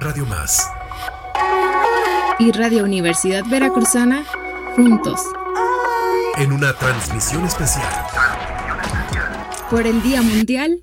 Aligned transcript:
Radio 0.00 0.26
Más 0.26 0.70
y 2.38 2.52
Radio 2.52 2.84
Universidad 2.84 3.44
Veracruzana 3.44 4.24
juntos. 4.76 5.20
En 6.36 6.52
una 6.52 6.72
transmisión 6.72 7.44
especial. 7.44 7.88
Por 9.68 9.88
el 9.88 10.00
Día 10.02 10.22
Mundial 10.22 10.80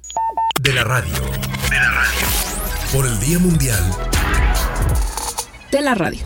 de 0.62 0.74
la 0.74 0.84
Radio. 0.84 1.14
De 1.14 1.78
la 1.78 1.92
Radio. 1.92 2.28
Por 2.92 3.06
el 3.06 3.20
Día 3.22 3.40
Mundial 3.40 3.84
de 5.72 5.82
la 5.82 5.96
Radio. 5.96 6.26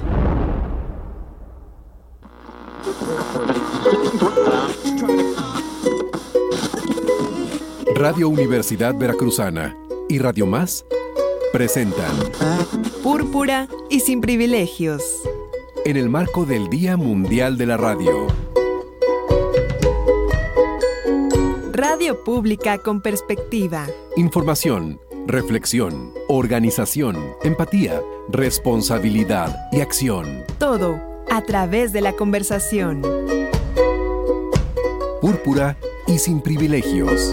Radio 7.96 8.30
Universidad 8.30 8.96
Veracruzana 8.96 9.78
y 10.08 10.18
Radio 10.18 10.48
Más 10.48 10.86
presentan 11.52 12.16
Púrpura 13.04 13.68
y 13.90 14.02
sin 14.02 14.22
privilegios. 14.22 15.04
En 15.86 15.98
el 15.98 16.10
marco 16.10 16.46
del 16.46 16.70
Día 16.70 16.98
Mundial 16.98 17.58
de 17.58 17.66
la 17.66 17.78
Radio. 17.78 18.28
Radio 21.72 22.24
pública 22.24 22.78
con 22.78 23.02
perspectiva. 23.02 23.88
Información, 24.18 25.00
reflexión, 25.26 26.14
organización, 26.28 27.18
empatía, 27.44 28.02
responsabilidad 28.30 29.56
y 29.72 29.82
acción. 29.82 30.44
Todo 30.58 31.00
a 31.32 31.42
través 31.44 31.94
de 31.94 32.02
la 32.02 32.14
conversación. 32.14 33.02
Púrpura 35.22 35.78
y 36.06 36.20
sin 36.20 36.42
privilegios. 36.42 37.32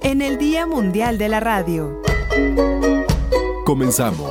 En 0.00 0.22
el 0.22 0.38
Día 0.38 0.66
Mundial 0.66 1.18
de 1.18 1.28
la 1.28 1.40
Radio. 1.40 2.00
Comenzamos. 3.70 4.29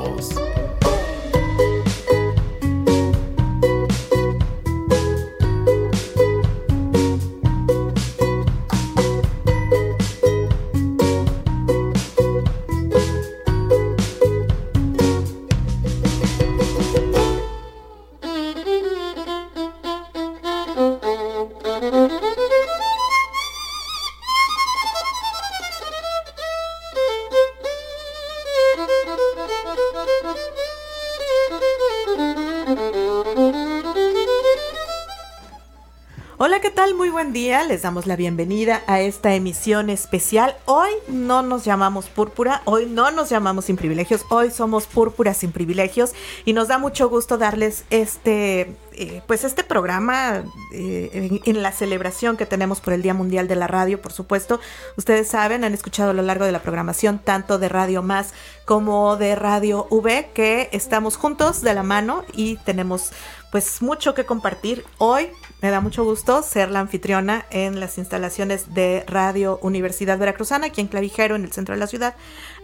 Día, 37.34 37.64
les 37.64 37.84
damos 37.84 38.08
la 38.08 38.16
bienvenida 38.16 38.82
a 38.88 39.02
esta 39.02 39.36
emisión 39.36 39.90
especial. 39.90 40.56
Hoy 40.66 40.90
no 41.08 41.44
nos 41.44 41.64
llamamos 41.64 42.08
Púrpura, 42.08 42.62
hoy 42.66 42.88
no 42.88 43.12
nos 43.12 43.30
llamamos 43.30 43.66
Sin 43.66 43.76
Privilegios, 43.76 44.26
hoy 44.30 44.50
somos 44.50 44.88
Púrpura 44.88 45.34
Sin 45.34 45.52
Privilegios 45.52 46.14
y 46.46 46.54
nos 46.54 46.70
da 46.70 46.78
mucho 46.78 47.08
gusto 47.08 47.38
darles 47.38 47.86
este, 47.92 48.76
eh, 49.02 49.22
pues 49.28 49.46
este 49.46 49.64
programa 49.64 50.44
eh, 50.74 51.40
en, 51.46 51.64
la 51.64 51.72
celebración 51.72 52.36
que 52.36 52.46
tenemos 52.46 52.82
por 52.82 52.92
el 52.92 53.02
Día 53.02 53.14
Mundial 53.14 53.48
de 53.48 53.56
la 53.56 53.66
Radio, 53.66 54.02
por 54.02 54.12
supuesto. 54.12 54.60
Ustedes 54.98 55.30
saben, 55.30 55.64
han 55.64 55.74
escuchado 55.74 56.10
a 56.10 56.14
lo 56.14 56.22
largo 56.22 56.44
de 56.44 56.52
la 56.52 56.62
programación 56.62 57.18
tanto 57.18 57.60
de 57.60 57.70
Radio 57.70 58.04
Más 58.04 58.34
como 58.66 59.16
de 59.16 59.36
Radio 59.36 59.88
V 59.90 60.32
que 60.34 60.68
estamos 60.74 61.16
juntos 61.16 61.62
de 61.62 61.74
la 61.74 61.84
mano 61.84 62.26
y 62.34 62.58
tenemos 62.58 63.14
pues 63.54 63.82
mucho 63.82 64.14
que 64.14 64.26
compartir. 64.26 64.84
Hoy 64.98 65.30
me 65.62 65.70
da 65.70 65.80
mucho 65.80 66.04
gusto 66.04 66.44
ser 66.44 66.70
la 66.70 66.82
anfitriona 66.82 67.46
en 67.52 67.80
las 67.80 67.98
instalaciones 67.98 68.74
de 68.74 69.06
Radio 69.08 69.60
Universidad 69.62 70.18
Veracruzana, 70.18 70.68
aquí 70.68 70.82
en 70.82 70.88
Clavijero, 70.88 71.38
en 71.38 71.46
el 71.46 71.54
centro 71.54 71.74
de 71.74 71.80
la 71.80 71.88
ciudad, 71.88 72.16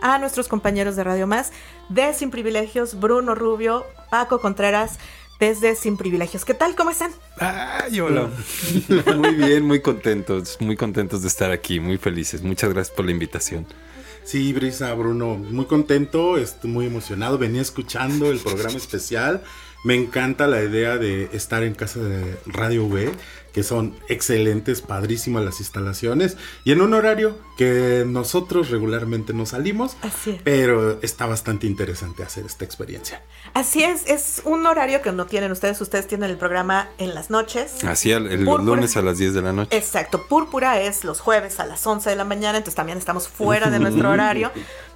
a 0.01 0.17
nuestros 0.19 0.49
compañeros 0.49 0.97
de 0.97 1.05
Radio 1.05 1.27
Más, 1.27 1.53
de 1.87 2.13
Sin 2.13 2.29
Privilegios, 2.29 2.99
Bruno 2.99 3.35
Rubio, 3.35 3.85
Paco 4.09 4.39
Contreras, 4.39 4.99
desde 5.39 5.75
Sin 5.75 5.97
Privilegios. 5.97 6.45
¿Qué 6.45 6.53
tal? 6.53 6.75
¿Cómo 6.75 6.89
están? 6.89 7.11
Ay, 7.39 7.99
hola. 7.99 8.29
muy 9.17 9.35
bien, 9.35 9.65
muy 9.65 9.81
contentos, 9.81 10.57
muy 10.59 10.75
contentos 10.75 11.21
de 11.21 11.27
estar 11.27 11.51
aquí, 11.51 11.79
muy 11.79 11.97
felices. 11.97 12.41
Muchas 12.41 12.73
gracias 12.73 12.95
por 12.95 13.05
la 13.05 13.11
invitación. 13.11 13.65
Sí, 14.23 14.53
Brisa, 14.53 14.93
Bruno, 14.95 15.35
muy 15.35 15.65
contento, 15.65 16.37
estoy 16.37 16.71
muy 16.71 16.87
emocionado. 16.87 17.37
Venía 17.37 17.61
escuchando 17.61 18.31
el 18.31 18.39
programa 18.39 18.77
especial 18.77 19.43
me 19.85 19.93
encanta 19.93 20.47
la 20.47 20.63
idea 20.63 20.97
de 20.97 21.29
estar 21.31 21.61
en 21.61 21.75
casa 21.75 21.99
de 21.99 22.35
Radio 22.47 22.85
V, 22.87 23.11
que 23.55 23.63
son 23.63 23.95
excelentes, 24.09 24.81
padrísimas 24.81 25.41
las 25.45 25.61
instalaciones, 25.61 26.35
y 26.65 26.73
en 26.73 26.81
un 26.81 26.93
horario 26.93 27.37
que 27.57 28.03
nosotros 28.05 28.69
regularmente 28.69 29.31
no 29.31 29.45
salimos, 29.45 29.95
pero 30.43 31.01
está 31.01 31.25
bastante 31.25 31.65
interesante 31.65 32.21
hacer 32.21 32.45
esta 32.45 32.65
experiencia. 32.65 33.23
Así 33.53 33.81
es, 33.81 34.07
es 34.07 34.41
un 34.43 34.65
horario 34.65 35.01
que 35.01 35.13
no 35.13 35.25
tienen 35.25 35.53
ustedes, 35.53 35.79
ustedes 35.79 36.05
tienen 36.05 36.31
el 36.31 36.37
programa 36.37 36.89
en 36.97 37.15
las 37.15 37.29
noches. 37.29 37.81
Así, 37.85 38.11
el, 38.11 38.27
el 38.27 38.43
lunes 38.43 38.97
a 38.97 39.01
las 39.01 39.19
10 39.19 39.33
de 39.33 39.41
la 39.41 39.53
noche. 39.53 39.77
Exacto, 39.77 40.27
Púrpura 40.27 40.81
es 40.81 41.05
los 41.05 41.21
jueves 41.21 41.61
a 41.61 41.65
las 41.65 41.87
11 41.87 42.09
de 42.09 42.15
la 42.17 42.25
mañana, 42.25 42.57
entonces 42.57 42.75
también 42.75 42.97
estamos 42.97 43.29
fuera 43.29 43.69
de 43.69 43.79
nuestro 43.79 44.09
horario. 44.11 44.51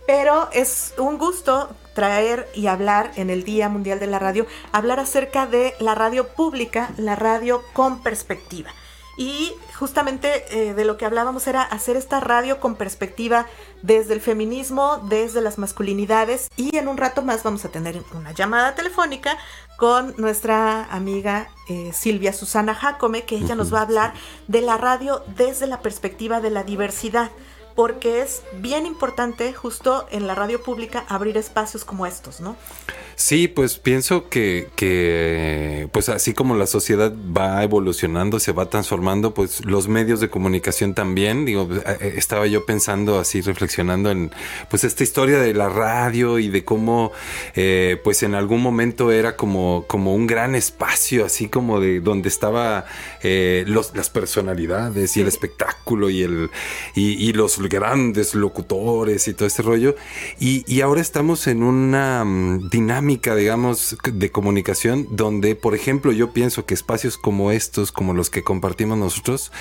Pero 0.10 0.50
es 0.54 0.96
un 0.98 1.20
gusto 1.20 1.70
traer 1.94 2.50
y 2.56 2.66
hablar 2.66 3.12
en 3.16 3.30
el 3.30 3.44
Día 3.44 3.70
Mundial 3.70 4.00
de 4.00 4.08
la 4.08 4.18
Radio, 4.18 4.48
hablar 4.72 5.00
acerca 5.00 5.46
de 5.46 5.76
la 5.80 5.94
radio 5.94 6.30
pública, 6.30 6.90
la 6.98 7.16
radio 7.16 7.62
con 7.74 8.02
perspectiva. 8.02 8.72
Y 9.20 9.54
justamente 9.78 10.46
eh, 10.50 10.74
de 10.74 10.84
lo 10.84 10.98
que 10.98 11.06
hablábamos 11.06 11.46
era 11.46 11.62
hacer 11.62 11.96
esta 11.96 12.20
radio 12.22 12.60
con 12.60 12.74
perspectiva 12.76 13.46
desde 13.84 14.16
el 14.16 14.20
feminismo, 14.20 14.98
desde 15.10 15.42
las 15.42 15.60
masculinidades. 15.60 16.50
Y 16.58 16.76
en 16.76 16.88
un 16.88 16.98
rato 16.98 17.22
más 17.22 17.44
vamos 17.44 17.64
a 17.66 17.70
tener 17.70 18.02
una 18.16 18.32
llamada 18.32 18.74
telefónica 18.74 19.38
con 19.78 20.16
nuestra 20.18 20.86
amiga 20.86 21.50
eh, 21.68 21.92
Silvia 21.94 22.34
Susana 22.34 22.74
Jacome, 22.74 23.26
que 23.26 23.36
ella 23.36 23.54
nos 23.54 23.72
va 23.72 23.80
a 23.80 23.84
hablar 23.84 24.14
de 24.48 24.62
la 24.62 24.78
radio 24.78 25.24
desde 25.38 25.68
la 25.68 25.82
perspectiva 25.82 26.42
de 26.42 26.50
la 26.50 26.64
diversidad 26.64 27.30
porque 27.80 28.22
es 28.22 28.44
bien 28.56 28.86
importante 28.86 29.54
justo 29.54 30.06
en 30.12 30.28
la 30.28 30.36
radio 30.36 30.62
pública 30.62 31.06
abrir 31.08 31.38
espacios 31.38 31.86
como 31.86 32.06
estos, 32.06 32.42
¿no? 32.42 32.58
Sí, 33.20 33.50
pues 33.50 33.80
pienso 33.80 34.30
que, 34.30 34.70
que, 34.78 35.90
pues 35.92 36.08
así 36.08 36.34
como 36.34 36.56
la 36.56 36.66
sociedad 36.66 37.14
va 37.38 37.62
evolucionando, 37.66 38.40
se 38.40 38.54
va 38.54 38.70
transformando, 38.70 39.34
pues 39.34 39.66
los 39.66 39.90
medios 39.90 40.22
de 40.22 40.30
comunicación 40.30 40.94
también. 40.94 41.44
Digo, 41.44 41.68
eh, 41.70 41.98
eh, 42.00 42.14
estaba 42.16 42.48
yo 42.48 42.66
pensando 42.66 43.20
así, 43.20 43.42
reflexionando 43.42 44.10
en 44.10 44.32
pues 44.70 44.86
esta 44.86 45.04
historia 45.04 45.38
de 45.38 45.54
la 45.54 45.68
radio 45.68 46.40
y 46.40 46.48
de 46.48 46.64
cómo 46.64 47.12
eh, 47.56 48.00
pues 48.06 48.24
en 48.24 48.36
algún 48.36 48.62
momento 48.62 49.12
era 49.12 49.36
como, 49.36 49.84
como 49.90 50.16
un 50.16 50.26
gran 50.26 50.56
espacio, 50.56 51.26
así 51.26 51.50
como 51.50 51.82
de 51.82 52.00
donde 52.00 52.30
estaba 52.30 52.86
los, 53.22 53.94
las 53.98 54.10
personalidades 54.10 55.18
y 55.18 55.22
el 55.22 55.28
espectáculo 55.28 56.10
y 56.10 56.24
el 56.24 56.50
y, 56.96 57.34
los 57.34 57.60
grandes 57.60 58.34
locutores 58.34 59.28
y 59.28 59.34
todo 59.34 59.46
este 59.46 59.62
rollo. 59.62 59.98
Y, 60.40 60.64
y 60.74 60.80
ahora 60.80 61.02
estamos 61.02 61.48
en 61.48 61.64
una 61.64 62.24
mm, 62.24 62.70
dinámica 63.10 63.36
digamos, 63.36 63.98
de 64.04 64.32
comunicación, 64.32 65.08
donde, 65.10 65.56
por 65.56 65.74
ejemplo, 65.74 66.12
yo 66.12 66.32
pienso 66.32 66.66
que 66.68 66.76
espacios 66.76 67.18
como 67.18 67.52
estos, 67.52 67.92
como 67.92 68.14
los 68.14 68.30
que 68.30 68.44
compartimos 68.44 69.00
nosotros, 69.00 69.52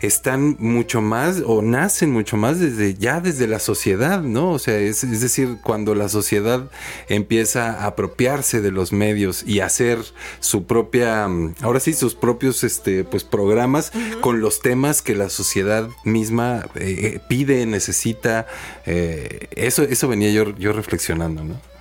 están 0.00 0.56
mucho 0.60 1.00
más 1.00 1.42
o 1.44 1.60
nacen 1.60 2.12
mucho 2.12 2.36
más 2.36 2.60
desde 2.60 2.94
ya 2.94 3.20
desde 3.20 3.48
la 3.48 3.58
sociedad, 3.58 4.22
¿no? 4.22 4.52
O 4.52 4.58
sea, 4.60 4.78
es, 4.78 5.00
decir, 5.20 5.58
cuando 5.64 5.96
la 5.96 6.08
sociedad 6.08 6.70
empieza 7.08 7.72
a 7.72 7.86
apropiarse 7.86 8.60
de 8.60 8.70
los 8.70 8.92
medios 8.92 9.42
y 9.44 9.58
hacer 9.58 9.98
su 10.38 10.64
propia, 10.64 11.28
ahora 11.62 11.80
sí, 11.80 11.94
sus 11.94 12.14
propios, 12.14 12.62
este, 12.62 13.02
pues, 13.02 13.24
programas 13.24 13.90
con 14.20 14.40
los 14.40 14.60
temas 14.60 15.02
que 15.02 15.16
la 15.16 15.30
sociedad 15.30 15.88
misma 16.04 16.66
eh, 16.76 17.18
pide, 17.28 17.66
necesita, 17.66 18.46
eh, 18.86 19.48
eso, 19.56 19.82
eso 19.82 20.06
venía 20.06 20.30
yo, 20.30 20.54
yo 20.56 20.72
reflexionando, 20.72 21.42
¿no? 21.42 21.73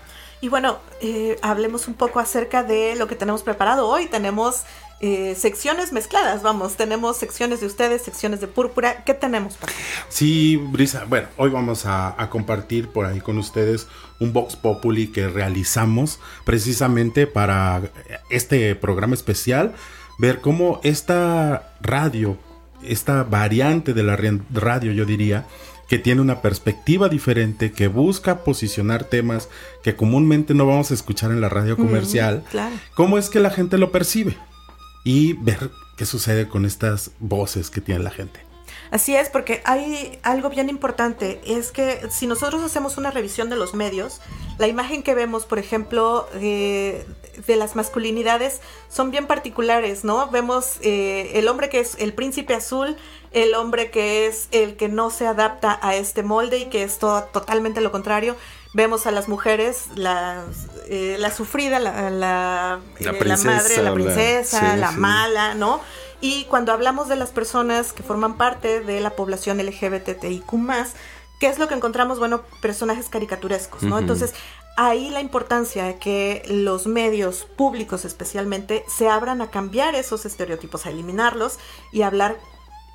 Y 0.43 0.49
bueno, 0.49 0.79
eh, 0.99 1.37
hablemos 1.41 1.87
un 1.87 1.93
poco 1.93 2.19
acerca 2.19 2.63
de 2.63 2.97
lo 2.97 3.07
que 3.07 3.15
tenemos 3.15 3.43
preparado 3.43 3.87
hoy. 3.87 4.07
Tenemos 4.07 4.63
eh, 4.99 5.35
secciones 5.39 5.93
mezcladas, 5.93 6.43
vamos, 6.43 6.75
tenemos 6.75 7.15
secciones 7.15 7.61
de 7.61 7.67
ustedes, 7.67 8.01
secciones 8.01 8.41
de 8.41 8.47
púrpura. 8.47 9.05
¿Qué 9.05 9.13
tenemos? 9.13 9.57
Sí, 10.09 10.57
Brisa, 10.57 11.05
bueno, 11.07 11.29
hoy 11.37 11.49
vamos 11.49 11.85
a, 11.85 12.17
compartir 12.29 12.89
por 12.89 13.05
ahí 13.05 13.21
con 13.21 13.37
ustedes 13.37 13.87
un 14.19 14.33
Vox 14.33 14.57
Populi 14.57 15.07
que 15.07 15.29
realizamos 15.29 16.19
precisamente 16.43 17.25
para 17.25 17.81
este 18.29 18.75
programa 18.75 19.13
especial, 19.13 19.73
ver 20.19 20.41
cómo 20.41 20.81
esta 20.83 21.73
radio, 21.79 22.37
esta 22.83 23.23
variante 23.23 23.93
de 23.93 24.03
la 24.03 24.17
radio, 24.17 24.91
yo 24.91 25.05
diría, 25.05 25.45
que 25.87 25.99
tiene 25.99 26.21
una 26.21 26.41
perspectiva 26.41 27.09
diferente, 27.09 27.71
que 27.71 27.87
busca 27.87 28.43
posicionar 28.43 29.03
temas 29.03 29.49
que 29.83 29.95
comúnmente 29.95 30.53
no 30.53 30.65
vamos 30.65 30.91
a 30.91 30.93
escuchar 30.93 31.31
en 31.31 31.41
la 31.41 31.49
radio 31.49 31.77
comercial, 31.77 32.43
claro. 32.49 32.75
¿cómo 32.95 33.17
es 33.17 33.29
que 33.29 33.39
la 33.39 33.49
gente 33.49 33.77
lo 33.77 33.91
percibe? 33.91 34.37
Y 35.03 35.33
ver 35.33 35.69
qué 35.97 36.05
sucede 36.05 36.47
con 36.47 36.65
estas 36.65 37.11
voces 37.19 37.69
que 37.69 37.81
tiene 37.81 38.03
la 38.03 38.11
gente. 38.11 38.52
Así 38.93 39.15
es, 39.15 39.29
porque 39.29 39.61
hay 39.65 40.19
algo 40.21 40.49
bien 40.49 40.69
importante, 40.69 41.41
es 41.47 41.71
que 41.71 41.99
si 42.11 42.27
nosotros 42.27 42.61
hacemos 42.61 42.95
una 42.97 43.09
revisión 43.09 43.49
de 43.49 43.55
los 43.55 43.73
medios, 43.73 44.21
la 44.59 44.67
imagen 44.67 45.01
que 45.01 45.15
vemos, 45.15 45.45
por 45.47 45.57
ejemplo, 45.57 46.27
eh, 46.35 47.03
de 47.47 47.55
las 47.55 47.75
masculinidades 47.75 48.61
son 48.89 49.09
bien 49.09 49.25
particulares, 49.25 50.03
¿no? 50.03 50.29
Vemos 50.29 50.77
eh, 50.81 51.31
el 51.33 51.47
hombre 51.47 51.69
que 51.69 51.79
es 51.79 51.95
el 51.97 52.13
príncipe 52.13 52.53
azul, 52.53 52.95
el 53.31 53.55
hombre 53.55 53.89
que 53.89 54.27
es 54.27 54.47
el 54.51 54.75
que 54.77 54.89
no 54.89 55.09
se 55.09 55.25
adapta 55.25 55.79
a 55.81 55.95
este 55.95 56.21
molde 56.21 56.59
y 56.59 56.65
que 56.65 56.83
es 56.83 56.99
todo, 56.99 57.23
totalmente 57.23 57.81
lo 57.81 57.91
contrario. 57.91 58.35
Vemos 58.75 59.07
a 59.07 59.11
las 59.11 59.27
mujeres, 59.27 59.85
la, 59.95 60.43
eh, 60.87 61.15
la 61.19 61.31
sufrida, 61.31 61.79
la, 61.79 62.11
la, 62.11 62.79
La 62.99 63.11
eh, 63.11 63.37
madre, 63.43 63.77
la 63.77 63.83
la- 63.89 63.93
princesa, 63.95 64.73
sí, 64.75 64.79
la 64.79 64.91
sí. 64.91 64.97
mala, 64.99 65.55
¿no? 65.55 65.81
Y 66.23 66.45
cuando 66.45 66.71
hablamos 66.71 67.09
de 67.09 67.17
las 67.17 67.31
personas 67.31 67.91
que 67.91 68.01
forman 68.01 68.37
parte 68.37 68.79
de 68.79 69.01
la 69.01 69.09
población 69.09 69.57
LGBTIQ+, 69.57 70.45
¿qué 71.37 71.47
es 71.47 71.59
lo 71.59 71.67
que 71.67 71.73
encontramos? 71.73 72.17
Bueno, 72.17 72.43
personajes 72.61 73.09
caricaturescos, 73.09 73.83
¿no? 73.83 73.99
Entonces, 73.99 74.33
ahí 74.77 75.09
la 75.09 75.19
importancia 75.19 75.83
de 75.83 75.97
que 75.97 76.41
los 76.47 76.87
medios 76.87 77.43
públicos 77.43 78.05
especialmente 78.05 78.85
se 78.87 79.09
abran 79.09 79.41
a 79.41 79.51
cambiar 79.51 79.95
esos 79.95 80.25
estereotipos, 80.25 80.85
a 80.85 80.91
eliminarlos 80.91 81.59
y 81.91 82.03
hablar 82.03 82.37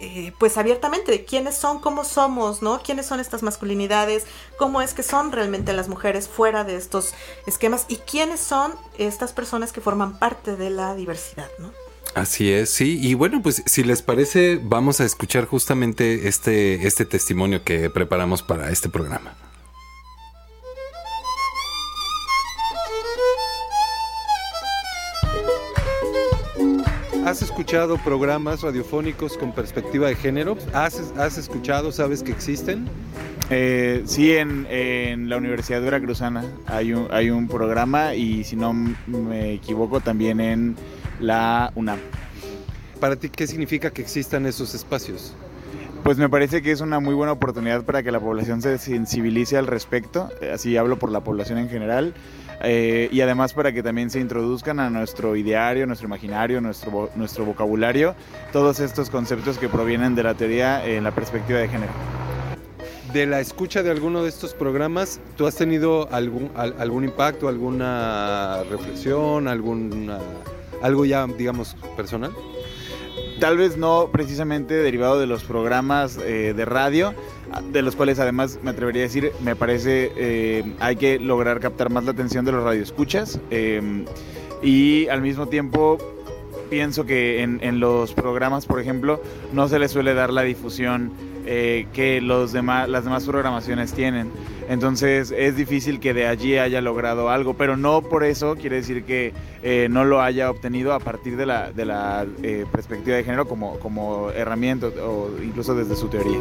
eh, 0.00 0.32
pues 0.38 0.56
abiertamente 0.56 1.12
de 1.12 1.26
quiénes 1.26 1.54
son, 1.54 1.80
cómo 1.80 2.04
somos, 2.04 2.62
¿no? 2.62 2.80
¿Quiénes 2.82 3.04
son 3.04 3.20
estas 3.20 3.42
masculinidades? 3.42 4.24
¿Cómo 4.56 4.80
es 4.80 4.94
que 4.94 5.02
son 5.02 5.32
realmente 5.32 5.74
las 5.74 5.88
mujeres 5.88 6.28
fuera 6.30 6.64
de 6.64 6.76
estos 6.76 7.12
esquemas? 7.46 7.84
¿Y 7.88 7.96
quiénes 7.96 8.40
son 8.40 8.72
estas 8.96 9.34
personas 9.34 9.70
que 9.70 9.82
forman 9.82 10.18
parte 10.18 10.56
de 10.56 10.70
la 10.70 10.94
diversidad, 10.94 11.50
¿no? 11.58 11.72
Así 12.14 12.50
es, 12.50 12.70
sí. 12.70 12.98
Y 13.00 13.14
bueno, 13.14 13.42
pues 13.42 13.62
si 13.66 13.84
les 13.84 14.02
parece, 14.02 14.60
vamos 14.62 15.00
a 15.00 15.04
escuchar 15.04 15.46
justamente 15.46 16.26
este, 16.26 16.86
este 16.86 17.04
testimonio 17.04 17.62
que 17.62 17.90
preparamos 17.90 18.42
para 18.42 18.70
este 18.70 18.88
programa. 18.88 19.34
¿Has 27.24 27.42
escuchado 27.42 27.98
programas 27.98 28.62
radiofónicos 28.62 29.36
con 29.36 29.52
perspectiva 29.52 30.08
de 30.08 30.14
género? 30.16 30.56
¿Has, 30.72 31.12
has 31.18 31.36
escuchado, 31.36 31.92
sabes 31.92 32.22
que 32.22 32.32
existen? 32.32 32.88
Eh, 33.50 34.02
sí, 34.06 34.32
en, 34.32 34.66
en 34.70 35.28
la 35.28 35.36
Universidad 35.36 35.82
Veracruzana 35.82 36.44
hay 36.66 36.94
un, 36.94 37.06
hay 37.10 37.28
un 37.28 37.46
programa 37.46 38.14
y 38.14 38.44
si 38.44 38.56
no 38.56 38.72
me 38.72 39.52
equivoco 39.52 40.00
también 40.00 40.40
en 40.40 40.76
la 41.20 41.72
UNAM. 41.74 41.98
¿Para 43.00 43.16
ti 43.16 43.28
qué 43.28 43.46
significa 43.46 43.90
que 43.90 44.02
existan 44.02 44.46
esos 44.46 44.74
espacios? 44.74 45.34
Pues 46.02 46.16
me 46.16 46.28
parece 46.28 46.62
que 46.62 46.70
es 46.70 46.80
una 46.80 47.00
muy 47.00 47.14
buena 47.14 47.32
oportunidad 47.32 47.82
para 47.84 48.02
que 48.02 48.10
la 48.12 48.20
población 48.20 48.62
se 48.62 48.78
sensibilice 48.78 49.56
al 49.58 49.66
respecto, 49.66 50.30
eh, 50.40 50.52
así 50.52 50.76
hablo 50.76 50.98
por 50.98 51.10
la 51.10 51.20
población 51.20 51.58
en 51.58 51.68
general, 51.68 52.14
eh, 52.62 53.08
y 53.12 53.20
además 53.20 53.52
para 53.52 53.72
que 53.72 53.82
también 53.82 54.08
se 54.08 54.20
introduzcan 54.20 54.80
a 54.80 54.90
nuestro 54.90 55.36
ideario, 55.36 55.86
nuestro 55.86 56.06
imaginario, 56.06 56.60
nuestro, 56.60 57.10
nuestro 57.16 57.44
vocabulario, 57.44 58.14
todos 58.52 58.80
estos 58.80 59.10
conceptos 59.10 59.58
que 59.58 59.68
provienen 59.68 60.14
de 60.14 60.22
la 60.22 60.34
teoría 60.34 60.84
en 60.86 61.04
la 61.04 61.10
perspectiva 61.10 61.58
de 61.58 61.68
género. 61.68 61.92
De 63.12 63.26
la 63.26 63.40
escucha 63.40 63.82
de 63.82 63.90
alguno 63.90 64.22
de 64.22 64.28
estos 64.28 64.54
programas, 64.54 65.20
¿tú 65.36 65.46
has 65.46 65.56
tenido 65.56 66.08
algún, 66.12 66.50
al- 66.54 66.74
algún 66.78 67.04
impacto, 67.04 67.48
alguna 67.48 68.62
reflexión, 68.70 69.48
alguna, 69.48 70.18
algo 70.82 71.04
ya, 71.04 71.26
digamos, 71.26 71.76
personal? 71.96 72.32
Tal 73.40 73.56
vez 73.56 73.76
no 73.76 74.08
precisamente 74.12 74.74
derivado 74.74 75.20
de 75.20 75.26
los 75.26 75.44
programas 75.44 76.18
eh, 76.18 76.54
de 76.56 76.64
radio, 76.64 77.14
de 77.70 77.82
los 77.82 77.94
cuales 77.94 78.18
además 78.18 78.58
me 78.62 78.70
atrevería 78.70 79.02
a 79.02 79.06
decir, 79.06 79.32
me 79.42 79.54
parece 79.54 80.12
eh, 80.16 80.74
hay 80.80 80.96
que 80.96 81.18
lograr 81.20 81.60
captar 81.60 81.90
más 81.90 82.04
la 82.04 82.10
atención 82.10 82.44
de 82.44 82.52
los 82.52 82.64
radioescuchas 82.64 83.40
eh, 83.50 84.04
y 84.62 85.06
al 85.08 85.22
mismo 85.22 85.46
tiempo 85.46 85.98
pienso 86.68 87.06
que 87.06 87.42
en, 87.42 87.60
en 87.62 87.78
los 87.78 88.12
programas, 88.12 88.66
por 88.66 88.80
ejemplo, 88.80 89.22
no 89.52 89.68
se 89.68 89.78
les 89.78 89.92
suele 89.92 90.14
dar 90.14 90.32
la 90.32 90.42
difusión 90.42 91.12
eh, 91.50 91.86
que 91.94 92.20
los 92.20 92.52
demás, 92.52 92.90
las 92.90 93.04
demás 93.04 93.24
programaciones 93.24 93.94
tienen. 93.94 94.30
Entonces 94.68 95.32
es 95.34 95.56
difícil 95.56 95.98
que 95.98 96.12
de 96.12 96.26
allí 96.26 96.58
haya 96.58 96.82
logrado 96.82 97.30
algo, 97.30 97.54
pero 97.54 97.78
no 97.78 98.02
por 98.02 98.22
eso 98.22 98.54
quiere 98.56 98.76
decir 98.76 99.04
que 99.04 99.32
eh, 99.62 99.88
no 99.90 100.04
lo 100.04 100.20
haya 100.20 100.50
obtenido 100.50 100.92
a 100.92 101.00
partir 101.00 101.38
de 101.38 101.46
la, 101.46 101.72
de 101.72 101.86
la 101.86 102.26
eh, 102.42 102.66
perspectiva 102.70 103.16
de 103.16 103.24
género 103.24 103.48
como, 103.48 103.78
como 103.78 104.30
herramienta 104.30 104.88
o 104.88 105.30
incluso 105.42 105.74
desde 105.74 105.96
su 105.96 106.08
teoría. 106.08 106.38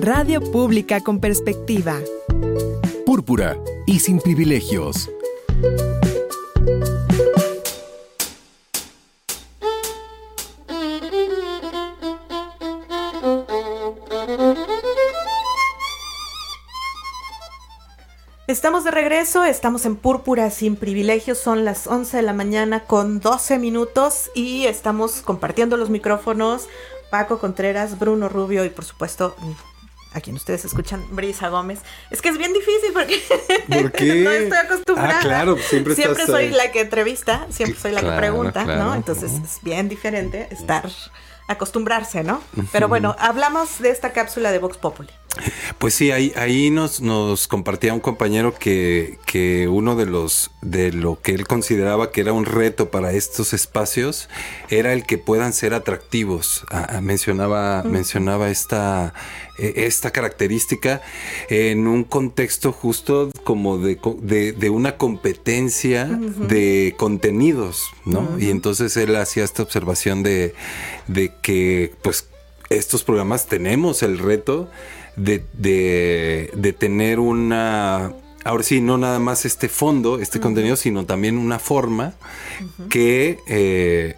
Radio 0.00 0.40
Pública 0.40 1.00
con 1.00 1.18
Perspectiva. 1.18 1.96
Púrpura 3.04 3.56
y 3.86 3.98
sin 3.98 4.20
privilegios. 4.20 5.10
Estamos 18.62 18.84
de 18.84 18.92
regreso, 18.92 19.44
estamos 19.44 19.84
en 19.86 19.96
Púrpura 19.96 20.48
sin 20.52 20.76
privilegios, 20.76 21.36
son 21.36 21.64
las 21.64 21.88
11 21.88 22.18
de 22.18 22.22
la 22.22 22.32
mañana 22.32 22.84
con 22.84 23.18
12 23.18 23.58
minutos 23.58 24.30
y 24.36 24.66
estamos 24.66 25.20
compartiendo 25.20 25.76
los 25.76 25.90
micrófonos 25.90 26.68
Paco 27.10 27.40
Contreras, 27.40 27.98
Bruno 27.98 28.28
Rubio 28.28 28.64
y 28.64 28.68
por 28.68 28.84
supuesto 28.84 29.34
a 30.12 30.20
quien 30.20 30.36
ustedes 30.36 30.64
escuchan, 30.64 31.04
Brisa 31.10 31.48
Gómez. 31.48 31.80
Es 32.12 32.22
que 32.22 32.28
es 32.28 32.38
bien 32.38 32.52
difícil 32.52 32.92
porque 32.92 33.20
¿Por 33.68 33.90
qué? 33.98 34.14
no 34.22 34.30
estoy 34.30 34.58
acostumbrada. 34.58 35.18
Ah, 35.18 35.20
claro, 35.20 35.56
siempre 35.58 35.94
estás, 35.94 36.24
soy 36.26 36.50
la 36.50 36.70
que 36.70 36.82
entrevista, 36.82 37.48
siempre 37.50 37.80
soy 37.80 37.90
la 37.90 38.00
Claro, 38.00 38.14
que 38.14 38.20
pregunta, 38.20 38.62
claro. 38.62 38.84
¿no? 38.84 38.94
Entonces 38.94 39.32
es 39.32 39.58
bien 39.62 39.88
diferente 39.88 40.46
estar 40.52 40.88
acostumbrarse, 41.48 42.22
¿no? 42.22 42.40
Pero 42.72 42.88
bueno, 42.88 43.14
hablamos 43.18 43.80
de 43.80 43.90
esta 43.90 44.12
cápsula 44.12 44.52
de 44.52 44.58
Vox 44.58 44.76
Populi. 44.76 45.10
Pues 45.78 45.94
sí, 45.94 46.10
ahí, 46.10 46.32
ahí 46.36 46.70
nos, 46.70 47.00
nos 47.00 47.48
compartía 47.48 47.94
un 47.94 48.00
compañero 48.00 48.54
que, 48.54 49.18
que 49.24 49.66
uno 49.66 49.96
de 49.96 50.04
los 50.04 50.50
de 50.60 50.92
lo 50.92 51.20
que 51.20 51.32
él 51.32 51.46
consideraba 51.46 52.12
que 52.12 52.20
era 52.20 52.34
un 52.34 52.44
reto 52.44 52.90
para 52.90 53.12
estos 53.12 53.54
espacios 53.54 54.28
era 54.68 54.92
el 54.92 55.06
que 55.06 55.16
puedan 55.16 55.54
ser 55.54 55.72
atractivos. 55.72 56.66
Ah, 56.70 56.86
ah, 56.90 57.00
mencionaba, 57.00 57.82
mencionaba 57.82 58.50
esta, 58.50 59.14
esta 59.62 60.10
característica 60.10 61.02
en 61.48 61.86
un 61.86 62.04
contexto 62.04 62.72
justo 62.72 63.30
como 63.44 63.78
de, 63.78 63.98
de, 64.20 64.52
de 64.52 64.70
una 64.70 64.96
competencia 64.96 66.04
de 66.04 66.94
contenidos, 66.96 67.90
¿no? 68.04 68.38
Y 68.38 68.50
entonces 68.50 68.96
él 68.96 69.14
hacía 69.16 69.44
esta 69.44 69.62
observación 69.62 70.22
de, 70.22 70.54
de 71.06 71.32
que 71.42 71.92
pues 72.02 72.28
estos 72.70 73.04
programas 73.04 73.46
tenemos 73.46 74.02
el 74.02 74.18
reto 74.18 74.70
de, 75.16 75.44
de, 75.52 76.50
de 76.54 76.72
tener 76.72 77.18
una, 77.20 78.14
ahora 78.44 78.62
sí, 78.62 78.80
no 78.80 78.98
nada 78.98 79.18
más 79.18 79.44
este 79.44 79.68
fondo, 79.68 80.18
este 80.18 80.40
contenido, 80.40 80.76
sino 80.76 81.04
también 81.04 81.36
una 81.38 81.58
forma 81.58 82.14
que, 82.88 83.38
eh, 83.46 84.16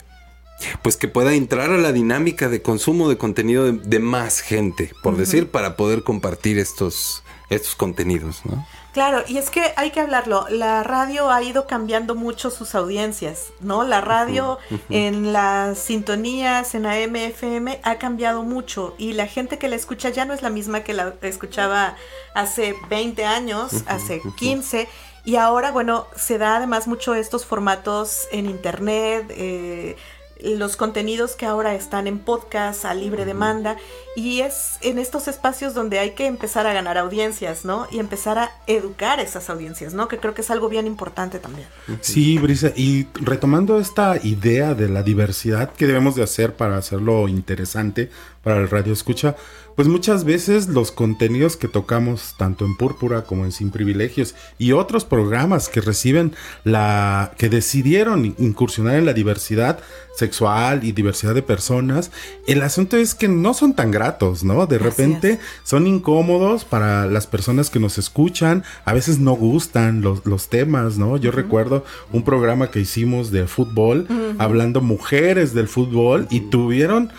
pues 0.82 0.96
que 0.96 1.08
pueda 1.08 1.34
entrar 1.34 1.70
a 1.70 1.78
la 1.78 1.92
dinámica 1.92 2.48
de 2.48 2.62
consumo 2.62 3.08
de 3.08 3.18
contenido 3.18 3.64
de, 3.64 3.72
de 3.72 3.98
más 3.98 4.40
gente, 4.40 4.92
por 5.02 5.16
decir, 5.16 5.50
para 5.50 5.76
poder 5.76 6.02
compartir 6.02 6.58
estos, 6.58 7.22
estos 7.50 7.74
contenidos, 7.74 8.42
¿no? 8.44 8.66
Claro, 8.94 9.24
y 9.26 9.38
es 9.38 9.50
que 9.50 9.72
hay 9.76 9.90
que 9.90 9.98
hablarlo, 9.98 10.46
la 10.50 10.84
radio 10.84 11.28
ha 11.28 11.42
ido 11.42 11.66
cambiando 11.66 12.14
mucho 12.14 12.48
sus 12.48 12.76
audiencias, 12.76 13.52
¿no? 13.58 13.82
La 13.82 14.00
radio 14.00 14.58
en 14.88 15.32
las 15.32 15.80
sintonías, 15.80 16.76
en 16.76 16.86
AM, 16.86 17.16
FM, 17.16 17.80
ha 17.82 17.98
cambiado 17.98 18.44
mucho 18.44 18.94
y 18.96 19.14
la 19.14 19.26
gente 19.26 19.58
que 19.58 19.66
la 19.66 19.74
escucha 19.74 20.10
ya 20.10 20.26
no 20.26 20.32
es 20.32 20.42
la 20.42 20.50
misma 20.50 20.84
que 20.84 20.92
la 20.92 21.12
escuchaba 21.22 21.96
hace 22.36 22.76
20 22.88 23.24
años, 23.24 23.82
hace 23.88 24.22
15. 24.36 24.88
Y 25.24 25.36
ahora, 25.36 25.72
bueno, 25.72 26.06
se 26.14 26.38
da 26.38 26.58
además 26.58 26.86
mucho 26.86 27.16
estos 27.16 27.44
formatos 27.44 28.28
en 28.30 28.46
internet, 28.46 29.26
eh, 29.30 29.96
los 30.44 30.76
contenidos 30.76 31.36
que 31.36 31.46
ahora 31.46 31.74
están 31.74 32.06
en 32.06 32.18
podcast 32.18 32.84
a 32.84 32.94
libre 32.94 33.24
demanda 33.24 33.76
y 34.16 34.40
es 34.40 34.78
en 34.82 34.98
estos 34.98 35.26
espacios 35.26 35.74
donde 35.74 35.98
hay 35.98 36.10
que 36.10 36.26
empezar 36.26 36.66
a 36.66 36.72
ganar 36.72 36.98
audiencias, 36.98 37.64
¿no? 37.64 37.86
Y 37.90 37.98
empezar 37.98 38.38
a 38.38 38.50
educar 38.66 39.20
esas 39.20 39.50
audiencias, 39.50 39.94
¿no? 39.94 40.06
Que 40.06 40.18
creo 40.18 40.34
que 40.34 40.42
es 40.42 40.50
algo 40.50 40.68
bien 40.68 40.86
importante 40.86 41.38
también. 41.38 41.66
Sí, 42.00 42.38
Brisa, 42.38 42.72
y 42.76 43.06
retomando 43.14 43.80
esta 43.80 44.16
idea 44.22 44.74
de 44.74 44.88
la 44.88 45.02
diversidad 45.02 45.72
que 45.72 45.86
debemos 45.86 46.14
de 46.14 46.22
hacer 46.22 46.54
para 46.54 46.76
hacerlo 46.76 47.26
interesante 47.28 48.10
para 48.42 48.60
el 48.60 48.68
radio 48.68 48.92
escucha, 48.92 49.36
pues 49.76 49.88
muchas 49.88 50.24
veces 50.24 50.68
los 50.68 50.92
contenidos 50.92 51.56
que 51.56 51.68
tocamos 51.68 52.34
tanto 52.38 52.64
en 52.64 52.76
Púrpura 52.76 53.22
como 53.22 53.44
en 53.44 53.52
Sin 53.52 53.70
Privilegios 53.70 54.34
y 54.58 54.72
otros 54.72 55.04
programas 55.04 55.68
que 55.68 55.80
reciben 55.80 56.32
la 56.62 57.32
que 57.38 57.48
decidieron 57.48 58.34
incursionar 58.38 58.96
en 58.96 59.06
la 59.06 59.12
diversidad 59.12 59.80
sexual 60.16 60.84
y 60.84 60.92
diversidad 60.92 61.34
de 61.34 61.42
personas, 61.42 62.12
el 62.46 62.62
asunto 62.62 62.96
es 62.96 63.16
que 63.16 63.26
no 63.26 63.52
son 63.52 63.74
tan 63.74 63.90
gratos, 63.90 64.44
¿no? 64.44 64.66
De 64.66 64.78
repente 64.78 65.40
son 65.64 65.88
incómodos 65.88 66.64
para 66.64 67.06
las 67.06 67.26
personas 67.26 67.68
que 67.68 67.80
nos 67.80 67.98
escuchan, 67.98 68.62
a 68.84 68.92
veces 68.92 69.18
no 69.18 69.32
gustan 69.32 70.02
los, 70.02 70.24
los 70.24 70.48
temas, 70.48 70.98
¿no? 70.98 71.16
Yo 71.16 71.32
recuerdo 71.32 71.84
un 72.12 72.22
programa 72.22 72.70
que 72.70 72.80
hicimos 72.80 73.32
de 73.32 73.48
fútbol, 73.48 74.06
hablando 74.38 74.80
mujeres 74.80 75.52
del 75.52 75.66
fútbol 75.66 76.28
y 76.30 76.40
tuvieron 76.40 77.10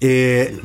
eh, 0.00 0.58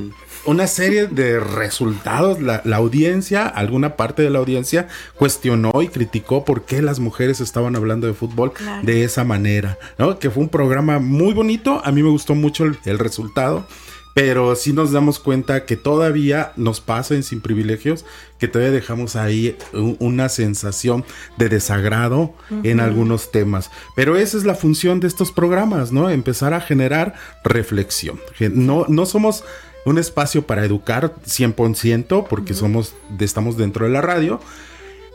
una 0.46 0.68
serie 0.68 1.08
de 1.08 1.40
resultados. 1.40 2.42
La, 2.42 2.62
audiencia, 2.75 3.48
alguna 3.48 3.96
parte 3.96 4.22
de 4.22 4.30
la 4.30 4.40
audiencia, 4.40 4.88
cuestionó 5.16 5.82
y 5.82 5.88
criticó 5.88 6.46
por 6.46 6.66
qué 6.66 6.82
las 6.82 7.00
mujeres 7.00 7.42
estaban 7.42 7.75
hablando 7.75 8.08
de 8.08 8.14
fútbol 8.14 8.54
de 8.84 9.04
esa 9.04 9.24
manera, 9.24 9.78
¿no? 9.98 10.20
Que 10.20 10.30
fue 10.30 10.44
un 10.44 10.50
programa 10.50 11.00
muy 11.00 11.34
bonito. 11.34 11.82
A 11.84 11.92
mí 11.92 12.04
me 12.04 12.10
gustó 12.10 12.36
mucho 12.36 12.66
el, 12.66 13.00
resultado. 13.00 13.68
Pero 14.14 14.56
sí 14.56 14.72
nos 14.72 14.94
damos 14.94 15.20
cuenta 15.20 15.66
que 15.66 15.75
todavía 15.75 16.54
nos 16.56 16.80
pasa 16.80 17.16
en 17.16 17.24
Sin 17.24 17.42
Privilegios, 17.42 18.06
que 18.40 18.48
todavía 18.48 18.72
dejamos 18.72 19.18
ahí 19.18 19.58
una 19.74 20.30
sensación 20.30 21.04
de 21.38 21.50
desagrado 21.50 22.34
en 22.64 22.80
algunos 22.80 23.34
temas. 23.34 23.72
Pero 23.94 24.16
esa 24.16 24.38
es 24.38 24.46
la 24.46 24.56
función 24.56 25.02
de 25.02 25.08
estos 25.08 25.34
programas, 25.34 25.92
¿no? 25.92 26.10
Empezar 26.10 26.54
a 26.54 26.62
generar 26.62 27.16
reflexión. 27.44 28.22
No, 28.40 28.86
no 28.88 29.06
somos 29.06 29.44
un 29.86 29.98
espacio 29.98 30.46
para 30.46 30.65
educar 30.65 31.15
100% 31.25 32.27
porque 32.27 32.54
somos, 32.54 32.94
estamos 33.20 33.58
dentro 33.58 33.86
de 33.86 33.92
la 33.92 34.01
radio. 34.01 34.39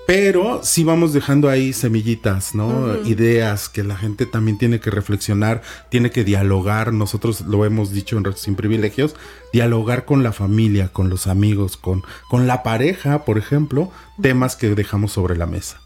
Pero 0.06 0.60
sí 0.64 0.82
vamos 0.82 1.12
dejando 1.12 1.48
ahí 1.48 1.72
semillitas, 1.72 2.52
¿no? 2.52 2.96
Ideas 3.04 3.68
que 3.68 3.84
la 3.84 3.96
gente 3.96 4.26
también 4.26 4.58
tiene 4.58 4.80
que 4.80 4.90
reflexionar, 4.90 5.62
tiene 5.88 6.10
que 6.10 6.24
dialogar. 6.24 6.92
Nosotros 6.92 7.42
lo 7.42 7.64
hemos 7.64 7.92
dicho 7.92 8.18
en 8.18 8.36
Sin 8.36 8.56
Privilegios, 8.56 9.14
dialogar 9.52 10.06
con 10.06 10.24
la 10.24 10.32
familia, 10.32 10.88
con 10.88 11.10
los 11.10 11.28
amigos, 11.28 11.76
con, 11.76 12.02
con 12.28 12.48
la 12.48 12.64
pareja, 12.64 13.24
por 13.24 13.38
ejemplo, 13.38 13.92
temas 14.20 14.56
que 14.56 14.74
dejamos 14.74 15.12
sobre 15.12 15.36
la 15.36 15.46
mesa. 15.46 15.80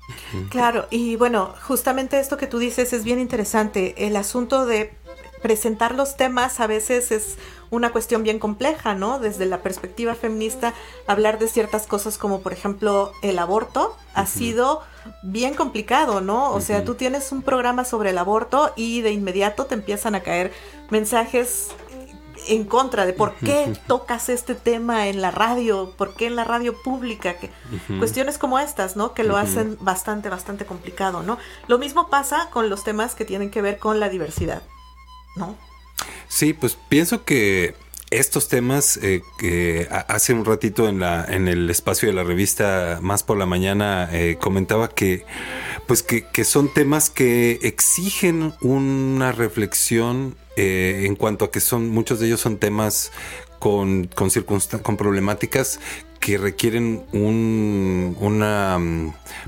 Claro, 0.49 0.87
y 0.91 1.17
bueno, 1.17 1.53
justamente 1.61 2.19
esto 2.19 2.39
que 2.39 2.47
tú 2.47 2.59
dices 2.59 2.95
es 2.95 3.05
bien 3.05 3.21
interesante. 3.21 4.07
El 4.07 4.17
asunto 4.17 4.65
de 4.65 4.95
presentar 5.43 5.95
los 5.95 6.17
temas 6.17 6.61
a 6.61 6.67
veces 6.67 7.11
es 7.11 7.37
una 7.75 7.93
cuestión 7.93 8.23
bien 8.23 8.39
compleja, 8.39 8.95
¿no? 8.95 9.19
Desde 9.19 9.47
la 9.47 9.63
perspectiva 9.63 10.15
feminista, 10.15 10.75
hablar 11.07 11.39
de 11.39 11.49
ciertas 11.49 11.87
cosas 11.87 12.19
como 12.19 12.41
por 12.41 12.53
ejemplo 12.53 13.13
el 13.23 13.39
aborto 13.39 13.97
ha 14.15 14.27
sido 14.27 14.83
bien 15.23 15.55
complicado, 15.55 16.21
¿no? 16.21 16.51
O 16.53 16.61
sea, 16.61 16.85
tú 16.85 16.95
tienes 16.95 17.33
un 17.33 17.43
programa 17.43 17.85
sobre 17.85 18.11
el 18.11 18.19
aborto 18.19 18.73
y 18.77 19.01
de 19.01 19.13
inmediato 19.13 19.67
te 19.67 19.75
empiezan 19.75 20.15
a 20.15 20.21
caer 20.21 20.53
mensajes 20.91 21.71
en 22.47 22.65
contra 22.65 23.07
de 23.07 23.15
por 23.15 23.35
qué 23.37 23.73
tocas 23.87 24.29
este 24.29 24.55
tema 24.55 25.09
en 25.09 25.23
la 25.23 25.31
radio, 25.31 25.95
por 25.97 26.15
qué 26.15 26.27
en 26.27 26.37
la 26.37 26.45
radio 26.45 26.75
pública, 26.83 27.35
que, 27.39 27.51
cuestiones 27.99 28.37
como 28.37 28.59
estas, 28.59 28.97
¿no? 28.97 29.15
Que 29.15 29.25
lo 29.25 29.37
hacen 29.37 29.79
bastante, 29.81 30.29
bastante 30.29 30.67
complicado, 30.67 31.23
¿no? 31.23 31.39
Lo 31.69 31.79
mismo 31.79 32.09
pasa 32.09 32.51
con 32.51 32.69
los 32.69 32.85
temas 32.85 33.15
que 33.15 33.25
tienen 33.25 33.51
que 33.51 33.63
ver 33.63 33.79
con 33.79 33.99
la 33.99 34.09
diversidad. 34.11 34.63
¿no? 35.37 35.57
Sí, 36.29 36.53
pues 36.53 36.77
pienso 36.89 37.25
que 37.25 37.75
estos 38.11 38.49
temas 38.49 38.99
eh, 39.03 39.23
que 39.39 39.89
hace 39.91 40.33
un 40.33 40.45
ratito 40.45 40.89
en 40.89 41.01
la 41.01 41.25
en 41.25 41.49
el 41.49 41.69
espacio 41.69 42.09
de 42.09 42.15
la 42.15 42.23
revista 42.23 42.99
más 43.03 43.23
por 43.23 43.37
la 43.37 43.47
mañana 43.47 44.09
eh, 44.13 44.37
comentaba 44.41 44.89
que 44.89 45.25
pues 45.87 46.03
que, 46.03 46.45
son 46.45 46.73
temas 46.73 47.11
que 47.11 47.59
exigen 47.63 48.55
una 48.61 49.33
reflexión 49.33 50.37
eh, 50.57 51.05
en 51.07 51.17
cuanto 51.17 51.47
a 51.47 51.51
que 51.51 51.61
son 51.61 51.89
muchos 51.89 52.21
de 52.21 52.27
ellos 52.27 52.41
son 52.41 52.59
temas 52.59 53.11
con, 53.65 54.11
con, 54.15 54.29
con 54.83 54.97
problemáticas 54.99 55.81
que 56.21 56.37
requieren 56.37 57.03
un, 57.13 58.15
una, 58.21 58.79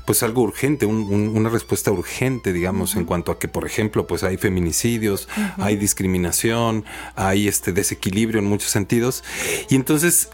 pues 0.05 0.23
algo 0.23 0.41
urgente, 0.41 0.87
una 0.87 1.49
respuesta 1.49 1.91
urgente, 1.91 2.51
digamos, 2.51 2.95
en 2.95 3.05
cuanto 3.05 3.31
a 3.31 3.37
que, 3.37 3.47
por 3.47 3.67
ejemplo, 3.67 4.07
pues 4.07 4.23
hay 4.23 4.37
feminicidios, 4.37 5.29
hay 5.59 5.75
discriminación, 5.75 6.83
hay 7.15 7.47
este 7.47 7.73
desequilibrio 7.73 8.39
en 8.39 8.45
muchos 8.45 8.71
sentidos. 8.71 9.23
Y 9.69 9.75
entonces, 9.75 10.29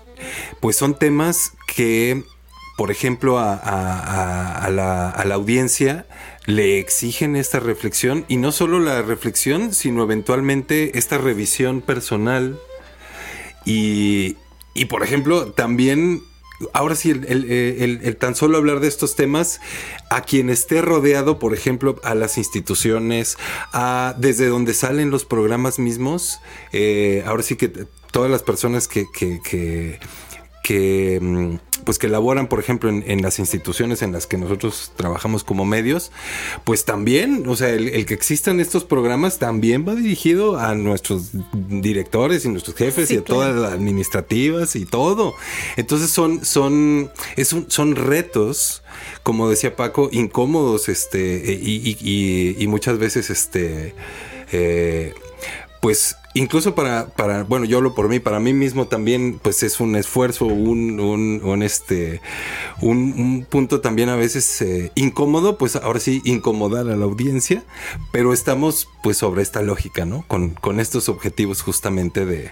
pues 0.62 0.78
son 0.78 0.98
temas 0.98 1.52
que, 1.68 2.24
por 2.78 2.90
ejemplo, 2.90 3.38
a, 3.38 3.54
a, 3.54 4.70
la, 4.70 5.10
a 5.10 5.26
la 5.26 5.36
audiencia 5.36 6.06
le 6.46 6.80
exigen 6.80 7.36
esta 7.36 7.60
reflexión 7.60 8.24
y 8.30 8.38
no 8.38 8.54
solo 8.54 8.80
la 8.80 9.02
reflexión, 9.02 9.74
sino 9.74 10.04
eventualmente 10.04 10.98
esta 10.98 11.18
revisión 11.18 11.82
personal 11.82 12.58
y, 13.66 14.38
y 14.74 14.86
por 14.86 15.04
ejemplo, 15.04 15.52
también 15.52 16.22
ahora 16.72 16.96
sí, 16.96 17.10
el, 17.12 18.18
tan 18.20 18.36
solo 18.36 18.58
hablar 18.58 18.80
de 18.80 18.88
estos 18.88 19.16
temas, 19.16 19.60
a 20.10 20.22
quien 20.22 20.50
esté 20.50 20.82
rodeado, 20.82 21.40
por 21.40 21.54
ejemplo, 21.54 22.00
a 22.04 22.16
las 22.16 22.38
instituciones, 22.38 23.38
a 23.74 24.16
desde 24.18 24.48
donde 24.48 24.74
salen 24.74 25.10
los 25.10 25.26
programas 25.26 25.80
mismos, 25.80 26.40
eh, 26.72 27.24
ahora 27.26 27.44
sí 27.44 27.56
que 27.56 27.70
todas 28.12 28.32
las 28.32 28.44
personas 28.44 28.88
que, 28.88 29.06
que, 29.14 29.40
que 29.44 30.00
que 30.64 31.20
mm, 31.22 31.56
pues 31.84 32.00
que 32.00 32.08
laboran 32.08 32.48
por 32.48 32.60
ejemplo 32.60 32.90
en, 32.90 33.22
las 33.22 33.40
instituciones 33.40 34.02
en 34.02 34.12
las 34.12 34.28
que 34.28 34.38
nosotros 34.38 34.92
trabajamos 34.96 35.44
como 35.44 35.66
medios 35.66 36.12
pues 36.64 36.86
también 36.86 37.46
o 37.48 37.56
sea 37.56 37.70
el, 37.70 38.06
que 38.06 38.14
existan 38.14 38.60
estos 38.60 38.84
programas 38.84 39.40
también 39.40 39.88
va 39.88 39.96
dirigido 39.96 40.58
a 40.60 40.76
nuestros 40.76 41.32
directores 41.54 42.46
y 42.46 42.50
nuestros 42.50 42.76
jefes 42.76 43.12
y 43.12 43.18
a 43.18 43.24
todas 43.24 43.56
las 43.56 43.74
administrativas 43.74 44.76
y 44.76 44.86
todo. 44.86 45.36
Entonces 45.78 46.10
son 46.10 46.44
son 46.46 47.12
es 47.36 47.56
son 47.68 47.96
retos 47.96 48.84
como 49.24 49.50
decía 49.50 49.76
Paco 49.76 50.10
incómodos 50.12 50.90
este 50.90 51.60
y, 51.62 52.56
y, 52.58 52.68
muchas 52.68 52.98
veces 52.98 53.30
este 53.30 53.94
eh, 54.52 55.14
pues 55.84 56.16
incluso 56.34 56.76
para, 56.76 57.08
para, 57.08 57.44
bueno, 57.44 57.66
yo 57.66 57.76
hablo 57.76 57.94
por 57.94 58.08
mí, 58.08 58.22
para 58.22 58.40
mí 58.40 58.54
mismo 58.54 58.88
también, 58.88 59.38
pues 59.44 59.64
es 59.64 59.82
un 59.82 59.98
esfuerzo, 59.98 60.46
un, 60.46 60.98
un, 61.02 61.42
un 61.44 61.62
este, 61.62 62.22
un, 62.80 63.46
punto 63.50 63.82
también 63.82 64.08
a 64.08 64.16
veces 64.16 64.62
eh, 64.62 64.94
incómodo, 64.96 65.58
pues 65.58 65.76
ahora 65.76 66.00
sí, 66.00 66.22
incomodar 66.24 66.88
a 66.88 66.96
la 66.96 67.04
audiencia, 67.04 67.66
pero 68.14 68.32
estamos 68.32 68.88
pues 69.04 69.18
sobre 69.18 69.42
esta 69.42 69.62
lógica, 69.62 70.06
¿no? 70.06 70.24
Con, 70.30 70.52
con 70.52 70.80
estos 70.80 71.10
objetivos 71.10 71.62
justamente 71.62 72.26
de, 72.26 72.52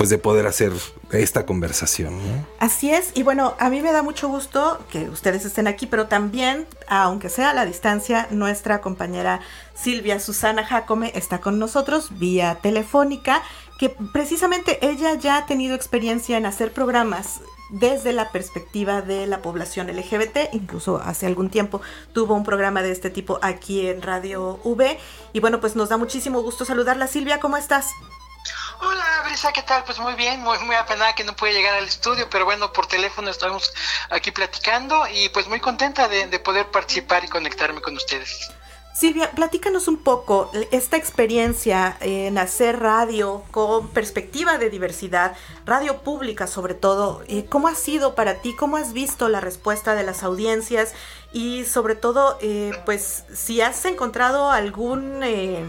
pues 0.00 0.08
de 0.08 0.16
poder 0.16 0.46
hacer 0.46 0.72
esta 1.12 1.44
conversación. 1.44 2.18
Así 2.58 2.90
es, 2.90 3.10
y 3.12 3.22
bueno, 3.22 3.54
a 3.58 3.68
mí 3.68 3.82
me 3.82 3.92
da 3.92 4.02
mucho 4.02 4.28
gusto 4.28 4.82
que 4.90 5.10
ustedes 5.10 5.44
estén 5.44 5.66
aquí, 5.66 5.86
pero 5.86 6.06
también, 6.06 6.66
aunque 6.88 7.28
sea 7.28 7.50
a 7.50 7.52
la 7.52 7.66
distancia, 7.66 8.26
nuestra 8.30 8.80
compañera 8.80 9.40
Silvia 9.74 10.18
Susana 10.18 10.64
Jacome 10.64 11.12
está 11.14 11.42
con 11.42 11.58
nosotros 11.58 12.18
vía 12.18 12.54
telefónica, 12.62 13.42
que 13.78 13.90
precisamente 13.90 14.78
ella 14.80 15.16
ya 15.16 15.36
ha 15.36 15.44
tenido 15.44 15.74
experiencia 15.74 16.38
en 16.38 16.46
hacer 16.46 16.72
programas 16.72 17.42
desde 17.68 18.14
la 18.14 18.30
perspectiva 18.32 19.02
de 19.02 19.26
la 19.26 19.42
población 19.42 19.88
LGBT, 19.88 20.54
incluso 20.54 20.96
hace 20.96 21.26
algún 21.26 21.50
tiempo 21.50 21.82
tuvo 22.14 22.34
un 22.34 22.44
programa 22.44 22.80
de 22.80 22.90
este 22.90 23.10
tipo 23.10 23.38
aquí 23.42 23.86
en 23.86 24.00
Radio 24.00 24.60
V. 24.64 24.98
Y 25.34 25.40
bueno, 25.40 25.60
pues 25.60 25.76
nos 25.76 25.90
da 25.90 25.98
muchísimo 25.98 26.40
gusto 26.40 26.64
saludarla. 26.64 27.06
Silvia, 27.06 27.38
¿cómo 27.38 27.58
estás? 27.58 27.90
Hola, 28.82 29.22
Brisa, 29.26 29.52
¿qué 29.52 29.62
tal? 29.62 29.84
Pues 29.84 29.98
muy 29.98 30.14
bien, 30.14 30.40
muy, 30.40 30.58
muy 30.60 30.74
apenada 30.74 31.14
que 31.14 31.22
no 31.22 31.36
puede 31.36 31.52
llegar 31.52 31.74
al 31.74 31.84
estudio, 31.84 32.28
pero 32.30 32.46
bueno, 32.46 32.72
por 32.72 32.86
teléfono 32.86 33.30
estamos 33.30 33.74
aquí 34.08 34.30
platicando 34.30 35.06
y 35.06 35.28
pues 35.28 35.48
muy 35.48 35.60
contenta 35.60 36.08
de, 36.08 36.38
poder 36.38 36.66
participar 36.70 37.22
y 37.24 37.28
conectarme 37.28 37.82
con 37.82 37.94
ustedes. 37.94 38.50
Silvia, 38.94 39.30
platícanos 39.32 39.86
un 39.86 40.02
poco 40.02 40.50
esta 40.70 40.96
experiencia 40.96 41.96
en 42.00 42.38
hacer 42.38 42.80
radio 42.80 43.44
con 43.50 43.88
perspectiva 43.88 44.56
de 44.56 44.70
diversidad, 44.70 45.36
radio 45.66 45.98
pública 45.98 46.46
sobre 46.46 46.72
todo. 46.72 47.22
Eh, 47.28 47.44
¿Cómo 47.48 47.68
ha 47.68 47.74
sido 47.74 48.14
para 48.14 48.36
ti? 48.36 48.56
¿Cómo 48.56 48.78
has 48.78 48.94
visto 48.94 49.28
la 49.28 49.40
respuesta 49.40 49.94
de 49.94 50.04
las 50.04 50.22
audiencias? 50.22 50.94
Y 51.32 51.66
sobre 51.66 51.96
todo, 51.96 52.38
eh, 52.40 52.72
pues 52.86 53.24
si 53.34 53.60
has 53.60 53.84
encontrado 53.84 54.50
algún... 54.50 55.22
Eh, 55.22 55.66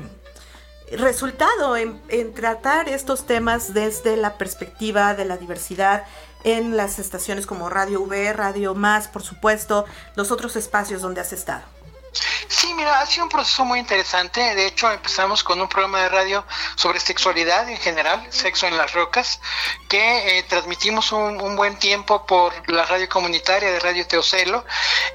resultado 0.98 1.78
en, 1.78 2.00
tratar 2.34 2.90
estos 2.90 3.26
temas 3.26 3.74
desde 3.74 4.18
la 4.18 4.38
perspectiva 4.38 5.14
de 5.14 5.26
la 5.26 5.38
diversidad 5.38 6.04
en 6.44 6.76
las 6.76 7.00
estaciones 7.00 7.46
como 7.46 7.70
Radio 7.70 8.02
V, 8.02 8.34
Radio 8.34 8.74
Más, 8.74 9.08
por 9.08 9.22
supuesto, 9.22 9.86
los 10.16 10.32
otros 10.32 10.56
espacios 10.56 11.02
donde 11.02 11.22
has 11.22 11.34
estado. 11.34 11.64
Sí, 12.14 12.74
mira, 12.74 13.00
ha 13.00 13.06
sido 13.06 13.24
un 13.24 13.30
proceso 13.30 13.64
muy 13.64 13.80
interesante. 13.80 14.54
De 14.56 14.68
hecho, 14.68 14.92
empezamos 14.92 15.44
con 15.44 15.62
un 15.62 15.70
programa 15.70 16.02
de 16.02 16.10
radio 16.10 16.46
sobre 16.76 17.00
sexualidad 17.00 17.70
en 17.70 17.78
general, 17.78 18.28
sexo 18.30 18.68
en 18.68 18.78
las 18.78 18.94
rocas, 18.94 19.40
que 19.88 20.38
eh, 20.38 20.44
transmitimos 20.44 21.12
un, 21.14 21.56
buen 21.56 21.78
tiempo 21.80 22.26
por 22.26 22.54
la 22.70 22.86
radio 22.86 23.08
comunitaria 23.08 23.72
de 23.72 23.80
Radio 23.80 24.06
Teocelo 24.08 24.66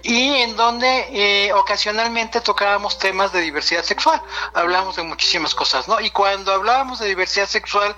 y 0.03 0.37
en 0.37 0.57
donde 0.57 1.09
eh, 1.13 1.53
ocasionalmente 1.53 2.41
tocábamos 2.41 2.99
temas 2.99 3.33
de 3.33 3.41
diversidad 3.41 3.85
sexual. 3.85 4.21
Hablábamos 4.55 4.97
de 4.97 5.03
muchísimas 5.03 5.55
cosas, 5.55 5.89
¿no? 5.89 6.01
Y 6.01 6.11
cuando 6.11 6.53
hablábamos 6.53 6.99
de 6.99 7.09
diversidad 7.09 7.49
sexual, 7.49 7.95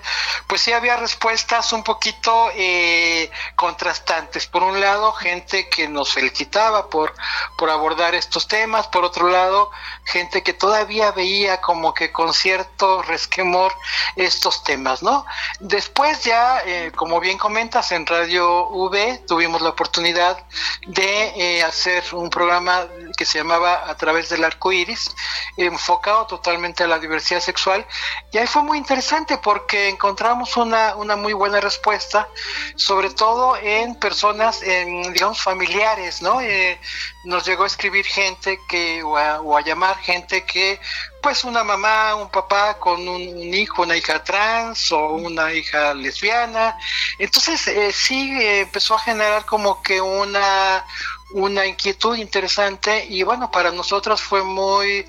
pues 0.47 0.61
sí 0.61 0.73
había 0.73 0.97
respuestas 0.97 1.71
un 1.71 1.83
poquito 1.83 2.49
eh, 2.55 3.31
contrastantes. 3.55 4.47
Por 4.47 4.63
un 4.63 4.81
lado, 4.81 5.13
gente 5.13 5.69
que 5.69 5.87
nos 5.87 6.13
felicitaba 6.13 6.89
por, 6.89 7.13
por 7.57 7.69
abordar 7.69 8.15
estos 8.15 8.47
temas 8.47 8.88
por 8.91 9.03
otro 9.03 9.29
lado, 9.29 9.71
gente 10.05 10.43
que 10.43 10.53
todavía 10.53 11.11
veía 11.11 11.61
como 11.61 11.93
que 11.93 12.11
con 12.11 12.33
cierto 12.33 13.01
resquemor 13.03 13.73
estos 14.15 14.63
temas, 14.63 15.03
¿no? 15.03 15.25
Después 15.59 16.23
ya, 16.23 16.61
eh, 16.65 16.91
como 16.95 17.19
bien 17.19 17.37
comentas, 17.37 17.91
en 17.91 18.05
Radio 18.05 18.67
V 18.69 19.23
tuvimos 19.27 19.61
la 19.61 19.69
oportunidad 19.69 20.43
de 20.87 21.33
eh, 21.35 21.63
hacer 21.63 22.03
un 22.13 22.29
programa 22.29 22.87
que 23.17 23.25
se 23.25 23.37
llamaba 23.37 23.89
A 23.89 23.95
través 23.97 24.29
del 24.29 24.43
arco 24.43 24.71
iris, 24.71 25.15
enfocado 25.57 26.25
totalmente 26.27 26.83
a 26.83 26.87
la 26.87 26.99
diversidad 26.99 27.41
sexual, 27.41 27.85
y 28.31 28.37
ahí 28.37 28.47
fue 28.47 28.63
muy 28.63 28.77
interesante 28.77 29.37
porque 29.37 29.89
encontramos 29.89 30.57
una, 30.57 30.95
una 30.95 31.15
muy 31.15 31.33
buena 31.33 31.59
respuesta, 31.59 32.27
sobre 32.75 33.09
todo 33.09 33.57
en 33.57 33.95
personas, 33.95 34.61
en, 34.63 35.13
digamos, 35.13 35.41
familiares, 35.41 36.21
¿no? 36.21 36.41
Eh, 36.41 36.79
nos 37.25 37.45
llegó 37.45 37.63
a 37.63 37.67
escribir 37.67 38.05
gente 38.05 38.59
que 38.67 39.03
o 39.03 39.17
a, 39.17 39.61
llamar 39.61 39.97
gente 39.97 40.45
que 40.45 40.79
pues 41.21 41.43
una 41.43 41.63
mamá, 41.63 42.15
un 42.15 42.29
papá 42.29 42.77
con 42.79 43.07
un, 43.07 43.53
hijo, 43.53 43.81
una 43.81 43.97
hija 43.97 44.23
trans 44.23 44.91
o 44.91 45.15
una 45.15 45.53
hija 45.53 45.93
lesbiana. 45.93 46.77
Entonces 47.17 47.67
eh, 47.67 47.91
sí 47.91 48.31
empezó 48.39 48.95
a 48.95 48.99
generar 48.99 49.45
como 49.45 49.81
que 49.81 50.01
una 50.01 50.85
una 51.31 51.65
inquietud 51.65 52.15
interesante 52.17 53.05
y 53.05 53.21
bueno, 53.23 53.51
para 53.51 53.71
nosotros 53.71 54.19
fue 54.21 54.43
muy 54.43 55.05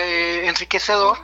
eh, 0.00 0.44
enriquecedor 0.46 1.18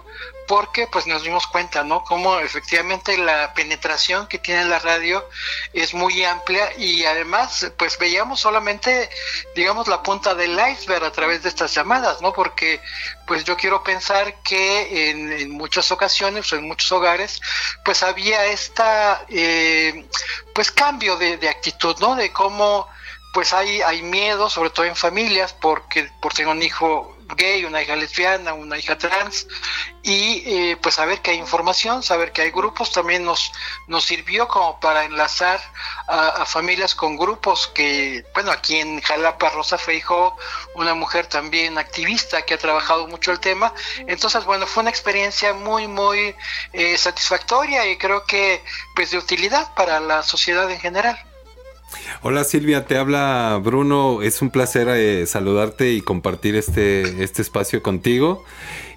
porque 0.49 0.87
pues 0.87 1.07
nos 1.07 1.23
dimos 1.23 1.47
cuenta, 1.47 1.85
¿no? 1.85 2.03
Como 2.03 2.39
efectivamente 2.41 3.19
la 3.19 3.53
penetración 3.53 4.27
que 4.27 4.39
tiene 4.39 4.65
la 4.65 4.79
radio 4.79 5.29
es 5.75 5.93
muy 5.93 6.25
amplia 6.25 6.73
y 6.79 7.05
además 7.05 7.71
pues 7.77 7.99
veíamos 7.99 8.41
solamente, 8.41 9.11
digamos, 9.55 9.87
la 9.89 10.03
punta 10.03 10.35
del 10.35 10.59
iceberg 10.73 11.05
a 11.05 11.13
través 11.13 11.43
de 11.43 11.51
estas 11.51 11.75
llamadas, 11.75 12.23
¿no? 12.23 12.33
Porque 12.33 12.81
pues 13.27 13.45
yo 13.45 13.59
quiero 13.59 13.83
pensar 13.83 14.43
que 14.43 15.11
en, 15.11 15.51
muchas 15.51 15.93
ocasiones 15.93 16.51
o 16.53 16.57
en 16.57 16.67
muchos 16.67 16.91
hogares 16.93 17.41
pues 17.85 18.03
había 18.03 18.47
esta 18.47 19.27
eh, 19.29 20.09
pues 20.55 20.71
cambio 20.71 21.17
de, 21.17 21.37
de 21.37 21.49
actitud, 21.51 21.95
¿no? 22.01 22.17
De 22.17 22.33
cómo 22.33 22.89
pues 23.35 23.53
hay, 23.53 23.83
hay 23.83 24.03
miedo, 24.03 24.49
sobre 24.49 24.71
todo 24.71 24.87
en 24.87 24.97
familias, 24.97 25.53
porque 25.53 26.11
por 26.21 26.33
tener 26.33 26.51
un 26.51 26.63
hijo 26.63 27.18
gay, 27.37 27.65
una 27.65 27.83
hija 27.83 27.97
lesbiana, 27.97 28.55
una 28.55 28.79
hija 28.79 28.97
trans, 28.97 29.47
y 30.03 30.43
eh, 30.47 30.77
pues 30.81 30.95
saber 30.95 31.21
que 31.21 31.33
hay 31.33 31.39
información, 31.39 32.03
saber 32.03 32.33
que 32.33 32.43
hay 32.43 32.51
grupos, 32.51 32.93
también 32.93 33.25
nos, 33.25 33.53
nos 33.87 34.05
sirvió 34.05 34.49
como 34.49 34.81
para 34.81 35.05
enlazar 35.05 35.61
a, 36.07 36.45
familias 36.47 36.95
con 36.95 37.17
grupos 37.17 37.69
que, 37.69 38.25
bueno, 38.35 38.51
aquí 38.51 38.77
en 38.77 39.01
Jalapa, 39.01 39.51
Rosa 39.51 39.77
Feijo, 39.79 40.37
una 40.75 40.95
mujer 40.95 41.27
también 41.27 41.79
activista 41.79 42.43
que 42.43 42.55
ha 42.55 42.59
trabajado 42.59 43.07
mucho 43.07 43.33
el 43.33 43.41
tema, 43.41 43.73
entonces, 44.07 44.45
bueno, 44.45 44.67
fue 44.67 44.83
una 44.83 44.91
experiencia 44.91 45.53
muy, 45.53 45.87
muy 45.87 46.35
eh, 46.73 46.97
satisfactoria 46.97 47.87
y 47.91 47.99
creo 47.99 48.25
que 48.25 48.63
pues 48.95 49.11
de 49.11 49.19
utilidad 49.19 49.75
para 49.75 50.01
la 50.01 50.23
sociedad 50.23 50.71
en 50.71 50.81
general. 50.81 51.28
Hola 52.23 52.45
Silvia, 52.45 52.87
te 52.87 52.97
habla 52.97 53.61
Bruno. 53.63 54.23
Es 54.23 54.43
un 54.43 54.51
placer 54.51 54.89
eh, 54.89 55.27
saludarte 55.27 55.93
y 55.93 56.01
compartir 56.01 56.55
este, 56.57 57.23
este 57.23 57.43
espacio 57.43 57.83
contigo. 57.83 58.45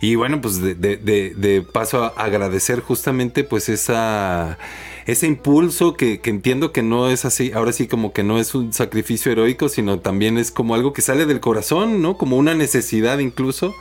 Y 0.01 0.15
bueno, 0.15 0.41
pues 0.41 0.61
de, 0.61 0.75
de, 0.75 0.97
de 0.97 1.61
paso 1.61 2.03
a 2.03 2.07
agradecer 2.09 2.81
justamente 2.81 3.43
pues 3.43 3.69
esa 3.69 4.57
ese 5.05 5.27
impulso 5.27 5.95
que, 5.95 6.19
que, 6.19 6.29
entiendo 6.29 6.71
que 6.71 6.83
no 6.83 7.09
es 7.09 7.25
así, 7.25 7.51
ahora 7.53 7.73
sí 7.73 7.87
como 7.87 8.13
que 8.13 8.23
no 8.23 8.39
es 8.39 8.55
un 8.55 8.73
sacrificio 8.73 9.31
heroico, 9.31 9.69
sino 9.69 9.99
también 9.99 10.37
es 10.37 10.51
como 10.51 10.75
algo 10.75 10.93
que 10.93 11.01
sale 11.01 11.25
del 11.25 11.39
corazón, 11.39 12.01
¿no? 12.01 12.17
Como 12.17 12.37
una 12.37 12.53
necesidad 12.53 13.19
incluso, 13.19 13.73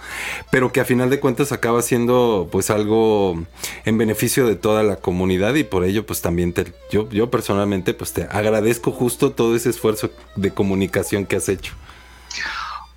pero 0.50 0.72
que 0.72 0.80
a 0.80 0.84
final 0.84 1.10
de 1.10 1.20
cuentas 1.20 1.52
acaba 1.52 1.82
siendo 1.82 2.48
pues 2.50 2.70
algo 2.70 3.42
en 3.84 3.98
beneficio 3.98 4.46
de 4.46 4.56
toda 4.56 4.82
la 4.82 4.96
comunidad 4.96 5.54
y 5.54 5.64
por 5.64 5.84
ello 5.84 6.06
pues 6.06 6.20
también 6.20 6.52
te, 6.52 6.72
yo, 6.90 7.08
yo 7.10 7.30
personalmente 7.30 7.94
pues 7.94 8.12
te 8.12 8.24
agradezco 8.24 8.92
justo 8.92 9.32
todo 9.32 9.56
ese 9.56 9.70
esfuerzo 9.70 10.10
de 10.36 10.50
comunicación 10.52 11.26
que 11.26 11.36
has 11.36 11.48
hecho. 11.48 11.74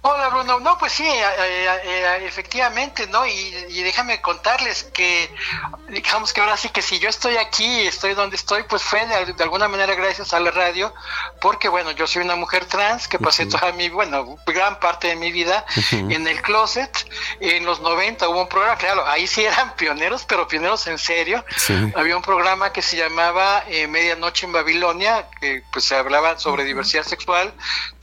Hola 0.06 0.28
Bruno, 0.28 0.60
no, 0.60 0.78
pues 0.78 0.92
sí, 0.92 1.08
eh, 1.08 1.24
eh, 1.40 1.82
eh, 1.86 2.26
efectivamente, 2.26 3.08
¿no? 3.08 3.26
Y, 3.26 3.84
déjame 3.84 4.20
contarles 4.20 4.84
que, 4.84 5.34
digamos 5.88 6.34
que 6.34 6.42
ahora 6.42 6.58
sí 6.58 6.68
que 6.68 6.82
si 6.82 7.00
yo 7.00 7.08
estoy 7.08 7.38
aquí, 7.38 7.88
estoy 7.88 8.14
donde 8.14 8.36
estoy, 8.36 8.64
pues 8.64 8.84
fue 8.84 9.06
de, 9.06 9.42
alguna 9.42 9.70
manera 9.70 9.96
gracias 9.96 10.34
a 10.34 10.42
la 10.42 10.52
radio, 10.52 10.94
porque 11.40 11.70
bueno, 11.70 11.92
yo 11.92 12.06
soy 12.06 12.22
una 12.22 12.36
mujer 12.36 12.66
trans 12.66 13.08
que 13.08 13.18
pasé 13.18 13.46
toda 13.46 13.72
mi, 13.72 13.88
bueno, 13.88 14.36
gran 14.46 14.78
parte 14.82 15.08
de 15.08 15.16
mi 15.16 15.32
vida 15.32 15.66
en 15.92 16.28
el 16.28 16.42
closet. 16.42 16.92
En 17.40 17.64
los 17.66 17.80
90 17.80 18.28
hubo 18.28 18.42
un 18.42 18.50
programa, 18.50 18.76
claro, 18.76 19.08
ahí 19.08 19.26
sí 19.26 19.46
eran 19.46 19.74
pioneros, 19.78 20.26
pero 20.26 20.50
pioneros 20.50 20.86
en 20.88 20.98
serio. 20.98 21.46
Había 21.96 22.18
un 22.18 22.24
programa 22.24 22.74
que 22.74 22.82
se 22.82 22.98
llamaba 22.98 23.64
Medianoche 23.88 24.48
en 24.48 24.52
Babilonia, 24.52 25.30
que 25.40 25.64
pues 25.72 25.86
se 25.86 25.96
hablaba 25.96 26.38
sobre 26.38 26.66
diversidad 26.66 27.04
sexual. 27.04 27.54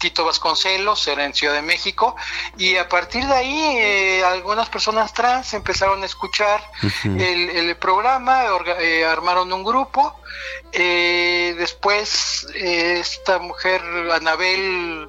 Tito 0.00 0.24
Vasconcelos 0.24 1.06
era 1.06 1.24
en 1.26 1.34
Ciudad 1.34 1.54
de 1.54 1.62
México 1.62 2.16
y 2.56 2.76
a 2.76 2.88
partir 2.88 3.24
de 3.26 3.34
ahí 3.34 3.76
eh, 3.76 4.24
algunas 4.24 4.68
personas 4.70 5.12
trans 5.12 5.52
empezaron 5.52 6.02
a 6.02 6.06
escuchar 6.06 6.60
el, 7.04 7.76
programa, 7.76 8.44
eh, 8.78 9.04
armaron 9.04 9.52
un 9.52 9.62
grupo, 9.62 10.18
eh, 10.72 11.54
después 11.58 12.46
esta 12.54 13.38
mujer, 13.38 13.82
Anabel 14.12 15.08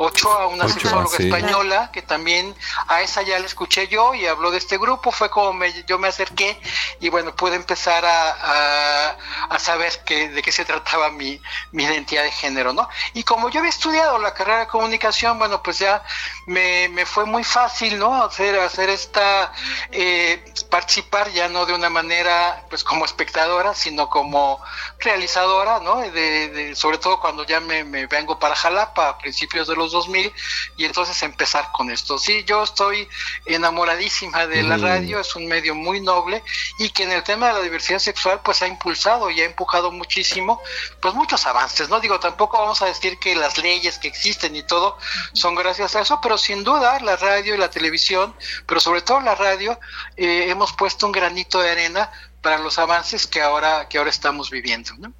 Ochoa, 0.00 0.46
una 0.46 0.68
sexóloga 0.68 1.16
española, 1.18 1.90
que 1.92 2.02
también 2.02 2.54
a 2.86 3.02
esa 3.02 3.22
ya 3.22 3.36
la 3.40 3.46
escuché 3.46 3.88
yo 3.88 4.14
y 4.14 4.26
habló 4.26 4.52
de 4.52 4.58
este 4.58 4.78
grupo, 4.78 5.10
fue 5.10 5.28
como 5.28 5.52
me, 5.52 5.72
yo 5.88 5.98
me 5.98 6.06
acerqué 6.06 6.56
y 7.00 7.08
bueno, 7.08 7.34
pude 7.34 7.56
empezar 7.56 8.04
a, 8.04 9.16
a, 9.50 9.58
saber 9.58 9.92
que, 10.04 10.28
de 10.28 10.40
qué 10.40 10.52
se 10.52 10.64
trataba 10.64 11.10
mi, 11.10 11.40
mi, 11.72 11.82
identidad 11.82 12.22
de 12.22 12.30
género, 12.30 12.72
¿no? 12.72 12.88
Y 13.12 13.24
como 13.24 13.50
yo 13.50 13.58
había 13.58 13.70
estudiado 13.70 14.20
la 14.20 14.34
carrera 14.34 14.60
de 14.60 14.66
comunicación, 14.68 15.36
bueno, 15.36 15.64
pues 15.64 15.80
ya 15.80 16.04
me, 16.46 16.88
me 16.90 17.04
fue 17.04 17.24
muy 17.24 17.42
fácil, 17.42 17.98
¿no? 17.98 18.22
Hacer, 18.22 18.56
hacer 18.60 18.90
esta, 18.90 19.52
eh, 19.90 20.44
participar 20.70 21.32
ya 21.32 21.48
no 21.48 21.66
de 21.66 21.74
una 21.74 21.90
manera, 21.90 22.64
pues 22.70 22.84
como 22.84 23.04
espectadora, 23.04 23.74
sino 23.74 24.08
como 24.08 24.60
realizadora, 25.00 25.80
¿no? 25.80 25.96
De, 25.96 26.72
sobre 26.76 26.98
todo 26.98 27.18
cuando 27.18 27.44
ya 27.44 27.58
me, 27.58 27.82
me 27.82 28.06
vengo 28.06 28.38
para 28.38 28.54
Jalapa 28.54 29.08
a 29.08 29.18
principios 29.18 29.66
de 29.66 29.74
los 29.74 29.87
2000 29.92 30.32
y 30.76 30.84
entonces 30.84 31.22
empezar 31.22 31.70
con 31.72 31.90
esto. 31.90 32.18
Sí, 32.18 32.44
yo 32.44 32.62
estoy 32.62 33.08
enamoradísima 33.46 34.46
de 34.46 34.62
la 34.62 34.76
radio, 34.76 35.20
es 35.20 35.34
un 35.36 35.46
medio 35.46 35.74
muy 35.74 36.00
noble 36.00 36.42
y 36.78 36.90
que 36.90 37.04
en 37.04 37.12
el 37.12 37.22
tema 37.22 37.48
de 37.48 37.54
la 37.54 37.60
diversidad 37.60 37.98
sexual 37.98 38.40
pues 38.42 38.62
ha 38.62 38.66
impulsado 38.66 39.30
y 39.30 39.40
ha 39.40 39.44
empujado 39.44 39.90
muchísimo 39.90 40.60
pues 41.00 41.14
muchos 41.14 41.46
avances, 41.46 41.88
¿no? 41.88 42.00
Digo, 42.00 42.20
tampoco 42.20 42.58
vamos 42.58 42.82
a 42.82 42.86
decir 42.86 43.18
que 43.18 43.34
las 43.34 43.58
leyes 43.58 43.98
que 43.98 44.08
existen 44.08 44.54
y 44.56 44.62
todo 44.62 44.98
son 45.32 45.54
gracias 45.54 45.94
a 45.96 46.00
eso, 46.00 46.20
pero 46.20 46.38
sin 46.38 46.64
duda 46.64 47.00
la 47.00 47.16
radio 47.16 47.54
y 47.54 47.58
la 47.58 47.70
televisión, 47.70 48.34
pero 48.66 48.80
sobre 48.80 49.02
todo 49.02 49.20
la 49.20 49.34
radio, 49.34 49.78
eh, 50.16 50.46
hemos 50.48 50.72
puesto 50.72 51.06
un 51.06 51.12
granito 51.12 51.60
de 51.60 51.70
arena 51.70 52.10
para 52.42 52.58
los 52.58 52.78
avances 52.78 53.26
que 53.26 53.40
ahora, 53.40 53.88
que 53.88 53.98
ahora 53.98 54.10
estamos 54.10 54.50
viviendo, 54.50 54.92
¿no? 54.98 55.12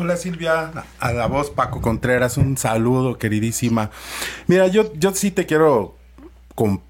Hola 0.00 0.16
Silvia, 0.16 0.70
a 1.00 1.12
la 1.12 1.26
voz 1.26 1.50
Paco 1.50 1.80
Contreras, 1.80 2.36
un 2.36 2.56
saludo 2.56 3.18
queridísima. 3.18 3.90
Mira, 4.46 4.68
yo, 4.68 4.92
yo 4.94 5.12
sí 5.12 5.32
te 5.32 5.44
quiero 5.44 5.96
compartir, 6.54 6.87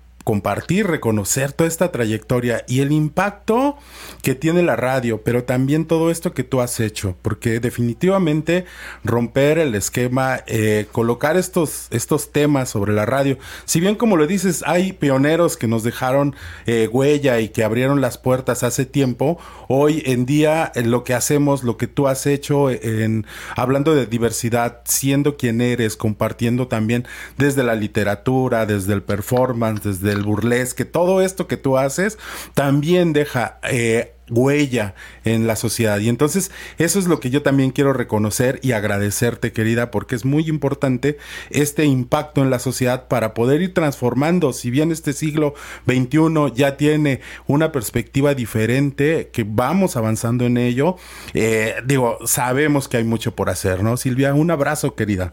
reconocer 0.85 1.53
toda 1.53 1.69
esta 1.69 1.91
trayectoria 1.91 2.64
y 2.69 2.81
el 2.81 2.93
impacto 2.93 3.77
que 4.23 4.35
tiene 4.35 4.62
la 4.62 4.77
radio, 4.77 5.23
pero 5.23 5.45
también 5.45 5.87
todo 5.87 6.11
esto 6.11 6.35
que 6.35 6.45
tú 6.45 6.61
has 6.61 6.81
hecho, 6.81 7.17
porque 7.23 7.61
definitivamente 7.61 8.67
romper 9.05 9.59
el 9.59 9.75
esquema, 9.75 10.41
eh, 10.47 10.87
colocar 10.93 11.37
estos, 11.37 11.88
estos 11.91 12.31
temas 12.31 12.69
sobre 12.69 12.93
la 12.93 13.07
radio, 13.07 13.38
si 13.64 13.81
bien 13.81 13.95
como 13.95 14.17
lo 14.17 14.27
dices, 14.27 14.62
hay 14.67 14.93
pioneros 14.93 15.57
que 15.57 15.67
nos 15.67 15.83
dejaron 15.83 16.35
eh, 16.67 16.88
huella 16.93 17.41
y 17.41 17.49
que 17.49 17.64
abrieron 17.64 18.01
las 18.01 18.19
puertas 18.19 18.62
hace 18.62 18.85
tiempo, 18.85 19.38
hoy 19.69 20.03
en 20.05 20.27
día 20.27 20.73
eh, 20.75 20.83
lo 20.83 21.05
que 21.05 21.14
hacemos, 21.14 21.64
lo 21.64 21.77
que 21.77 21.87
tú 21.87 22.07
has 22.07 22.27
hecho 22.27 22.71
en 22.71 23.27
hablando 23.57 23.95
de 23.95 24.07
diversidad, 24.07 24.83
siendo 24.85 25.37
quien 25.37 25.61
eres, 25.61 25.97
compartiendo 25.97 26.69
también 26.69 27.07
desde 27.38 27.62
la 27.62 27.75
literatura, 27.75 28.67
desde 28.67 28.93
el 28.93 29.03
performance, 29.03 29.83
desde 29.83 30.17
el 30.18 30.24
burlesque, 30.24 30.85
todo 30.85 31.22
esto 31.22 31.46
que 31.46 31.57
tú 31.57 31.78
haces 31.78 32.18
también 32.54 33.12
deja 33.12 33.59
eh, 33.62 34.14
huella 34.31 34.94
en 35.24 35.46
la 35.46 35.57
sociedad. 35.57 35.98
Y 35.98 36.09
entonces 36.09 36.50
eso 36.78 36.98
es 36.98 37.07
lo 37.07 37.20
que 37.20 37.31
yo 37.31 37.42
también 37.42 37.70
quiero 37.70 37.92
reconocer 37.92 38.61
y 38.62 38.72
agradecerte, 38.72 39.52
querida, 39.52 39.90
porque 39.90 40.14
es 40.14 40.24
muy 40.24 40.48
importante 40.48 41.18
este 41.50 41.85
impacto 41.85 42.42
en 42.42 42.50
la 42.50 42.59
sociedad 42.59 43.09
para 43.09 43.35
poder 43.35 43.62
ir 43.62 43.74
transformando. 43.74 44.52
Si 44.52 44.70
bien 44.70 44.92
este 44.92 45.12
siglo 45.12 45.54
XXI 45.87 46.52
ya 46.54 46.76
tiene 46.76 47.20
una 47.46 47.72
perspectiva 47.72 48.35
diferente, 48.35 49.31
que 49.33 49.44
vamos 49.48 49.96
avanzando 49.96 50.46
en 50.46 50.57
ello, 50.57 50.96
eh, 51.35 51.76
digo, 51.85 52.18
sabemos 52.24 52.88
que 52.88 52.98
hay 52.98 53.04
mucho 53.04 53.35
por 53.35 53.50
hacer, 53.50 53.83
¿no? 53.83 53.96
Silvia, 53.96 54.35
un 54.35 54.50
abrazo, 54.50 54.94
querida. 54.94 55.33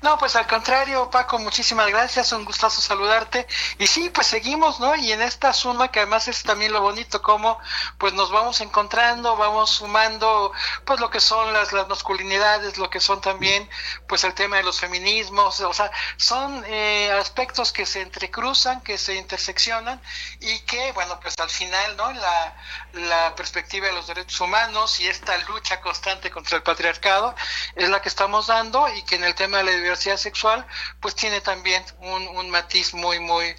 No, 0.00 0.16
pues 0.16 0.36
al 0.36 0.46
contrario, 0.46 1.10
Paco, 1.10 1.38
muchísimas 1.38 1.88
gracias, 1.88 2.32
un 2.32 2.44
gustazo 2.44 2.80
saludarte. 2.80 3.46
Y 3.78 3.86
sí, 3.86 4.10
pues 4.10 4.28
seguimos, 4.28 4.78
¿no? 4.78 4.94
Y 4.94 5.10
en 5.12 5.22
esta 5.22 5.52
suma, 5.52 5.90
que 5.90 6.00
además 6.00 6.28
es 6.28 6.42
también 6.44 6.72
lo 6.72 6.80
bonito, 6.80 7.20
como 7.20 7.58
pues 7.98 8.12
nos 8.12 8.30
vamos 8.30 8.60
encontrando, 8.60 9.36
vamos 9.36 9.70
sumando, 9.70 10.52
pues 10.84 11.00
lo 11.00 11.10
que 11.10 11.20
son 11.20 11.52
las, 11.52 11.72
las 11.72 11.88
masculinidades, 11.88 12.78
lo 12.78 12.90
que 12.90 13.00
son 13.00 13.20
también, 13.20 13.68
pues 14.06 14.22
el 14.24 14.34
tema 14.34 14.56
de 14.58 14.62
los 14.62 14.78
feminismos, 14.78 15.60
o 15.60 15.72
sea, 15.72 15.90
son 16.16 16.64
eh, 16.66 17.10
aspectos 17.12 17.72
que 17.72 17.84
se 17.84 18.00
entrecruzan, 18.00 18.80
que 18.82 18.98
se 18.98 19.16
interseccionan 19.16 20.00
y 20.40 20.60
que, 20.60 20.92
bueno, 20.92 21.18
pues 21.20 21.34
al 21.38 21.50
final, 21.50 21.96
¿no? 21.96 22.12
La, 22.12 22.56
la 22.92 23.34
perspectiva 23.34 23.86
de 23.88 23.92
los 23.92 24.06
derechos 24.06 24.40
humanos 24.40 25.00
y 25.00 25.08
esta 25.08 25.36
lucha 25.38 25.80
constante 25.80 26.30
contra 26.30 26.56
el 26.56 26.62
patriarcado 26.62 27.34
es 27.74 27.88
la 27.88 28.00
que 28.00 28.08
estamos 28.08 28.46
dando 28.46 28.88
y 28.94 29.02
que 29.02 29.16
en 29.16 29.24
el 29.24 29.34
tema 29.34 29.58
de 29.58 29.64
la 29.64 29.72
diversidad 29.88 30.16
sexual 30.16 30.64
pues 31.00 31.14
tiene 31.14 31.40
también 31.40 31.82
un, 32.00 32.50
matiz 32.50 32.94
muy 32.94 33.20
muy 33.20 33.54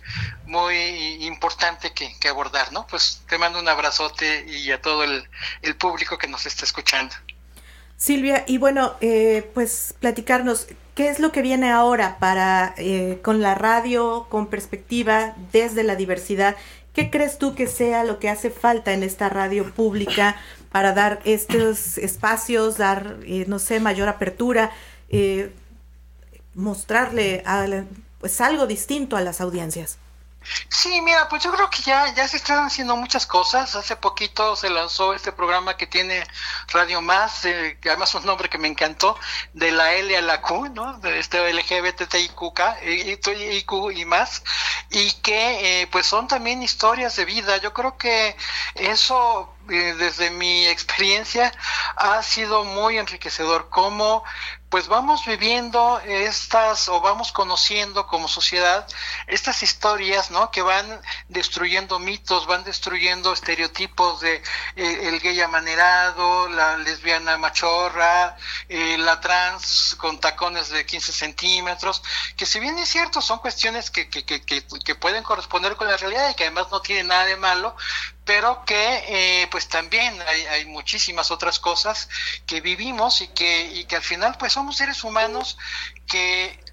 muy 0.46 0.76
importante 1.26 1.92
que, 1.94 2.30
abordar 2.30 2.72
no 2.72 2.86
pues 2.88 3.22
te 3.28 3.38
mando 3.38 3.60
un 3.60 3.68
abrazote 3.68 4.46
y 4.48 4.72
a 4.72 4.82
todo 4.82 5.04
el, 5.04 5.28
el 5.62 5.76
público 5.76 6.18
que 6.18 6.28
nos 6.28 6.46
está 6.46 6.66
escuchando. 6.66 7.14
Silvia 7.98 8.46
y 8.48 8.58
bueno 8.58 8.96
eh, 9.02 9.50
pues 9.54 9.94
platicarnos 10.00 10.68
qué 10.96 11.10
es 11.10 11.20
lo 11.20 11.32
que 11.32 11.42
viene 11.42 11.70
ahora 11.72 12.18
para 12.20 12.74
eh, 12.78 13.20
con 13.24 13.42
la 13.42 13.56
radio 13.56 14.28
con 14.30 14.48
perspectiva 14.48 15.34
desde 15.52 15.84
la 15.84 15.96
diversidad 15.96 16.56
¿Qué 16.94 17.10
crees 17.10 17.38
tú 17.38 17.56
que 17.56 17.68
sea 17.68 18.04
lo 18.04 18.20
que 18.20 18.30
hace 18.30 18.50
falta 18.50 18.94
en 18.94 19.04
esta 19.04 19.30
radio 19.30 19.72
pública 19.74 20.36
para 20.72 20.94
dar 20.94 21.22
estos 21.24 21.98
espacios, 21.98 22.78
dar, 22.78 23.18
eh, 23.26 23.46
no 23.48 23.60
sé, 23.60 23.80
mayor 23.80 24.10
apertura, 24.10 24.72
eh, 25.10 25.54
mostrarle 26.60 27.42
a, 27.46 27.66
pues 28.20 28.42
algo 28.42 28.68
distinto 28.68 29.18
a 29.18 29.22
las 29.22 29.42
audiencias? 29.42 29.98
Sí, 30.70 31.02
mira, 31.02 31.28
pues 31.28 31.44
yo 31.44 31.52
creo 31.52 31.70
que 31.70 31.82
ya, 31.82 32.14
ya 32.14 32.28
se 32.28 32.38
están 32.38 32.66
haciendo 32.66 32.96
muchas 32.96 33.26
cosas. 33.26 33.76
Hace 33.76 33.96
poquito 33.98 34.56
se 34.56 34.70
lanzó 34.70 35.14
este 35.14 35.32
programa 35.32 35.76
que 35.78 35.86
tiene 35.86 36.26
Radio 36.70 37.02
Más, 37.02 37.46
eh, 37.46 37.78
además 37.86 38.16
un 38.16 38.26
nombre 38.26 38.50
que 38.50 38.58
me 38.58 38.68
encantó, 38.68 39.18
de 39.54 39.72
la 39.72 39.94
L 39.94 40.16
a 40.16 40.22
la 40.22 40.42
Q, 40.42 40.70
¿no? 40.70 40.98
De 41.00 41.20
este 41.20 41.54
LGBTIQ 41.54 42.42
y, 42.86 44.02
y 44.02 44.06
más, 44.06 44.44
y 44.90 45.12
que 45.22 45.82
eh, 45.82 45.88
pues 45.88 46.06
son 46.06 46.28
también 46.28 46.64
historias 46.64 47.16
de 47.18 47.26
vida. 47.26 47.58
Yo 47.58 47.74
creo 47.74 47.98
que 47.98 48.36
eso 48.76 49.54
eh, 49.70 49.94
desde 49.98 50.32
mi 50.32 50.66
experiencia 50.68 51.52
ha 51.96 52.24
sido 52.24 52.64
muy 52.64 52.98
enriquecedor 52.98 53.70
como 53.70 54.24
pues 54.70 54.88
vamos 54.88 55.26
viviendo 55.26 56.00
estas 56.06 56.90
o 56.90 57.02
vamos 57.02 57.32
conociendo 57.32 58.06
como 58.06 58.28
sociedad 58.28 58.88
estas 59.28 59.64
historias, 59.64 60.30
¿no? 60.30 60.52
Que 60.52 60.62
van 60.62 61.02
destruyendo 61.28 61.98
mitos, 61.98 62.46
van 62.46 62.64
destruyendo 62.64 63.34
estereotipos 63.34 64.22
de 64.22 64.36
eh, 64.76 65.10
el 65.10 65.20
gay 65.20 65.42
amanerado, 65.42 66.48
la 66.50 66.78
lesbiana 66.78 67.38
machorra, 67.38 68.38
eh, 68.68 68.98
la 69.00 69.20
trans 69.20 69.96
con 69.98 70.20
tacones 70.20 70.70
de 70.70 70.86
15 70.86 71.12
centímetros, 71.12 72.04
que 72.38 72.46
si 72.46 72.60
bien 72.60 72.78
es 72.78 72.90
cierto 72.90 73.22
son 73.22 73.40
cuestiones 73.40 73.90
que, 73.90 74.08
que, 74.10 74.24
que, 74.24 74.42
que 74.44 74.96
pueden 74.96 75.24
corresponder 75.24 75.76
con 75.76 75.88
la 75.88 75.98
realidad 75.98 76.30
y 76.30 76.36
que 76.36 76.44
además 76.44 76.68
no 76.72 76.82
tienen 76.82 77.08
nada 77.08 77.26
de 77.26 77.38
malo, 77.38 77.76
pero 78.30 78.64
que 78.64 79.06
eh, 79.08 79.48
pues 79.50 79.68
también 79.68 80.22
hay, 80.22 80.46
hay, 80.46 80.66
muchísimas 80.66 81.32
otras 81.32 81.58
cosas 81.58 82.08
que 82.46 82.62
vivimos 82.62 83.22
y 83.22 83.28
que, 83.30 83.62
y 83.74 83.86
que 83.86 83.96
al 83.96 84.04
final 84.04 84.36
pues 84.38 84.54
somos 84.54 84.78
seres 84.78 85.04
humanos 85.04 85.58
que 86.06 86.64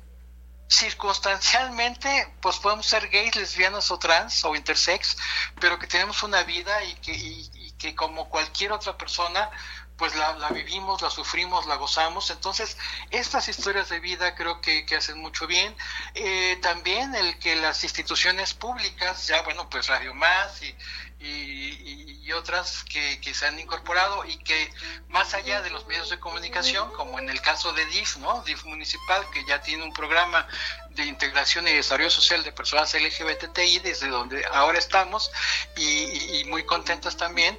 circunstancialmente 0.69 2.31
pues 2.42 2.59
podemos 2.59 2.85
ser 2.85 3.09
gays, 3.09 3.37
lesbianas 3.37 3.90
o 3.90 3.99
trans 3.99 4.45
o 4.45 4.55
intersex, 4.55 5.16
pero 5.59 5.79
que 5.79 5.87
tenemos 5.87 6.23
una 6.23 6.42
vida 6.42 6.85
y 6.85 6.95
que, 6.97 7.12
y, 7.14 7.73
que 7.79 7.95
como 7.95 8.29
cualquier 8.29 8.73
otra 8.73 8.99
persona 8.99 9.51
pues 9.97 10.14
la, 10.14 10.35
la, 10.35 10.51
vivimos, 10.51 11.01
la 11.01 11.09
sufrimos, 11.09 11.64
la 11.64 11.77
gozamos. 11.77 12.29
Entonces, 12.29 12.77
estas 13.11 13.49
historias 13.49 13.88
de 13.88 13.99
vida 13.99 14.35
creo 14.35 14.61
que, 14.61 14.85
que 14.85 14.97
hacen 14.97 15.19
mucho 15.19 15.47
bien. 15.47 15.75
Eh, 16.14 16.59
también 16.61 17.14
el 17.14 17.38
que 17.38 17.57
las 17.57 17.83
instituciones 17.83 18.53
públicas, 18.53 19.27
ya 19.27 19.40
bueno, 19.40 19.71
pues 19.71 19.87
Radio 19.87 20.12
Más 20.12 20.62
y, 20.62 20.77
y, 21.20 22.33
otras 22.33 22.85
que, 22.85 23.20
que, 23.20 23.33
se 23.33 23.46
han 23.46 23.59
incorporado 23.59 24.24
y 24.26 24.37
que 24.38 24.70
más 25.09 25.33
allá 25.33 25.62
de 25.62 25.70
los 25.70 25.87
medios 25.87 26.11
de 26.11 26.18
comunicación, 26.18 26.92
como 26.92 27.18
en 27.18 27.31
el 27.31 27.40
caso 27.40 27.72
de 27.72 27.87
DIF, 27.87 28.16
¿no? 28.18 28.42
DIF 28.42 28.64
municipal, 28.64 29.24
que 29.33 29.44
ya 29.46 29.62
tiene 29.62 29.85
un 29.85 29.92
programa 29.92 30.46
de 30.90 31.05
integración 31.05 31.66
y 31.66 31.72
desarrollo 31.72 32.11
social 32.11 32.42
de 32.42 32.52
personas 32.52 32.92
LGBTI, 32.92 33.79
desde 33.79 34.09
donde 34.09 34.44
ahora 34.52 34.79
estamos, 34.79 35.31
y, 35.76 36.40
y 36.40 36.44
muy 36.46 36.64
contentas 36.66 37.16
también, 37.16 37.57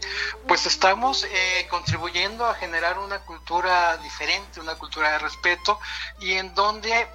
pues 0.47 0.65
estamos 0.65 1.23
eh, 1.23 1.67
contribuyendo 1.69 2.45
a 2.45 2.53
generar 2.53 2.99
una 2.99 3.19
cultura 3.19 3.97
diferente, 3.97 4.59
una 4.59 4.75
cultura 4.75 5.13
de 5.13 5.19
respeto, 5.19 5.79
y 6.19 6.33
en 6.33 6.53
donde 6.53 7.07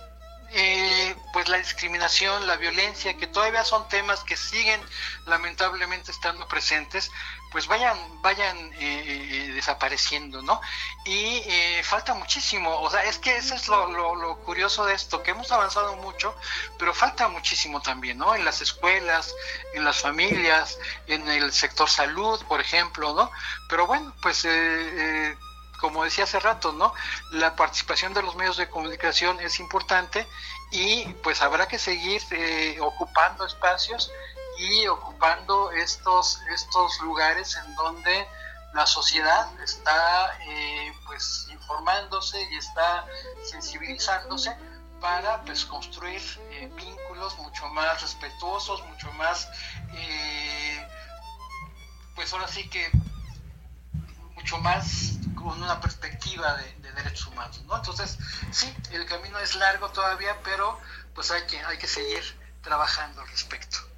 eh, 0.54 1.16
pues 1.32 1.48
la 1.48 1.58
discriminación, 1.58 2.46
la 2.46 2.56
violencia, 2.56 3.16
que 3.16 3.26
todavía 3.26 3.64
son 3.64 3.88
temas 3.88 4.22
que 4.24 4.36
siguen 4.36 4.80
lamentablemente 5.26 6.10
estando 6.10 6.46
presentes, 6.46 7.10
pues 7.50 7.66
vayan, 7.66 7.96
vayan 8.22 8.56
eh, 8.78 9.50
desapareciendo, 9.54 10.42
¿no? 10.42 10.60
Y 11.04 11.42
eh, 11.46 11.82
falta 11.84 12.14
muchísimo, 12.14 12.80
o 12.80 12.90
sea, 12.90 13.04
es 13.04 13.18
que 13.18 13.36
eso 13.36 13.54
es 13.54 13.68
lo, 13.68 13.90
lo, 13.90 14.14
lo, 14.14 14.38
curioso 14.40 14.84
de 14.84 14.94
esto, 14.94 15.22
que 15.22 15.30
hemos 15.30 15.50
avanzado 15.52 15.96
mucho, 15.96 16.34
pero 16.78 16.92
falta 16.92 17.28
muchísimo 17.28 17.80
también, 17.80 18.18
¿no? 18.18 18.34
En 18.34 18.44
las 18.44 18.60
escuelas, 18.60 19.34
en 19.74 19.84
las 19.84 20.00
familias, 20.00 20.78
en 21.06 21.26
el 21.28 21.52
sector 21.52 21.88
salud, 21.88 22.42
por 22.46 22.60
ejemplo, 22.60 23.14
¿no? 23.14 23.30
Pero 23.68 23.86
bueno, 23.86 24.14
pues... 24.22 24.46
Como 25.82 26.04
decía 26.04 26.22
hace 26.22 26.38
rato, 26.38 26.70
¿no? 26.70 26.94
La 27.32 27.56
participación 27.56 28.14
de 28.14 28.22
los 28.22 28.36
medios 28.36 28.56
de 28.56 28.70
comunicación 28.70 29.40
es 29.40 29.58
importante 29.58 30.28
y 30.70 31.06
pues 31.24 31.42
habrá 31.42 31.66
que 31.66 31.76
seguir 31.76 32.22
eh, 32.30 32.78
ocupando 32.80 33.44
espacios 33.44 34.08
y 34.58 34.86
ocupando 34.86 35.72
estos, 35.72 36.40
estos 36.54 37.00
lugares 37.00 37.56
en 37.56 37.74
donde 37.74 38.28
la 38.74 38.86
sociedad 38.86 39.48
está 39.60 40.38
eh, 40.42 40.92
pues 41.04 41.48
informándose 41.50 42.40
y 42.52 42.58
está 42.58 43.04
sensibilizándose 43.42 44.56
para 45.00 45.42
pues 45.42 45.64
construir 45.64 46.22
eh, 46.52 46.70
vínculos 46.76 47.36
mucho 47.38 47.66
más 47.70 48.00
respetuosos, 48.02 48.86
mucho 48.86 49.12
más 49.14 49.48
pues 52.14 52.32
ahora 52.32 52.46
sí 52.46 52.68
que 52.68 52.88
mucho 54.36 54.58
más 54.58 55.18
con 55.42 55.62
una 55.62 55.80
perspectiva 55.80 56.56
de, 56.56 56.72
de, 56.74 56.92
derechos 56.92 57.26
humanos, 57.26 57.60
¿no? 57.66 57.76
Entonces, 57.76 58.18
sí, 58.50 58.72
el 58.90 59.06
camino 59.06 59.38
es 59.38 59.54
largo 59.56 59.88
todavía, 59.90 60.36
pero 60.42 60.78
pues 61.14 61.30
hay 61.30 61.46
que, 61.46 61.58
hay 61.60 61.78
que 61.78 61.88
seguir 61.88 62.22
trabajando 62.62 63.20
al 63.20 63.28
respecto. 63.28 63.91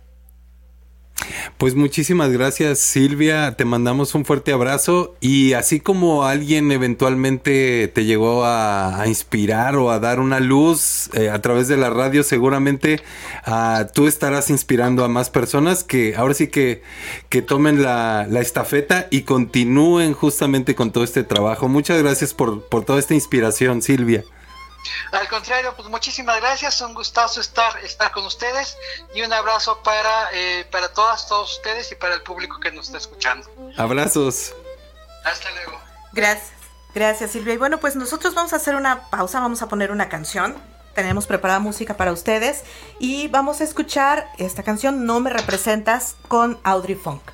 Pues 1.58 1.74
muchísimas 1.74 2.30
gracias 2.30 2.80
Silvia, 2.80 3.56
te 3.56 3.64
mandamos 3.64 4.14
un 4.14 4.24
fuerte 4.24 4.52
abrazo 4.52 5.14
y 5.20 5.52
así 5.52 5.80
como 5.80 6.24
alguien 6.24 6.72
eventualmente 6.72 7.88
te 7.88 8.04
llegó 8.04 8.44
a, 8.44 9.00
a 9.00 9.06
inspirar 9.06 9.76
o 9.76 9.90
a 9.90 10.00
dar 10.00 10.20
una 10.20 10.40
luz 10.40 11.10
eh, 11.14 11.30
a 11.30 11.40
través 11.40 11.68
de 11.68 11.76
la 11.76 11.90
radio, 11.90 12.24
seguramente 12.24 13.00
ah, 13.44 13.86
tú 13.94 14.06
estarás 14.06 14.50
inspirando 14.50 15.04
a 15.04 15.08
más 15.08 15.30
personas 15.30 15.84
que 15.84 16.16
ahora 16.16 16.34
sí 16.34 16.48
que, 16.48 16.82
que 17.28 17.42
tomen 17.42 17.82
la, 17.82 18.26
la 18.28 18.40
estafeta 18.40 19.06
y 19.10 19.22
continúen 19.22 20.12
justamente 20.12 20.74
con 20.74 20.90
todo 20.90 21.04
este 21.04 21.22
trabajo. 21.22 21.68
Muchas 21.68 22.02
gracias 22.02 22.34
por, 22.34 22.68
por 22.68 22.84
toda 22.84 22.98
esta 22.98 23.14
inspiración 23.14 23.80
Silvia. 23.80 24.24
Al 25.12 25.28
contrario, 25.28 25.74
pues 25.76 25.88
muchísimas 25.88 26.40
gracias, 26.40 26.80
un 26.80 26.94
gustazo 26.94 27.40
estar, 27.40 27.78
estar 27.84 28.10
con 28.12 28.24
ustedes 28.24 28.76
y 29.14 29.22
un 29.22 29.32
abrazo 29.32 29.82
para, 29.82 30.30
eh, 30.32 30.66
para 30.70 30.92
todas, 30.92 31.26
todos 31.28 31.56
ustedes 31.56 31.90
y 31.92 31.94
para 31.94 32.14
el 32.14 32.22
público 32.22 32.60
que 32.60 32.70
nos 32.72 32.86
está 32.86 32.98
escuchando. 32.98 33.46
Abrazos. 33.76 34.54
Hasta 35.24 35.50
luego. 35.52 35.80
Gracias, 36.12 36.52
gracias 36.94 37.30
Silvia. 37.32 37.54
Y 37.54 37.56
bueno, 37.56 37.78
pues 37.80 37.96
nosotros 37.96 38.34
vamos 38.34 38.52
a 38.52 38.56
hacer 38.56 38.74
una 38.74 39.08
pausa, 39.10 39.40
vamos 39.40 39.62
a 39.62 39.68
poner 39.68 39.90
una 39.90 40.08
canción. 40.08 40.56
Tenemos 40.94 41.26
preparada 41.26 41.58
música 41.58 41.96
para 41.96 42.12
ustedes 42.12 42.62
y 43.00 43.26
vamos 43.28 43.60
a 43.60 43.64
escuchar 43.64 44.28
esta 44.38 44.62
canción 44.62 45.06
No 45.06 45.18
me 45.18 45.30
representas 45.30 46.14
con 46.28 46.60
Audrey 46.62 46.94
Funk. 46.94 47.33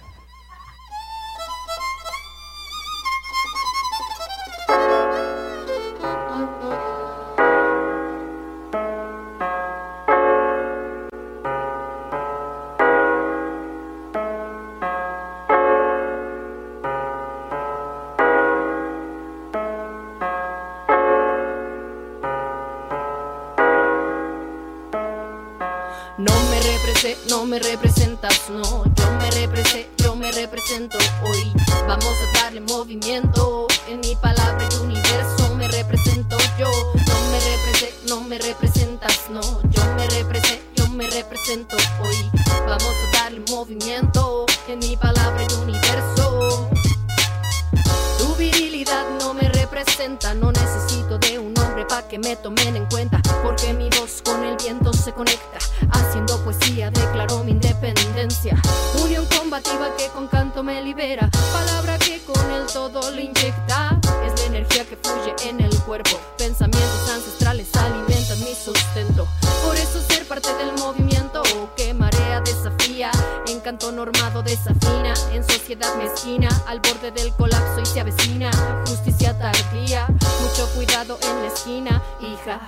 Normado 73.89 74.43
desafina, 74.43 75.15
en 75.33 75.43
sociedad 75.43 75.95
mezquina, 75.97 76.49
al 76.67 76.81
borde 76.81 77.11
del 77.11 77.33
colapso 77.35 77.81
y 77.83 77.87
se 77.87 78.01
avecina, 78.01 78.51
justicia 78.87 79.37
tardía, 79.39 80.07
mucho 80.07 80.69
cuidado 80.75 81.19
en 81.23 81.43
la 81.43 81.49
esquina, 81.49 82.03
hija, 82.21 82.61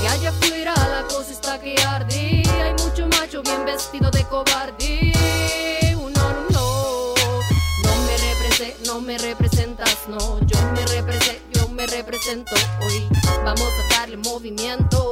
que 0.00 0.08
allá 0.08 0.30
afuera 0.30 0.74
la 0.74 1.06
cosa 1.06 1.30
está 1.30 1.60
que 1.60 1.76
arde, 1.80 2.42
hay 2.46 2.72
mucho 2.82 3.06
macho 3.06 3.42
bien 3.42 3.64
vestido 3.64 4.10
de 4.10 4.24
cobarde, 4.24 5.12
no, 5.94 6.08
no, 6.08 6.34
no, 6.50 7.14
no 7.84 7.96
me 8.06 8.16
represé, 8.16 8.76
no 8.86 9.00
me 9.00 9.18
representas, 9.18 9.98
no, 10.08 10.40
yo 10.46 10.58
me 10.72 10.84
represé, 10.86 11.42
yo 11.52 11.68
me 11.68 11.86
represento 11.86 12.54
hoy, 12.80 13.06
vamos 13.44 13.68
a 13.68 13.98
darle 13.98 14.16
movimiento, 14.16 15.03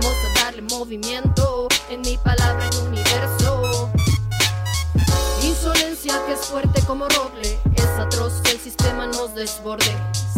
vamos 0.00 0.16
a 0.26 0.44
darle 0.44 0.60
movimiento, 0.60 1.68
en 1.88 2.02
mi 2.02 2.18
palabra 2.18 2.68
y 2.70 2.86
universo. 2.86 3.90
Insolencia 5.42 6.20
que 6.26 6.34
es 6.34 6.40
fuerte 6.40 6.82
como 6.86 7.08
roble, 7.08 7.58
es 7.74 7.86
atroz 7.98 8.34
que 8.42 8.52
el 8.52 8.60
sistema 8.60 9.06
nos 9.06 9.34
desborde. 9.34 9.96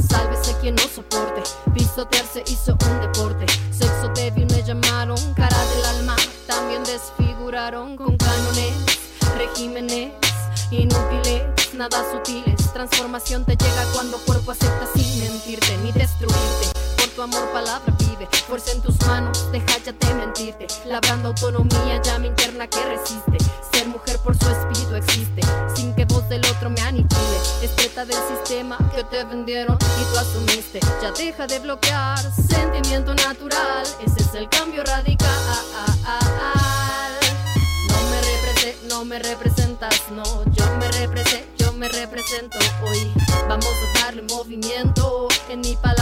Sálvese 0.09 0.57
quien 0.61 0.77
no 0.77 0.83
soporte, 0.83 1.43
pisotearse 1.75 2.45
hizo 2.47 2.77
un 2.89 3.01
deporte. 3.01 3.47
Sexo 3.77 4.09
débil 4.15 4.47
me 4.47 4.63
llamaron, 4.63 5.19
cara 5.35 5.59
del 5.75 5.85
alma, 5.87 6.15
también 6.47 6.85
desfiguraron 6.85 7.97
con 7.97 8.17
cánones, 8.17 8.75
regímenes 9.37 10.13
inútiles, 10.71 11.75
nada 11.75 12.05
sutiles. 12.13 12.73
Transformación 12.73 13.45
te 13.45 13.57
llega 13.57 13.85
cuando 13.93 14.19
cuerpo 14.19 14.53
acepta 14.53 14.87
sin 14.95 15.19
mentirte 15.19 15.77
ni 15.79 15.91
destruirte. 15.91 16.69
Por 16.97 17.09
tu 17.09 17.23
amor, 17.23 17.51
palabra 17.53 17.88
fuerza 18.49 18.73
en 18.73 18.81
tus 18.81 18.99
manos, 19.07 19.53
deja 19.53 19.79
ya 19.85 19.93
de 19.93 20.15
mentirte. 20.15 20.67
Labrando 20.87 21.29
autonomía, 21.29 22.01
llama 22.03 22.27
interna 22.27 22.67
que 22.67 22.83
resiste. 22.83 23.37
Ser 23.71 23.87
mujer 23.89 24.19
por 24.25 24.37
su 24.39 24.49
espíritu 24.49 24.95
existe, 24.95 25.43
sin 25.75 25.95
que 25.95 26.07
voz 26.07 26.27
del 26.31 26.45
otro 26.47 26.71
me 26.71 26.81
aniquile. 26.81 27.39
Es 27.63 27.71
preta 27.73 28.07
del 28.07 28.17
sistema 28.27 28.79
que 28.95 29.05
te 29.05 29.23
vendieron 29.25 29.77
y 30.01 30.05
tú 30.13 30.19
asumiste. 30.19 30.81
Ya 31.03 31.13
deja 31.13 31.47
de 31.47 31.59
bloquear, 31.59 32.19
sentimiento 32.33 33.15
natural. 33.15 33.87
Ese 34.05 34.23
es 34.23 34.35
el 34.35 34.49
cambio 34.49 34.83
radical. 34.83 35.29
No 37.89 38.01
me 38.11 38.23
represé, 38.23 38.79
no 38.89 39.05
me 39.05 39.19
representas, 39.19 40.03
no. 40.11 40.45
Yo 40.53 40.65
me 40.79 40.89
represé, 40.93 41.47
yo 41.59 41.73
me 41.75 41.89
represento 41.89 42.59
hoy. 42.83 43.13
Vamos 43.47 43.67
a 43.67 44.01
darle 44.01 44.23
movimiento. 44.23 45.29
En 45.51 45.61
mi 45.61 45.77
palabra 45.77 45.98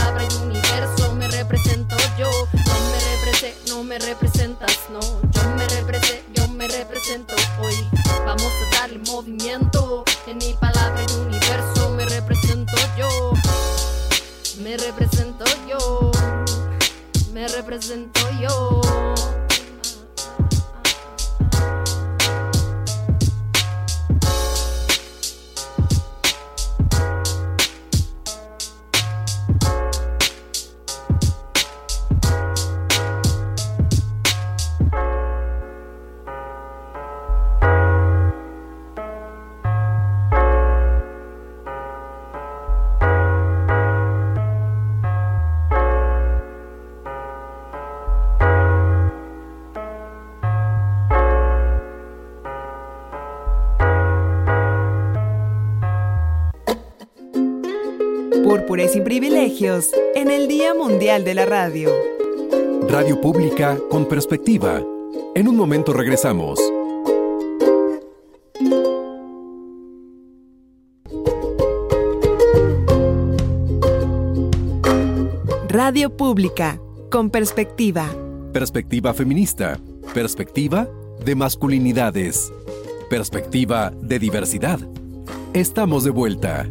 Mundial 61.17 61.23
de 61.23 61.33
la 61.33 61.45
Radio. 61.45 61.91
Radio 62.89 63.19
Pública 63.19 63.79
con 63.89 64.07
perspectiva. 64.07 64.83
En 65.33 65.47
un 65.47 65.55
momento 65.55 65.91
regresamos. 65.91 66.59
Radio 75.67 76.15
Pública 76.15 76.79
con 77.09 77.31
perspectiva. 77.31 78.11
Perspectiva 78.53 79.13
feminista. 79.15 79.79
Perspectiva 80.13 80.87
de 81.25 81.33
masculinidades. 81.33 82.53
Perspectiva 83.09 83.91
de 84.01 84.19
diversidad. 84.19 84.79
Estamos 85.53 86.03
de 86.03 86.11
vuelta. 86.11 86.67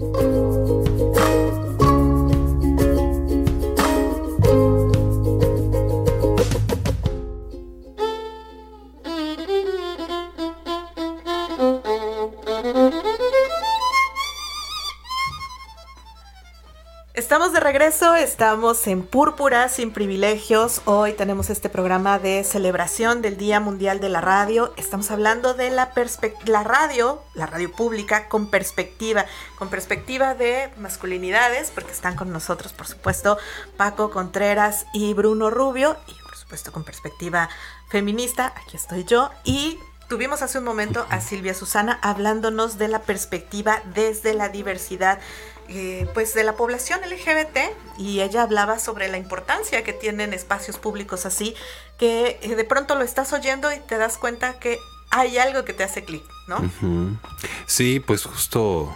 Estamos 17.37 17.53
de 17.53 17.61
regreso, 17.61 18.15
estamos 18.15 18.87
en 18.87 19.03
Púrpura 19.03 19.69
sin 19.69 19.93
privilegios. 19.93 20.81
Hoy 20.87 21.13
tenemos 21.13 21.51
este 21.51 21.69
programa 21.69 22.19
de 22.19 22.43
celebración 22.45 23.21
del 23.21 23.37
Día 23.37 23.61
Mundial 23.61 24.01
de 24.01 24.09
la 24.09 24.23
Radio. 24.23 24.73
Estamos 24.79 25.11
hablando 25.11 25.53
de 25.53 25.69
la, 25.69 25.93
la 26.47 26.65
radio, 26.65 27.23
la 27.35 27.45
radio 27.45 27.71
pública 27.71 28.31
con 28.31 28.49
perspectiva, 28.49 29.27
con 29.59 29.69
perspectiva 29.69 30.33
de 30.33 30.71
masculinidades, 30.79 31.71
porque 31.75 31.93
están 31.93 32.17
con 32.17 32.33
nosotros, 32.33 32.73
por 32.73 32.87
supuesto, 32.87 33.37
Paco 33.77 34.11
Contreras 34.11 34.87
y 34.95 35.13
Bruno 35.13 35.51
Rubio, 35.51 35.99
y 36.07 36.15
por 36.23 36.37
supuesto 36.37 36.73
con 36.73 36.85
perspectiva 36.85 37.51
feminista, 37.91 38.55
aquí 38.57 38.79
estoy 38.79 39.05
yo, 39.05 39.31
y 39.45 39.79
Tuvimos 40.09 40.41
hace 40.41 40.59
un 40.59 40.65
momento 40.65 41.05
a 41.11 41.21
Silvia 41.21 41.53
Susana 41.53 41.99
hablándonos 42.01 42.79
de 42.79 42.87
la 42.87 43.03
perspectiva 43.03 43.83
desde 43.93 44.35
la 44.35 44.49
diversidad 44.49 45.19
eh, 45.69 46.07
pues 46.15 46.35
de 46.35 46.45
la 46.45 46.55
población 46.55 47.01
LGBT 47.01 47.59
y 47.99 48.21
ella 48.21 48.43
hablaba 48.43 48.79
sobre 48.79 49.09
la 49.09 49.19
importancia 49.19 49.83
que 49.85 49.93
tienen 49.93 50.33
espacios 50.33 50.79
públicos 50.79 51.27
así, 51.27 51.55
que 51.99 52.39
eh, 52.43 52.55
de 52.55 52.65
pronto 52.65 52.95
lo 52.95 53.03
estás 53.03 53.33
oyendo 53.33 53.73
y 53.73 53.79
te 53.81 53.99
das 53.99 54.19
cuenta 54.19 54.59
que 54.59 54.79
hay 55.11 55.39
algo 55.39 55.65
que 55.65 55.73
te 55.73 55.85
hace 55.85 56.05
clic, 56.05 56.23
¿no? 56.49 56.71
Sí, 57.67 58.01
pues 58.01 58.25
justo 58.25 58.95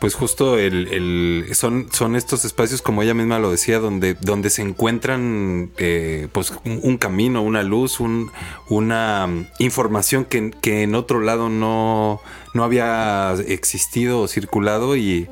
pues 0.00 0.14
justo 0.14 0.58
el, 0.58 1.48
son, 1.54 1.88
son 1.92 2.16
estos 2.16 2.44
espacios, 2.44 2.82
como 2.82 3.02
ella 3.02 3.14
misma 3.14 3.38
lo 3.38 3.50
decía, 3.50 3.78
donde, 3.78 4.14
donde 4.14 4.50
se 4.50 4.62
encuentran 4.62 5.70
eh, 5.78 6.28
pues 6.32 6.52
un, 6.64 6.98
camino, 6.98 7.42
una 7.42 7.62
luz, 7.62 8.00
un, 8.00 8.30
una 8.68 9.28
información 9.58 10.24
que, 10.24 10.50
que, 10.50 10.82
en 10.82 10.94
otro 10.94 11.20
lado 11.20 11.48
no, 11.48 12.20
no 12.52 12.64
había 12.64 13.34
existido 13.46 14.20
o 14.20 14.28
circulado 14.28 14.96
y, 14.96 15.28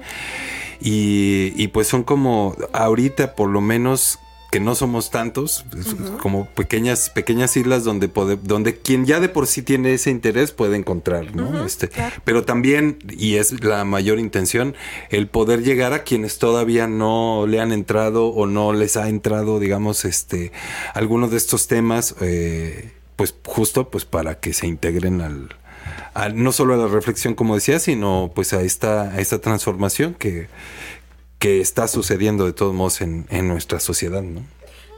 y, 0.86 1.68
pues 1.68 1.88
son 1.88 2.02
como 2.02 2.54
ahorita 2.72 3.34
por 3.34 3.48
lo 3.48 3.62
menos 3.62 4.18
que 4.52 4.60
no 4.60 4.76
somos 4.76 5.10
tantos, 5.10 5.64
como 6.20 6.46
pequeñas, 6.46 7.10
pequeñas 7.10 7.56
islas 7.56 7.82
donde, 7.82 8.08
donde 8.42 8.76
quien 8.76 9.04
ya 9.04 9.18
de 9.18 9.28
por 9.28 9.48
sí 9.48 9.62
tiene 9.62 9.94
ese 9.94 10.10
interés 10.10 10.52
puede 10.52 10.76
encontrar, 10.76 11.34
¿no? 11.34 11.64
este, 11.66 11.90
Pero 12.22 12.44
también, 12.44 12.98
y 13.10 13.34
es 13.34 13.64
la 13.64 13.84
mayor 13.84 14.20
intención, 14.20 14.76
el 15.10 15.26
poder 15.26 15.64
llegar 15.64 15.92
a 15.92 16.04
quienes 16.04 16.38
todavía 16.38 16.86
no 16.86 17.46
le 17.48 17.60
han 17.60 17.72
entrado 17.72 18.28
o 18.28 18.46
no 18.46 18.72
les 18.72 18.96
ha 18.96 19.08
entrado, 19.08 19.58
digamos, 19.58 20.04
este, 20.04 20.52
algunos 20.92 21.32
de 21.32 21.38
estos 21.38 21.66
temas, 21.66 22.14
eh, 22.20 22.92
pues 23.16 23.34
justo 23.44 23.90
pues 23.90 24.04
para 24.04 24.38
que 24.38 24.52
se 24.52 24.68
integren 24.68 25.20
al, 25.20 25.48
no 26.34 26.52
solo 26.52 26.74
a 26.74 26.76
la 26.76 26.86
reflexión, 26.86 27.34
como 27.34 27.54
decía, 27.54 27.78
sino 27.78 28.30
pues 28.34 28.52
a 28.52 28.62
esta, 28.62 29.10
a 29.10 29.20
esta 29.20 29.40
transformación 29.40 30.14
que, 30.14 30.48
que 31.38 31.60
está 31.60 31.88
sucediendo 31.88 32.46
de 32.46 32.52
todos 32.52 32.74
modos 32.74 33.00
en, 33.00 33.26
en 33.30 33.48
nuestra 33.48 33.80
sociedad, 33.80 34.22
¿no? 34.22 34.42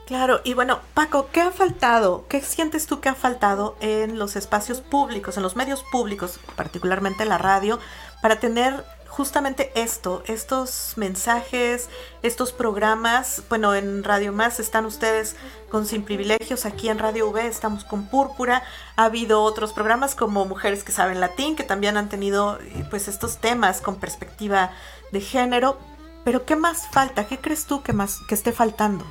Claro, 0.07 0.41
y 0.45 0.55
bueno, 0.55 0.81
Paco, 0.95 1.31
¿qué 1.33 1.41
ha 1.41 1.51
faltado? 1.51 2.27
¿Qué 2.29 2.41
sientes 2.41 2.87
tú 2.87 3.01
que 3.01 3.09
ha 3.09 3.17
faltado 3.17 3.77
en 3.81 4.21
los 4.21 4.37
espacios 4.37 4.81
públicos, 4.81 5.37
en 5.37 5.43
los 5.43 5.57
medios 5.57 5.83
públicos, 5.91 6.39
particularmente 6.55 7.25
la 7.25 7.39
radio, 7.39 7.81
para 8.23 8.39
tener 8.39 8.85
justamente 9.17 9.73
esto, 9.75 10.23
estos 10.27 10.93
mensajes, 10.97 11.89
estos 12.23 12.53
programas. 12.53 13.43
Bueno, 13.49 13.75
en 13.75 14.05
Radio 14.05 14.31
Más 14.31 14.61
están 14.61 14.85
ustedes 14.85 15.37
con 15.71 15.87
Sin 15.87 16.03
Privilegios, 16.03 16.67
aquí 16.67 16.91
en 16.91 16.99
Radio 16.99 17.31
V 17.31 17.47
estamos 17.47 17.85
con 17.85 18.09
Púrpura. 18.09 18.63
Ha 18.97 19.05
habido 19.05 19.43
otros 19.43 19.73
programas 19.73 20.15
como 20.15 20.45
Mujeres 20.45 20.85
que 20.85 20.93
saben 20.93 21.19
latín, 21.19 21.57
que 21.57 21.65
también 21.65 21.97
han 21.97 22.11
tenido 22.11 22.59
eh, 22.61 22.85
pues 22.91 23.09
estos 23.09 23.39
temas 23.39 23.81
con 23.81 23.99
perspectiva 23.99 24.73
de 25.13 25.23
género. 25.23 25.79
Pero 26.23 26.45
¿qué 26.45 26.55
más 26.55 26.87
falta? 26.93 27.27
¿Qué 27.27 27.39
crees 27.39 27.65
tú 27.65 27.83
que 27.83 27.95
más 27.95 28.19
que 28.29 28.35
esté 28.35 28.53
faltando? 28.53 29.07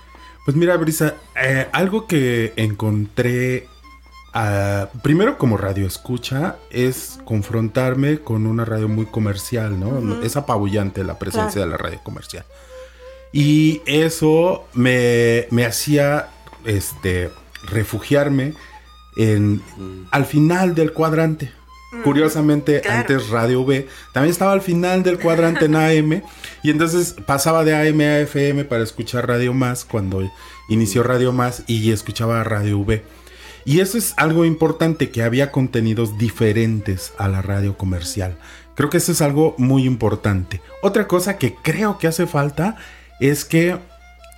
Pues 0.45 0.55
mira, 0.55 0.77
Brisa, 0.77 1.15
eh, 1.35 1.67
algo 1.71 2.05
que 2.05 2.53
encontré 2.57 3.67
Primero 5.02 5.38
como 5.38 5.56
radio 5.56 5.88
escucha 5.88 6.58
es 6.69 7.19
confrontarme 7.24 8.19
con 8.19 8.45
una 8.45 8.65
radio 8.65 8.89
muy 8.89 9.06
comercial, 9.06 9.80
¿no? 9.80 10.21
Es 10.24 10.36
apabullante 10.36 11.06
la 11.06 11.17
presencia 11.17 11.62
de 11.62 11.67
la 11.67 11.78
radio 11.78 12.02
comercial. 12.04 12.43
Y 13.32 13.82
eso 13.86 14.67
me, 14.74 15.48
hacía 15.65 16.30
este, 16.65 17.30
refugiarme 17.63 18.54
en, 19.15 19.62
al 20.12 20.26
final 20.26 20.76
del 20.76 20.91
cuadrante. 20.91 21.52
Curiosamente, 22.04 22.82
antes 22.89 23.30
Radio 23.30 23.62
V 23.62 23.88
también 24.12 24.32
estaba 24.32 24.52
al 24.52 24.62
final 24.62 25.02
del 25.02 25.17
cuadrante 25.17 25.65
en 25.65 25.76
AM. 25.76 26.24
y 26.62 26.71
entonces 26.71 27.15
pasaba 27.26 27.63
de 27.63 27.74
AM 27.74 28.02
a 28.02 28.19
FM 28.19 28.65
para 28.65 28.84
escuchar 28.84 29.30
Radio 29.30 29.54
Más 29.54 29.86
cuando 29.86 30.30
inició 30.67 31.04
Radio 31.04 31.32
Más 31.32 31.63
y 31.67 31.91
escuchaba 31.93 32.43
Radio 32.43 32.80
V. 32.80 33.02
Y 33.65 33.80
eso 33.80 33.97
es 33.97 34.13
algo 34.17 34.45
importante, 34.45 35.10
que 35.10 35.23
había 35.23 35.51
contenidos 35.51 36.17
diferentes 36.19 37.13
a 37.17 37.28
la 37.28 37.41
radio 37.41 37.78
comercial. 37.78 38.38
Creo 38.75 38.89
que 38.91 38.97
eso 38.97 39.12
es 39.12 39.21
algo 39.21 39.56
muy 39.58 39.86
importante. 39.86 40.62
Otra 40.84 41.08
cosa 41.08 41.38
que 41.38 41.56
creo 41.56 41.97
que 41.97 42.08
hace 42.08 42.28
falta 42.28 42.78
es 43.19 43.43
que 43.43 43.78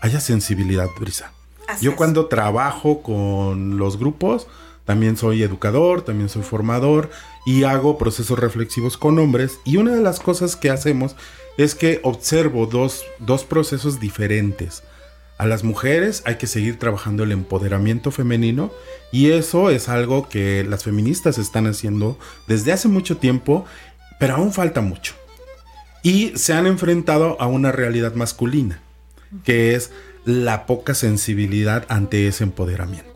haya 0.01 0.21
sensibilidad, 0.21 0.87
Brisa. 0.97 1.33
Yo 1.81 1.97
cuando 1.97 2.27
trabajo 2.27 3.01
con 3.01 3.77
los 3.77 3.99
grupos, 3.99 4.47
también 4.85 5.17
soy 5.17 5.43
educador, 5.43 6.03
también 6.03 6.29
soy 6.29 6.43
formador 6.43 7.09
y 7.45 7.65
hago 7.65 7.97
procesos 7.97 8.39
reflexivos 8.39 8.95
con 8.97 9.19
hombres. 9.19 9.59
Y 9.65 9.75
una 9.75 9.93
de 9.93 10.01
las 10.01 10.21
cosas 10.21 10.55
que 10.55 10.69
hacemos 10.69 11.17
es 11.57 11.75
que 11.75 11.99
observo 12.03 12.67
dos, 12.67 13.03
dos 13.19 13.43
procesos 13.43 13.99
diferentes. 13.99 14.83
A 15.37 15.45
las 15.45 15.63
mujeres 15.63 16.23
hay 16.25 16.35
que 16.35 16.47
seguir 16.47 16.79
trabajando 16.79 17.23
el 17.23 17.31
empoderamiento 17.31 18.09
femenino 18.09 18.71
y 19.11 19.31
eso 19.31 19.69
es 19.69 19.87
algo 19.87 20.29
que 20.29 20.65
las 20.67 20.83
feministas 20.83 21.37
están 21.37 21.67
haciendo 21.67 22.17
desde 22.47 22.73
hace 22.73 22.87
mucho 22.87 23.17
tiempo, 23.17 23.65
pero 24.19 24.35
aún 24.35 24.51
falta 24.51 24.81
mucho. 24.81 25.13
Y 26.01 26.33
se 26.35 26.53
han 26.53 26.65
enfrentado 26.65 27.39
a 27.39 27.47
una 27.47 27.71
realidad 27.71 28.15
masculina, 28.15 28.79
que 29.43 29.75
es 29.75 29.91
la 30.25 30.65
poca 30.65 30.95
sensibilidad 30.95 31.85
ante 31.87 32.27
ese 32.27 32.43
empoderamiento. 32.43 33.07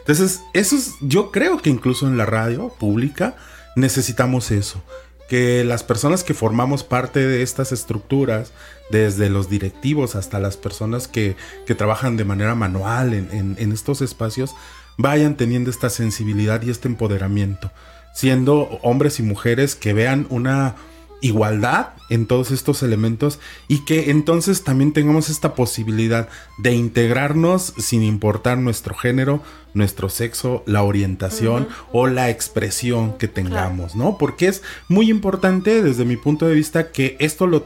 Entonces, 0.00 0.40
eso 0.54 0.76
es, 0.76 0.94
yo 1.00 1.30
creo 1.30 1.58
que 1.58 1.70
incluso 1.70 2.08
en 2.08 2.16
la 2.16 2.26
radio 2.26 2.74
pública 2.78 3.36
necesitamos 3.76 4.50
eso 4.50 4.82
que 5.30 5.62
las 5.62 5.84
personas 5.84 6.24
que 6.24 6.34
formamos 6.34 6.82
parte 6.82 7.24
de 7.24 7.42
estas 7.42 7.70
estructuras, 7.70 8.50
desde 8.90 9.30
los 9.30 9.48
directivos 9.48 10.16
hasta 10.16 10.40
las 10.40 10.56
personas 10.56 11.06
que, 11.06 11.36
trabajan 11.78 12.16
de 12.16 12.24
manera 12.24 12.56
manual 12.56 13.14
en, 13.14 13.72
estos 13.72 14.02
espacios, 14.02 14.56
vayan 14.98 15.36
teniendo 15.36 15.70
esta 15.70 15.88
sensibilidad 15.88 16.60
y 16.62 16.70
este 16.70 16.88
empoderamiento, 16.88 17.70
siendo 18.12 18.80
hombres 18.82 19.20
y 19.20 19.22
mujeres 19.22 19.76
que 19.76 19.92
vean 19.92 20.26
una 20.30 20.74
igualdad 21.20 21.90
en 22.08 22.26
todos 22.26 22.50
estos 22.50 22.82
elementos 22.82 23.38
y 23.68 23.84
que 23.84 24.10
entonces 24.10 24.64
también 24.64 24.92
tengamos 24.92 25.28
esta 25.28 25.54
posibilidad 25.54 26.28
de 26.58 26.74
integrarnos 26.74 27.74
sin 27.78 28.02
importar 28.02 28.58
nuestro 28.58 28.94
género, 28.94 29.42
nuestro 29.74 30.08
sexo, 30.08 30.62
la 30.66 30.82
orientación 30.82 31.68
o 31.92 32.06
la 32.06 32.30
expresión 32.30 33.16
que 33.16 33.28
tengamos, 33.28 33.94
¿no? 33.94 34.18
Porque 34.18 34.48
es 34.48 34.62
muy 34.88 35.10
importante 35.10 35.82
desde 35.82 36.04
mi 36.04 36.16
punto 36.16 36.46
de 36.46 36.54
vista 36.54 36.90
que 36.90 37.16
esto 37.20 37.46
lo 37.46 37.64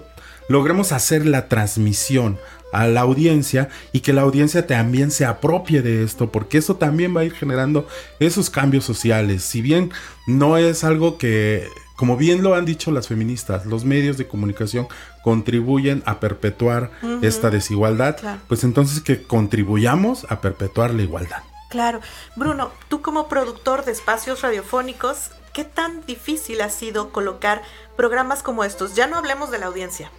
logremos 0.48 0.92
hacer 0.92 1.26
la 1.26 1.48
transmisión 1.48 2.38
a 2.72 2.88
la 2.88 3.02
audiencia 3.02 3.68
y 3.92 4.00
que 4.00 4.12
la 4.12 4.22
audiencia 4.22 4.66
también 4.66 5.10
se 5.12 5.24
apropie 5.24 5.80
de 5.80 6.02
esto, 6.02 6.32
porque 6.32 6.58
eso 6.58 6.76
también 6.76 7.16
va 7.16 7.20
a 7.20 7.24
ir 7.24 7.32
generando 7.32 7.86
esos 8.18 8.50
cambios 8.50 8.84
sociales. 8.84 9.44
Si 9.44 9.62
bien 9.62 9.92
no 10.26 10.58
es 10.58 10.82
algo 10.82 11.16
que 11.16 11.68
como 11.96 12.16
bien 12.16 12.42
lo 12.42 12.54
han 12.54 12.64
dicho 12.64 12.90
las 12.90 13.08
feministas, 13.08 13.66
los 13.66 13.84
medios 13.84 14.18
de 14.18 14.26
comunicación 14.26 14.88
contribuyen 15.22 16.02
a 16.06 16.20
perpetuar 16.20 16.90
esta 17.22 17.50
desigualdad, 17.50 18.16
pues 18.48 18.64
entonces 18.64 19.00
que 19.00 19.22
contribuyamos 19.22 20.26
a 20.28 20.40
perpetuar 20.40 20.92
la 20.92 21.02
igualdad. 21.02 21.42
Claro. 21.70 22.00
Bruno, 22.36 22.70
tú 22.88 23.02
como 23.02 23.28
productor 23.28 23.84
de 23.84 23.92
espacios 23.92 24.42
radiofónicos, 24.42 25.30
¿qué 25.52 25.64
tan 25.64 26.04
difícil 26.06 26.60
ha 26.60 26.70
sido 26.70 27.10
colocar 27.10 27.62
programas 27.96 28.42
como 28.42 28.64
estos? 28.64 28.94
Ya 28.94 29.06
no 29.06 29.16
hablemos 29.16 29.50
de 29.50 29.58
la 29.58 29.66
audiencia. 29.66 30.10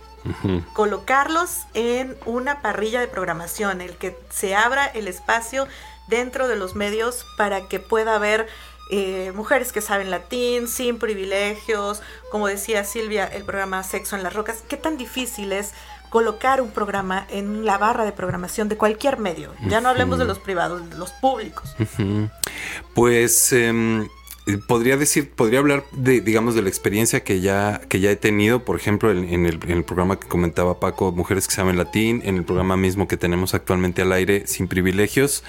Colocarlos 0.73 1.65
en 1.75 2.17
una 2.25 2.63
parrilla 2.63 2.99
de 2.99 3.07
programación, 3.07 3.79
el 3.79 3.95
que 3.95 4.17
se 4.31 4.55
abra 4.55 4.87
el 4.87 5.07
espacio 5.07 5.67
dentro 6.07 6.47
de 6.47 6.55
los 6.55 6.73
medios 6.73 7.25
para 7.37 7.67
que 7.67 7.79
pueda 7.79 8.15
haber 8.15 8.47
eh, 8.89 9.31
mujeres 9.35 9.71
que 9.71 9.81
saben 9.81 10.11
latín, 10.11 10.67
sin 10.67 10.99
privilegios, 10.99 12.01
como 12.31 12.47
decía 12.47 12.83
Silvia, 12.83 13.25
el 13.25 13.43
programa 13.43 13.83
Sexo 13.83 14.15
en 14.15 14.23
las 14.23 14.33
Rocas, 14.33 14.63
¿qué 14.67 14.77
tan 14.77 14.97
difícil 14.97 15.51
es 15.51 15.73
colocar 16.09 16.61
un 16.61 16.71
programa 16.71 17.25
en 17.29 17.65
la 17.65 17.77
barra 17.77 18.05
de 18.05 18.11
programación 18.11 18.69
de 18.69 18.77
cualquier 18.77 19.17
medio? 19.17 19.53
Ya 19.67 19.81
no 19.81 19.89
hablemos 19.89 20.19
de 20.19 20.25
los 20.25 20.39
privados, 20.39 20.87
de 20.89 20.97
los 20.97 21.11
públicos. 21.11 21.75
Pues 22.93 23.51
eh, 23.53 24.07
podría 24.67 24.95
decir, 24.97 25.31
podría 25.31 25.59
hablar 25.59 25.83
de, 25.91 26.21
digamos, 26.21 26.55
de 26.55 26.61
la 26.61 26.69
experiencia 26.69 27.23
que 27.23 27.41
ya, 27.41 27.81
que 27.89 27.99
ya 27.99 28.11
he 28.11 28.15
tenido, 28.15 28.63
por 28.63 28.75
ejemplo, 28.75 29.11
en, 29.11 29.45
el, 29.45 29.83
programa 29.83 30.19
que 30.19 30.27
comentaba 30.27 30.79
Paco, 30.79 31.11
Mujeres 31.11 31.47
que 31.47 31.55
saben 31.55 31.77
latín, 31.77 32.21
en 32.25 32.37
el 32.37 32.43
programa 32.43 32.77
mismo 32.77 33.07
que 33.07 33.17
tenemos 33.17 33.53
actualmente 33.53 34.03
al 34.03 34.11
aire, 34.11 34.45
Sin 34.45 34.67
Privilegios. 34.67 35.43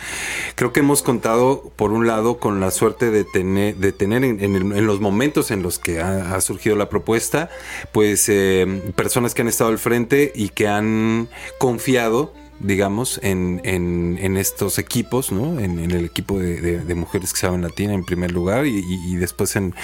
Creo 0.54 0.72
que 0.72 0.80
hemos 0.80 1.02
contado, 1.02 1.72
por 1.76 1.92
un 1.92 2.06
lado, 2.06 2.38
con 2.38 2.60
la 2.60 2.70
suerte 2.70 3.10
de 3.10 3.24
tener, 3.24 3.76
de 3.76 3.92
tener 3.92 4.24
en, 4.24 4.40
en 4.40 4.86
los 4.86 5.00
momentos 5.00 5.50
en 5.50 5.62
los 5.62 5.78
que 5.78 6.00
ha, 6.00 6.34
ha 6.34 6.40
surgido 6.40 6.76
la 6.76 6.88
propuesta, 6.88 7.50
pues 7.92 8.28
eh, 8.28 8.92
personas 8.94 9.34
que 9.34 9.42
han 9.42 9.48
estado 9.48 9.70
al 9.70 9.78
frente 9.78 10.32
y 10.34 10.48
que 10.48 10.68
han 10.68 11.28
confiado 11.58 12.32
digamos, 12.60 13.20
en, 13.22 13.60
en- 13.64 14.18
estos 14.36 14.78
equipos, 14.78 15.32
¿no? 15.32 15.60
En, 15.60 15.78
el 15.90 16.04
equipo 16.04 16.38
de, 16.38 16.60
mujeres 16.94 17.32
que 17.32 17.40
saben 17.40 17.62
latín 17.62 17.90
en 17.90 18.04
primer 18.04 18.32
lugar 18.32 18.66
y, 18.66 18.78
y- 18.78 19.16
después 19.16 19.56
en, 19.56 19.74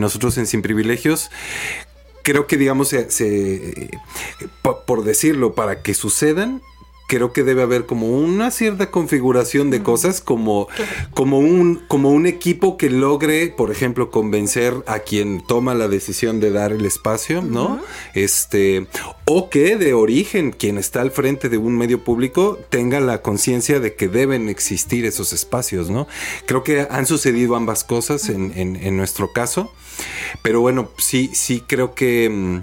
nosotros 0.00 0.36
en 0.38 0.46
Sin 0.46 0.62
Privilegios. 0.62 1.30
Creo 2.22 2.46
que, 2.46 2.56
digamos, 2.56 2.88
se- 2.88 3.10
se- 3.10 3.90
po- 4.62 4.84
por 4.86 5.04
decirlo, 5.04 5.54
para 5.54 5.82
que 5.82 5.94
sucedan, 5.94 6.60
creo 7.08 7.32
que 7.32 7.42
debe 7.42 7.62
haber 7.62 7.86
como 7.86 8.06
una 8.06 8.52
cierta 8.52 8.90
configuración 8.92 9.70
de 9.70 9.82
cosas, 9.82 10.20
como, 10.20 10.68
como, 11.14 11.38
un, 11.40 11.82
como 11.88 12.10
un 12.10 12.26
equipo 12.26 12.76
que 12.76 12.90
logre, 12.90 13.48
por 13.48 13.72
ejemplo, 13.72 14.10
convencer 14.12 14.74
a 14.86 15.00
quien 15.00 15.42
toma 15.44 15.74
la 15.74 15.88
decisión 15.88 16.38
de 16.38 16.50
dar 16.52 16.70
el 16.70 16.84
espacio, 16.86 17.42
¿no? 17.42 17.80
Este, 18.14 18.86
o 19.24 19.48
que 19.50 19.76
de 19.76 19.94
origen 19.94 20.52
quien 20.52 20.78
está 20.78 21.00
al 21.00 21.10
frente 21.10 21.48
de 21.48 21.56
un 21.58 21.76
medio 21.76 22.04
público 22.04 22.58
tenga 22.68 23.00
la 23.00 23.22
conciencia 23.22 23.80
de 23.80 23.94
que 23.94 24.08
deben 24.08 24.48
existir 24.50 25.04
esos 25.06 25.32
espacios, 25.32 25.88
¿no? 25.90 26.06
Creo 26.46 26.62
que 26.62 26.86
han 26.90 27.06
sucedido 27.06 27.56
ambas 27.56 27.84
cosas 27.84 28.28
en, 28.28 28.52
en- 28.54 28.76
en 28.76 28.96
nuestro 28.98 29.32
caso, 29.32 29.72
pero 30.42 30.60
bueno, 30.60 30.90
sí, 30.98 31.30
sí 31.32 31.64
creo 31.66 31.94
que... 31.94 32.62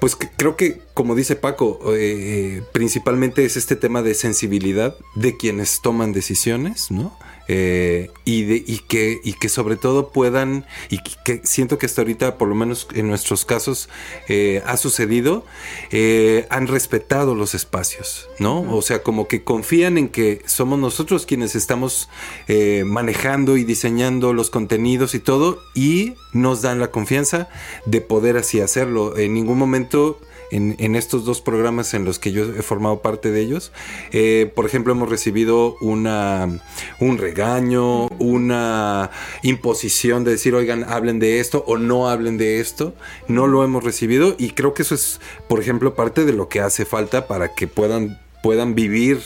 pues 0.00 0.16
creo 0.16 0.56
que, 0.56 0.80
como 0.94 1.14
dice 1.14 1.36
Paco, 1.36 1.78
eh, 1.94 2.62
principalmente 2.72 3.44
es 3.44 3.56
este 3.56 3.76
tema 3.76 4.02
de 4.02 4.14
sensibilidad 4.14 4.96
de 5.14 5.36
quienes 5.36 5.80
toman 5.82 6.12
decisiones, 6.12 6.90
¿no? 6.90 7.16
Eh, 7.52 8.12
y, 8.24 8.44
de, 8.44 8.62
y, 8.64 8.78
que, 8.78 9.18
y 9.24 9.32
que 9.32 9.48
sobre 9.48 9.74
todo 9.74 10.10
puedan, 10.10 10.66
y 10.88 10.98
que, 11.24 11.40
siento 11.42 11.78
que 11.78 11.86
hasta 11.86 12.02
ahorita, 12.02 12.38
por 12.38 12.46
lo 12.46 12.54
menos 12.54 12.86
en 12.94 13.08
nuestros 13.08 13.44
casos, 13.44 13.88
eh, 14.28 14.62
ha 14.66 14.76
sucedido, 14.76 15.44
eh, 15.90 16.46
han 16.48 16.68
respetado 16.68 17.34
los 17.34 17.56
espacios, 17.56 18.28
¿no? 18.38 18.60
O 18.72 18.82
sea, 18.82 19.02
como 19.02 19.26
que 19.26 19.42
confían 19.42 19.98
en 19.98 20.10
que 20.10 20.42
somos 20.46 20.78
nosotros 20.78 21.26
quienes 21.26 21.56
estamos 21.56 22.08
manejando 22.84 23.56
y 23.56 23.64
diseñando 23.64 24.32
los 24.32 24.50
contenidos 24.50 25.16
y 25.16 25.18
todo, 25.18 25.58
y 25.74 26.14
nos 26.32 26.62
dan 26.62 26.78
la 26.78 26.92
confianza 26.92 27.48
de 27.84 28.00
poder 28.00 28.36
así 28.36 28.60
hacerlo. 28.60 29.16
En 29.18 29.34
ningún 29.34 29.58
momento 29.58 30.20
en, 30.50 30.96
estos 30.96 31.24
dos 31.24 31.40
programas 31.40 31.94
en 31.94 32.04
los 32.04 32.18
que 32.18 32.32
yo 32.32 32.44
he 32.44 32.62
formado 32.62 33.00
parte 33.02 33.30
de 33.30 33.40
ellos, 33.40 33.72
eh, 34.12 34.50
por 34.54 34.66
ejemplo, 34.66 34.92
hemos 34.92 35.08
recibido 35.08 35.76
una, 35.80 36.60
un 37.00 37.18
regaño, 37.18 38.08
una 38.18 39.10
imposición 39.42 40.24
de 40.24 40.32
decir, 40.32 40.54
oigan, 40.54 40.84
hablen 40.84 41.18
de 41.18 41.40
esto 41.40 41.64
o 41.66 41.78
no 41.78 42.08
hablen 42.08 42.38
de 42.38 42.60
esto. 42.60 42.94
No 43.28 43.46
lo 43.46 43.64
hemos 43.64 43.84
recibido 43.84 44.34
y 44.38 44.50
creo 44.50 44.74
que 44.74 44.82
eso 44.82 44.94
es, 44.94 45.20
por 45.48 45.60
ejemplo, 45.60 45.94
parte 45.94 46.24
de 46.24 46.32
lo 46.32 46.48
que 46.48 46.60
hace 46.60 46.84
falta 46.84 47.26
para 47.26 47.54
que 47.54 47.66
puedan 47.66 48.18
puedan 48.42 48.74
vivir 48.74 49.18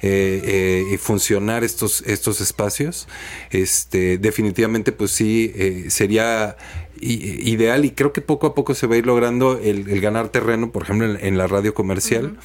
eh, 0.00 0.42
eh, 0.44 0.94
y 0.94 0.96
funcionar 0.96 1.64
estos, 1.64 2.02
estos 2.06 2.40
espacios, 2.40 3.08
este, 3.50 4.18
definitivamente 4.18 4.92
pues 4.92 5.10
sí, 5.10 5.52
eh, 5.54 5.86
sería 5.88 6.56
ideal 7.04 7.84
y 7.84 7.90
creo 7.90 8.12
que 8.12 8.20
poco 8.20 8.46
a 8.46 8.54
poco 8.54 8.74
se 8.74 8.86
va 8.86 8.94
a 8.94 8.98
ir 8.98 9.06
logrando 9.06 9.58
el, 9.58 9.90
el 9.90 10.00
ganar 10.00 10.28
terreno, 10.28 10.70
por 10.70 10.84
ejemplo, 10.84 11.06
en, 11.06 11.24
en 11.24 11.36
la 11.36 11.48
radio 11.48 11.74
comercial. 11.74 12.38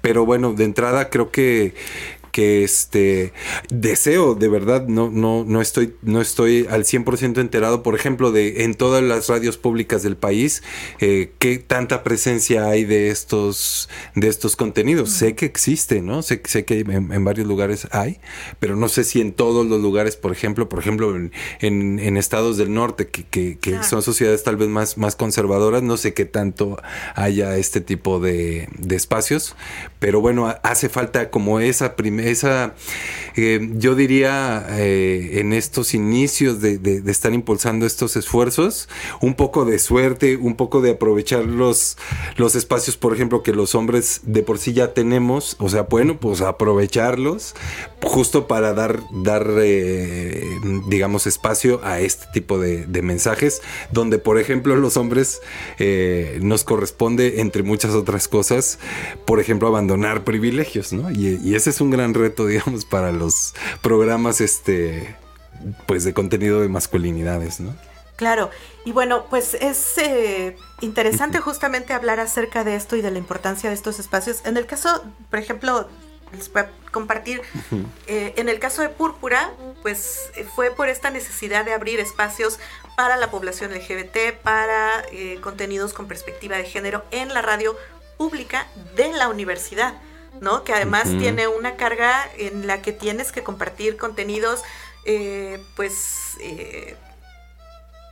Pero 0.00 0.24
bueno, 0.24 0.52
de 0.52 0.64
entrada 0.64 1.10
creo 1.10 1.32
que 1.32 1.74
que 2.38 2.62
este 2.62 3.32
deseo 3.68 4.36
de 4.36 4.46
verdad 4.46 4.86
no 4.86 5.10
no 5.10 5.42
no 5.44 5.60
estoy 5.60 5.94
no 6.02 6.20
estoy 6.20 6.68
al 6.70 6.84
100% 6.84 7.40
enterado. 7.40 7.82
Por 7.82 7.96
ejemplo 7.96 8.30
de 8.30 8.62
en 8.62 8.74
todas 8.76 9.02
las 9.02 9.26
radios 9.28 9.56
públicas 9.56 10.04
del 10.04 10.16
país 10.16 10.62
eh, 11.00 11.32
qué 11.40 11.58
tanta 11.58 12.04
presencia 12.04 12.68
hay 12.68 12.84
de 12.84 13.08
estos 13.10 13.88
de 14.14 14.28
estos 14.28 14.54
contenidos. 14.54 15.10
Sé 15.10 15.34
que 15.34 15.46
existe 15.46 16.00
no 16.00 16.22
sé, 16.22 16.40
sé 16.44 16.64
que 16.64 16.78
en, 16.80 17.10
en 17.12 17.24
varios 17.24 17.48
lugares 17.48 17.88
hay 17.90 18.20
pero 18.60 18.76
no 18.76 18.88
sé 18.88 19.02
si 19.02 19.20
en 19.20 19.32
todos 19.32 19.66
los 19.66 19.80
lugares 19.80 20.14
por 20.14 20.30
ejemplo 20.30 20.68
por 20.68 20.78
ejemplo 20.78 21.16
en, 21.16 21.32
en- 21.58 21.98
en 21.98 22.16
estados 22.16 22.56
del 22.56 22.72
norte 22.72 23.08
que, 23.08 23.24
que- 23.24 23.58
que 23.58 23.82
son 23.82 24.00
sociedades 24.02 24.44
tal 24.44 24.56
vez 24.56 24.68
más 24.68 24.96
más 24.96 25.16
conservadoras 25.16 25.82
no 25.82 25.96
sé 25.96 26.14
qué 26.14 26.24
tanto 26.24 26.80
haya 27.16 27.56
este 27.56 27.80
tipo 27.80 28.20
de, 28.20 28.68
de 28.78 28.94
espacios. 28.94 29.56
Pero 29.98 30.20
bueno 30.20 30.46
ha- 30.46 30.60
hace 30.62 30.88
falta 30.88 31.30
como 31.30 31.58
esa 31.58 31.96
primera 31.96 32.27
esa 32.30 32.74
eh, 33.40 33.70
yo 33.74 33.94
diría 33.94 34.66
eh, 34.70 35.38
en 35.38 35.52
estos 35.52 35.94
inicios 35.94 36.60
de, 36.60 37.02
estar 37.06 37.32
impulsando 37.32 37.86
estos 37.86 38.16
esfuerzos 38.16 38.88
un 39.20 39.34
poco 39.34 39.64
de 39.64 39.78
suerte 39.78 40.36
un 40.36 40.56
poco 40.56 40.80
de 40.80 40.90
aprovechar 40.90 41.44
los 41.44 41.98
los 42.36 42.56
espacios 42.56 42.96
por 42.96 43.14
ejemplo 43.14 43.44
que 43.44 43.52
los 43.52 43.76
hombres 43.76 44.22
de 44.24 44.42
por 44.42 44.58
sí 44.58 44.72
ya 44.72 44.92
tenemos 44.92 45.54
o 45.60 45.68
sea 45.68 45.82
bueno 45.82 46.18
pues 46.18 46.40
aprovecharlos 46.40 47.54
justo 48.02 48.48
para 48.48 48.74
dar 48.74 48.98
dar 49.12 49.46
eh, 49.58 50.42
digamos 50.88 51.28
espacio 51.28 51.80
a 51.84 52.00
este 52.00 52.26
tipo 52.32 52.58
de, 52.58 52.86
mensajes 53.02 53.62
donde 53.92 54.18
por 54.18 54.40
ejemplo 54.40 54.74
los 54.74 54.96
hombres 54.96 55.40
nos 56.40 56.64
corresponde 56.64 57.40
entre 57.40 57.62
muchas 57.62 57.92
otras 57.92 58.26
cosas 58.26 58.80
por 59.24 59.38
ejemplo 59.38 59.68
abandonar 59.68 60.24
privilegios 60.24 60.92
no 60.92 61.12
y, 61.12 61.38
y 61.44 61.54
ese 61.54 61.70
es 61.70 61.80
un 61.80 61.90
gran 61.90 62.14
reto 62.18 62.46
digamos 62.48 62.84
para 62.84 63.12
los 63.12 63.54
programas 63.82 64.40
este 64.40 65.16
pues 65.86 66.04
de 66.04 66.12
contenido 66.12 66.60
de 66.60 66.68
masculinidades 66.68 67.60
no 67.60 67.74
Claro, 68.18 68.50
y 68.84 68.90
bueno, 68.90 69.26
pues 69.30 69.54
es 69.54 69.96
eh, 69.96 70.56
interesante 70.80 71.38
justamente 71.40 71.92
hablar 71.92 72.18
acerca 72.18 72.64
de 72.64 72.74
esto 72.74 72.96
y 72.96 73.00
de 73.00 73.12
la 73.12 73.18
importancia 73.18 73.70
de 73.70 73.76
estos 73.76 74.00
espacios. 74.00 74.40
En 74.44 74.56
el 74.56 74.66
caso, 74.66 75.04
por 75.30 75.38
ejemplo, 75.38 75.88
les 76.32 76.52
voy 76.52 76.62
a 76.62 76.70
compartir, 76.90 77.42
eh, 78.08 78.34
en 78.36 78.48
el 78.48 78.58
caso 78.58 78.82
de 78.82 78.88
Púrpura, 78.88 79.52
pues 79.82 80.32
fue 80.56 80.72
por 80.72 80.88
esta 80.88 81.10
necesidad 81.10 81.64
de 81.64 81.72
abrir 81.72 82.00
espacios 82.00 82.58
para 82.96 83.16
la 83.16 83.30
población 83.30 83.72
LGBT, 83.72 84.36
para 84.42 85.04
eh, 85.12 85.38
contenidos 85.40 85.92
con 85.92 86.08
perspectiva 86.08 86.56
de 86.56 86.64
género 86.64 87.04
en 87.12 87.32
la 87.32 87.40
radio 87.40 87.76
pública 88.16 88.66
de 88.96 89.12
la 89.12 89.28
universidad, 89.28 89.94
¿no? 90.40 90.64
Que 90.64 90.72
además 90.72 91.04
tiene 91.18 91.48
una 91.48 91.76
carga 91.76 92.28
en 92.36 92.66
la 92.66 92.82
que 92.82 92.92
tienes 92.92 93.32
que 93.32 93.42
compartir 93.42 93.96
contenidos, 93.96 94.62
eh, 95.04 95.62
pues... 95.76 96.36
eh, 96.40 96.96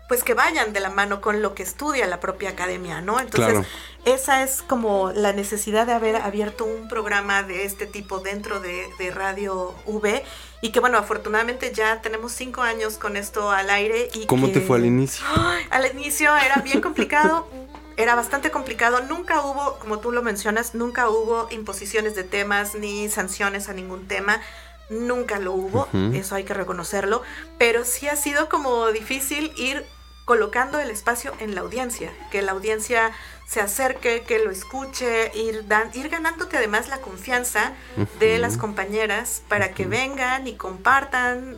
pues 0.09 0.23
que 0.23 0.35
vayan 0.35 0.73
de 0.73 0.79
la 0.79 0.89
mano 0.91 1.21
con 1.21 1.43
lo 1.43 1.53
que 1.57 1.65
estudia 1.65 2.07
la 2.07 2.21
propia 2.21 2.51
academia, 2.51 3.01
¿no? 3.01 3.19
Entonces, 3.19 3.55
Claro. 3.55 3.67
esa 4.05 4.45
es 4.45 4.63
como 4.63 5.11
la 5.13 5.33
necesidad 5.33 5.85
de 5.85 5.95
haber 5.95 6.15
abierto 6.15 6.65
un 6.65 6.87
programa 6.87 7.43
de 7.43 7.65
este 7.65 7.87
tipo 7.87 8.21
dentro 8.21 8.61
de, 8.61 8.87
de 9.01 9.11
Radio 9.11 9.75
V 9.85 10.25
y 10.61 10.71
que 10.71 10.79
bueno, 10.79 10.97
afortunadamente 10.99 11.73
ya 11.75 12.03
tenemos 12.03 12.31
cinco 12.31 12.63
años 12.63 12.99
con 12.99 13.17
esto 13.17 13.51
al 13.51 13.69
aire 13.69 14.09
y 14.15 14.27
cómo 14.27 14.49
te 14.53 14.61
fue 14.61 14.77
al 14.79 14.87
inicio 14.87 15.27
¡Ay! 15.37 15.65
Al 15.71 15.87
inicio 15.91 16.37
era 16.37 16.63
bien 16.63 16.81
complicado, 16.81 17.49
era 17.97 18.15
bastante 18.15 18.51
complicado. 18.51 19.01
Nunca 19.01 19.43
hubo, 19.43 19.79
como 19.79 19.99
tú 19.99 20.13
lo 20.13 20.23
mencionas, 20.23 20.75
nunca 20.75 21.09
hubo 21.09 21.49
imposiciones 21.51 22.15
de 22.15 22.25
temas 22.25 22.75
ni 22.75 23.09
sanciones 23.09 23.69
a 23.69 23.73
ningún 23.73 24.07
tema. 24.07 24.41
Nunca 24.89 25.41
lo 25.41 25.53
hubo, 25.53 25.89
eso 26.15 26.37
hay 26.37 26.45
que 26.45 26.55
reconocerlo. 26.55 27.23
Pero 27.59 27.85
sí 27.85 28.09
ha 28.09 28.17
sido 28.17 28.49
como 28.49 28.93
difícil 28.93 29.53
ir 29.57 29.85
colocando 30.25 30.79
el 30.81 30.91
espacio 30.91 31.33
en 31.39 31.55
la 31.55 31.63
audiencia, 31.63 32.13
que 32.31 32.43
la 32.43 32.53
audiencia 32.53 33.13
se 33.47 33.61
acerque, 33.61 34.25
que 34.27 34.41
lo 34.41 34.51
escuche, 34.51 35.31
ir, 35.35 35.67
dan, 35.69 35.91
ir 35.95 36.09
ganándote 36.09 36.57
además 36.57 36.89
la 36.89 36.99
confianza 36.99 37.73
de 38.19 38.39
las 38.39 38.57
compañeras 38.57 39.43
para 39.49 39.73
que 39.73 39.87
vengan 39.87 40.49
y 40.49 40.55
compartan 40.55 41.57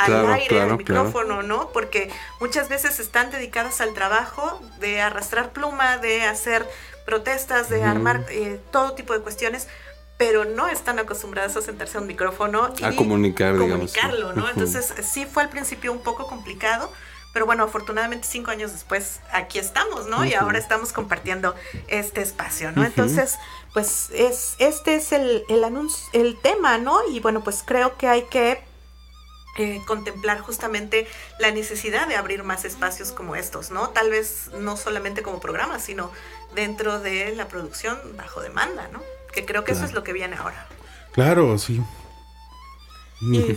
al 0.00 0.32
aire, 0.32 0.46
claro, 0.48 0.72
al 0.72 0.78
micrófono, 0.78 1.42
¿no? 1.42 1.70
Porque 1.72 2.10
muchas 2.40 2.68
veces 2.68 3.00
están 3.00 3.30
dedicadas 3.30 3.80
al 3.80 3.94
trabajo 3.94 4.60
de 4.78 5.00
arrastrar 5.00 5.50
pluma, 5.52 5.98
de 5.98 6.22
hacer 6.22 6.68
protestas, 7.06 7.68
de 7.68 7.82
armar 7.82 8.24
eh, 8.30 8.60
todo 8.70 8.92
tipo 8.92 9.12
de 9.12 9.20
cuestiones, 9.20 9.68
pero 10.16 10.44
no 10.44 10.68
están 10.68 10.98
acostumbradas 10.98 11.56
a 11.56 11.62
sentarse 11.62 11.96
a 11.98 12.00
un 12.00 12.06
micrófono 12.06 12.72
y 12.78 12.84
A 12.84 12.94
comunicar, 12.94 13.54
digamos. 13.54 13.92
comunicarlo, 13.92 14.32
¿no? 14.34 14.48
Entonces 14.48 14.92
sí 15.02 15.26
fue 15.26 15.42
al 15.42 15.48
principio 15.48 15.92
un 15.92 16.00
poco 16.02 16.26
complicado, 16.26 16.92
pero 17.32 17.46
bueno, 17.46 17.64
afortunadamente 17.64 18.26
cinco 18.28 18.50
años 18.50 18.72
después 18.72 19.20
aquí 19.32 19.58
estamos, 19.58 20.08
¿no? 20.08 20.24
Y 20.24 20.34
ahora 20.34 20.58
estamos 20.58 20.92
compartiendo 20.92 21.54
este 21.88 22.20
espacio, 22.22 22.72
¿no? 22.72 22.84
Entonces, 22.84 23.38
pues 23.72 24.10
es 24.12 24.56
este 24.58 24.96
es 24.96 25.12
el, 25.12 25.44
el 25.48 25.64
anuncio, 25.64 26.04
el 26.12 26.36
tema, 26.40 26.76
¿no? 26.78 27.00
Y 27.08 27.20
bueno, 27.20 27.42
pues 27.42 27.62
creo 27.64 27.96
que 27.96 28.08
hay 28.08 28.22
que 28.24 28.62
eh, 29.56 29.80
contemplar 29.86 30.40
justamente 30.40 31.06
la 31.38 31.50
necesidad 31.50 32.06
de 32.06 32.16
abrir 32.16 32.44
más 32.44 32.64
espacios 32.64 33.12
como 33.12 33.36
estos, 33.36 33.70
¿no? 33.70 33.90
Tal 33.90 34.10
vez 34.10 34.50
no 34.58 34.76
solamente 34.76 35.22
como 35.22 35.40
programa, 35.40 35.78
sino 35.78 36.10
dentro 36.54 37.00
de 37.00 37.34
la 37.34 37.48
producción 37.48 37.98
bajo 38.16 38.40
demanda, 38.40 38.88
¿no? 38.92 39.02
Que 39.32 39.44
creo 39.44 39.64
que 39.64 39.72
eso 39.72 39.84
es 39.84 39.92
lo 39.92 40.02
que 40.02 40.12
viene 40.12 40.36
ahora. 40.36 40.66
Claro, 41.12 41.58
sí. 41.58 41.82
Y, 43.20 43.56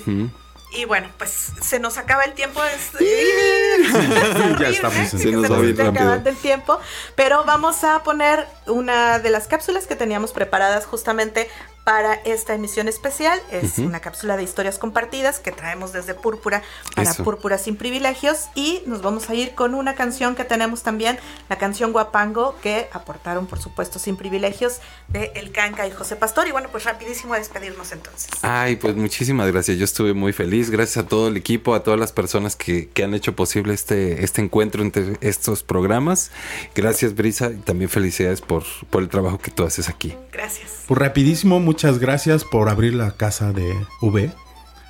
y 0.75 0.85
bueno, 0.85 1.09
pues 1.17 1.51
se 1.61 1.79
nos 1.79 1.97
acaba 1.97 2.23
el 2.23 2.33
tiempo. 2.33 2.61
Es, 2.63 2.91
ya 4.59 4.69
estamos 4.69 5.13
en 5.13 5.19
se 5.19 5.31
nos, 5.31 5.49
está 5.49 5.89
acabando 5.89 6.29
el 6.29 6.35
tiempo. 6.35 6.79
Pero 7.15 7.43
vamos 7.45 7.83
a 7.83 8.03
poner 8.03 8.47
una 8.65 9.19
de 9.19 9.29
las 9.29 9.47
cápsulas 9.47 9.85
que 9.85 9.95
teníamos 9.95 10.31
preparadas 10.31 10.85
justamente 10.85 11.49
para 11.83 12.13
esta 12.13 12.53
emisión 12.53 12.87
especial. 12.87 13.39
Es 13.51 13.77
una 13.77 13.99
cápsula 13.99 14.37
de 14.37 14.43
historias 14.43 14.77
compartidas 14.77 15.39
que 15.39 15.51
traemos 15.51 15.91
desde 15.91 16.13
Púrpura 16.13 16.63
para 16.95 17.13
Púrpura 17.13 17.57
sin 17.57 17.75
privilegios. 17.75 18.47
Y 18.55 18.81
nos 18.85 19.01
vamos 19.01 19.29
a 19.29 19.35
ir 19.35 19.53
con 19.55 19.73
una 19.73 19.95
canción 19.95 20.35
que 20.35 20.45
tenemos 20.45 20.83
también, 20.83 21.19
la 21.49 21.57
canción 21.57 21.91
Guapango, 21.91 22.55
que 22.61 22.87
aportaron, 22.93 23.47
por 23.47 23.59
supuesto, 23.59 23.99
sin 23.99 24.15
privilegios 24.15 24.79
de 25.09 25.31
El 25.35 25.51
Canca 25.51 25.85
y 25.87 25.91
José 25.91 26.15
Pastor. 26.15 26.47
Y 26.47 26.51
bueno, 26.51 26.69
pues 26.71 26.85
rapidísimo 26.85 27.33
a 27.33 27.37
despedirnos 27.37 27.91
entonces. 27.91 28.29
Ay, 28.41 28.77
pues 28.77 28.95
muchísimas 28.95 29.51
gracias. 29.51 29.77
Yo 29.77 29.85
estuve 29.85 30.13
muy 30.13 30.31
feliz. 30.31 30.69
Gracias 30.69 31.05
a 31.05 31.07
todo 31.07 31.27
el 31.27 31.37
equipo, 31.37 31.75
a 31.75 31.83
todas 31.83 31.99
las 31.99 32.11
personas 32.11 32.55
que, 32.55 32.89
que 32.89 33.03
han 33.03 33.13
hecho 33.13 33.35
posible 33.35 33.73
este, 33.73 34.23
este 34.23 34.41
encuentro 34.41 34.83
entre 34.83 35.17
estos 35.21 35.63
programas. 35.63 36.31
Gracias, 36.75 37.15
Brisa, 37.15 37.51
y 37.51 37.57
también 37.57 37.89
felicidades 37.89 38.41
por, 38.41 38.63
por 38.89 39.03
el 39.03 39.09
trabajo 39.09 39.37
que 39.37 39.51
tú 39.51 39.63
haces 39.63 39.89
aquí. 39.89 40.15
Gracias. 40.31 40.83
Pues 40.87 40.99
rapidísimo, 40.99 41.59
muchas 41.73 41.97
gracias 41.97 42.43
por 42.43 42.69
abrir 42.69 42.93
la 42.93 43.09
casa 43.17 43.51
de 43.51 43.73
V 43.99 44.31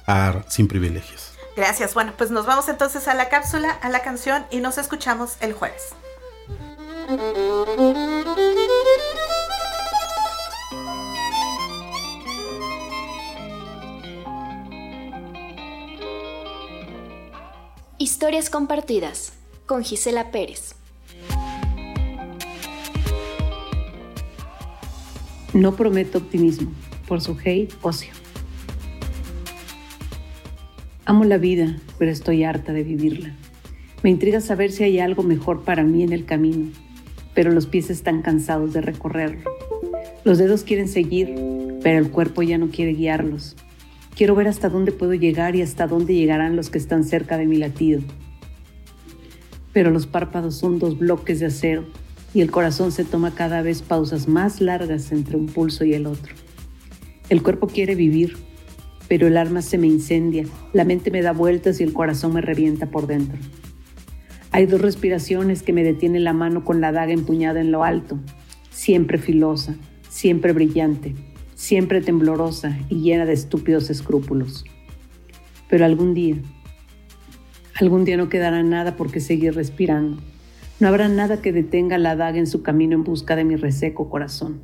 a 0.05 0.43
Sin 0.49 0.67
Privilegios. 0.67 1.31
Gracias. 1.55 1.93
Bueno, 1.93 2.11
pues 2.17 2.29
nos 2.29 2.45
vamos 2.45 2.67
entonces 2.67 3.07
a 3.07 3.13
la 3.13 3.29
cápsula, 3.29 3.71
a 3.71 3.87
la 3.87 4.01
canción 4.01 4.45
y 4.51 4.57
nos 4.57 4.77
escuchamos 4.77 5.37
el 5.39 5.53
jueves. 5.53 5.95
Historias 17.97 18.49
compartidas 18.49 19.31
con 19.65 19.85
Gisela 19.85 20.31
Pérez. 20.31 20.75
No 25.53 25.75
prometo 25.75 26.17
optimismo, 26.17 26.71
por 27.07 27.21
su 27.21 27.37
hey, 27.43 27.67
ocio. 27.83 28.11
Amo 31.05 31.25
la 31.25 31.37
vida, 31.37 31.77
pero 31.99 32.09
estoy 32.09 32.43
harta 32.43 32.73
de 32.73 32.81
vivirla. 32.81 33.35
Me 34.01 34.09
intriga 34.09 34.41
saber 34.41 34.71
si 34.71 34.83
hay 34.83 34.97
algo 34.97 35.21
mejor 35.21 35.63
para 35.63 35.83
mí 35.83 36.01
en 36.01 36.11
el 36.11 36.25
camino, 36.25 36.71
pero 37.35 37.51
los 37.51 37.67
pies 37.67 37.91
están 37.91 38.23
cansados 38.23 38.73
de 38.73 38.81
recorrerlo. 38.81 39.43
Los 40.23 40.39
dedos 40.39 40.63
quieren 40.63 40.87
seguir, 40.87 41.35
pero 41.83 41.99
el 41.99 42.09
cuerpo 42.09 42.41
ya 42.41 42.57
no 42.57 42.69
quiere 42.69 42.93
guiarlos. 42.93 43.55
Quiero 44.15 44.33
ver 44.33 44.47
hasta 44.47 44.69
dónde 44.69 44.91
puedo 44.91 45.13
llegar 45.13 45.55
y 45.55 45.61
hasta 45.61 45.85
dónde 45.85 46.15
llegarán 46.15 46.55
los 46.55 46.71
que 46.71 46.79
están 46.79 47.03
cerca 47.03 47.37
de 47.37 47.45
mi 47.45 47.57
latido. 47.57 48.01
Pero 49.71 49.91
los 49.91 50.07
párpados 50.07 50.55
son 50.55 50.79
dos 50.79 50.97
bloques 50.97 51.39
de 51.39 51.45
acero 51.45 51.85
y 52.33 52.41
el 52.41 52.51
corazón 52.51 52.91
se 52.91 53.03
toma 53.03 53.35
cada 53.35 53.61
vez 53.61 53.81
pausas 53.81 54.27
más 54.27 54.59
largas 54.59 55.11
entre 55.11 55.37
un 55.37 55.45
pulso 55.45 55.85
y 55.85 55.93
el 55.93 56.07
otro. 56.07 56.33
El 57.29 57.43
cuerpo 57.43 57.67
quiere 57.67 57.95
vivir, 57.95 58.37
pero 59.07 59.27
el 59.27 59.37
alma 59.37 59.61
se 59.61 59.77
me 59.77 59.87
incendia, 59.87 60.45
la 60.73 60.83
mente 60.83 61.11
me 61.11 61.21
da 61.21 61.31
vueltas 61.31 61.79
y 61.79 61.83
el 61.83 61.93
corazón 61.93 62.33
me 62.33 62.41
revienta 62.41 62.87
por 62.87 63.07
dentro. 63.07 63.37
Hay 64.51 64.65
dos 64.65 64.81
respiraciones 64.81 65.63
que 65.63 65.73
me 65.73 65.83
detienen 65.83 66.23
la 66.23 66.33
mano 66.33 66.63
con 66.63 66.81
la 66.81 66.91
daga 66.91 67.13
empuñada 67.13 67.61
en 67.61 67.71
lo 67.71 67.83
alto, 67.83 68.19
siempre 68.71 69.17
filosa, 69.17 69.75
siempre 70.09 70.53
brillante, 70.53 71.15
siempre 71.55 72.01
temblorosa 72.01 72.77
y 72.89 73.01
llena 73.01 73.25
de 73.25 73.33
estúpidos 73.33 73.89
escrúpulos. 73.89 74.63
Pero 75.69 75.85
algún 75.85 76.13
día, 76.13 76.37
algún 77.75 78.05
día 78.05 78.17
no 78.17 78.29
quedará 78.29 78.61
nada 78.63 78.95
por 78.95 79.11
qué 79.11 79.19
seguir 79.19 79.55
respirando 79.55 80.21
no 80.83 80.89
habrá 80.89 81.07
nada 81.07 81.41
que 81.41 81.53
detenga 81.53 81.97
la 81.97 82.17
daga 82.17 82.37
en 82.37 82.45
su 82.45 82.61
camino 82.61 82.93
en 82.93 83.05
busca 83.05 83.37
de 83.37 83.45
mi 83.45 83.55
reseco 83.55 84.09
corazón. 84.09 84.59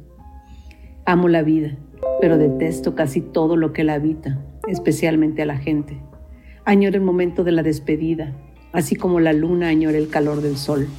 Amo 1.06 1.30
la 1.30 1.44
vida, 1.44 1.78
pero 2.20 2.38
detesto 2.38 2.94
casi 2.94 3.22
todo 3.22 3.56
lo 3.56 3.72
que 3.72 3.86
la 3.86 3.94
habita, 3.94 4.38
especialmente 4.68 5.44
a 5.44 5.46
la 5.46 5.58
gente. 5.58 5.98
Añoro 6.66 6.98
el 6.98 7.04
momento 7.04 7.46
de 7.46 7.54
la 7.54 7.64
despedida, 7.64 8.36
así 8.74 8.98
como 8.98 9.22
la 9.22 9.32
luna 9.32 9.70
añora 9.70 9.98
el 9.98 10.10
calor 10.10 10.42
del 10.42 10.58
sol. 10.58 10.90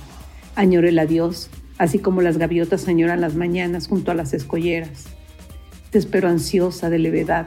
Añoro 0.54 0.88
el 0.88 0.98
adiós, 0.98 1.50
así 1.76 1.98
como 1.98 2.22
las 2.22 2.38
gaviotas 2.38 2.88
añoran 2.88 3.20
las 3.20 3.34
mañanas 3.34 3.88
junto 3.88 4.12
a 4.12 4.14
las 4.14 4.32
escolleras. 4.32 5.04
Te 5.90 5.98
espero 5.98 6.30
ansiosa 6.30 6.88
de 6.88 6.98
levedad, 6.98 7.46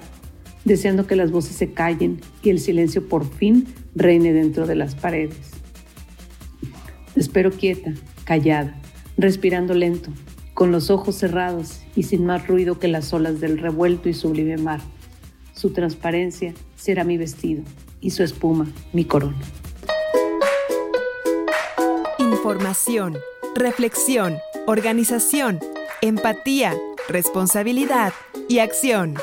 deseando 0.63 1.07
que 1.07 1.15
las 1.15 1.31
voces 1.31 1.55
se 1.55 1.73
callen 1.73 2.21
y 2.43 2.51
el 2.51 2.59
silencio 2.59 3.09
por 3.09 3.25
fin 3.25 3.65
reine 3.95 4.31
dentro 4.31 4.67
de 4.67 4.75
las 4.75 4.93
paredes 4.93 5.62
espero 7.23 7.51
quieta, 7.51 7.93
callada, 8.25 8.75
respirando 9.17 9.73
lento, 9.73 10.11
con 10.53 10.73
los 10.73 10.89
ojos 10.89 11.15
cerrados 11.15 11.79
y 11.95 12.03
sin 12.03 12.25
más 12.25 12.47
ruido 12.47 12.79
que 12.79 12.89
las 12.89 13.13
olas 13.13 13.39
del 13.39 13.57
revuelto 13.57 14.09
y 14.09 14.13
sublime 14.13 14.57
mar. 14.57 14.81
Su 15.53 15.71
transparencia 15.71 16.53
será 16.75 17.05
mi 17.05 17.17
vestido 17.17 17.63
y 18.01 18.09
su 18.09 18.23
espuma 18.23 18.67
mi 18.91 19.05
corona. 19.05 19.37
Información, 22.19 23.17
reflexión, 23.55 24.37
organización, 24.67 25.59
empatía, 26.01 26.75
responsabilidad 27.07 28.11
y 28.49 28.59
acción. 28.59 29.15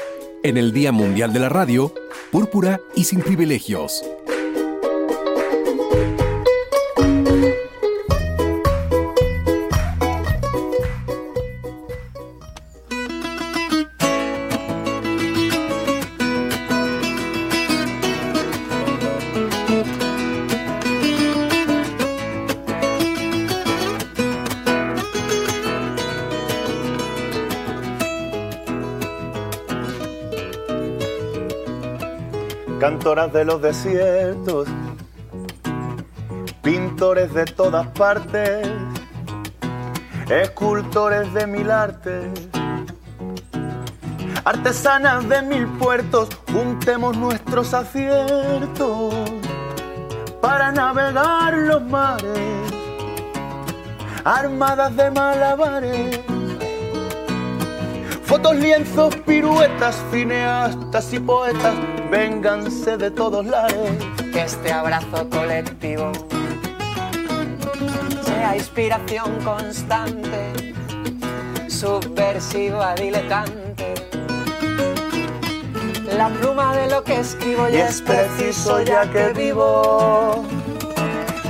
En 0.42 0.56
el 0.56 0.72
Día 0.72 0.90
Mundial 0.90 1.34
de 1.34 1.40
la 1.40 1.50
Radio, 1.50 1.92
Púrpura 2.32 2.80
y 2.94 3.04
sin 3.04 3.20
privilegios. 3.20 4.02
Cantoras 32.80 33.30
de 33.30 33.44
los 33.44 33.60
desiertos, 33.60 34.66
pintores 36.62 37.32
de 37.34 37.44
todas 37.44 37.86
partes, 37.88 38.66
escultores 40.30 41.32
de 41.34 41.46
mil 41.46 41.70
artes, 41.70 42.30
artesanas 44.46 45.28
de 45.28 45.42
mil 45.42 45.66
puertos, 45.66 46.30
juntemos 46.50 47.18
nuestros 47.18 47.74
aciertos 47.74 49.14
para 50.40 50.72
navegar 50.72 51.52
los 51.52 51.82
mares, 51.82 52.72
armadas 54.24 54.96
de 54.96 55.10
malabares. 55.10 56.20
Fotos, 58.24 58.56
lienzos, 58.56 59.14
piruetas, 59.26 60.02
cineastas 60.10 61.12
y 61.12 61.18
poetas 61.18 61.74
vénganse 62.10 62.96
de 62.96 63.10
todos 63.10 63.46
lados. 63.46 63.90
Que 64.32 64.42
este 64.42 64.72
abrazo 64.72 65.28
colectivo 65.30 66.12
sea 68.24 68.56
inspiración 68.56 69.38
constante, 69.44 70.74
subversiva, 71.68 72.94
diletante. 72.94 73.94
La 76.16 76.28
pluma 76.28 76.76
de 76.76 76.90
lo 76.90 77.02
que 77.04 77.20
escribo 77.20 77.68
ya 77.68 77.88
es 77.88 78.02
preciso 78.02 78.82
ya 78.82 79.10
que 79.10 79.32
vivo. 79.32 80.44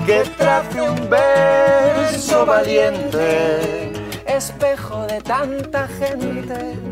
Que 0.07 0.23
trace 0.37 0.81
un 0.81 1.09
verso 1.09 2.47
valiente, 2.47 3.93
espejo 4.27 5.07
de 5.07 5.21
tanta 5.21 5.87
gente 5.89 6.90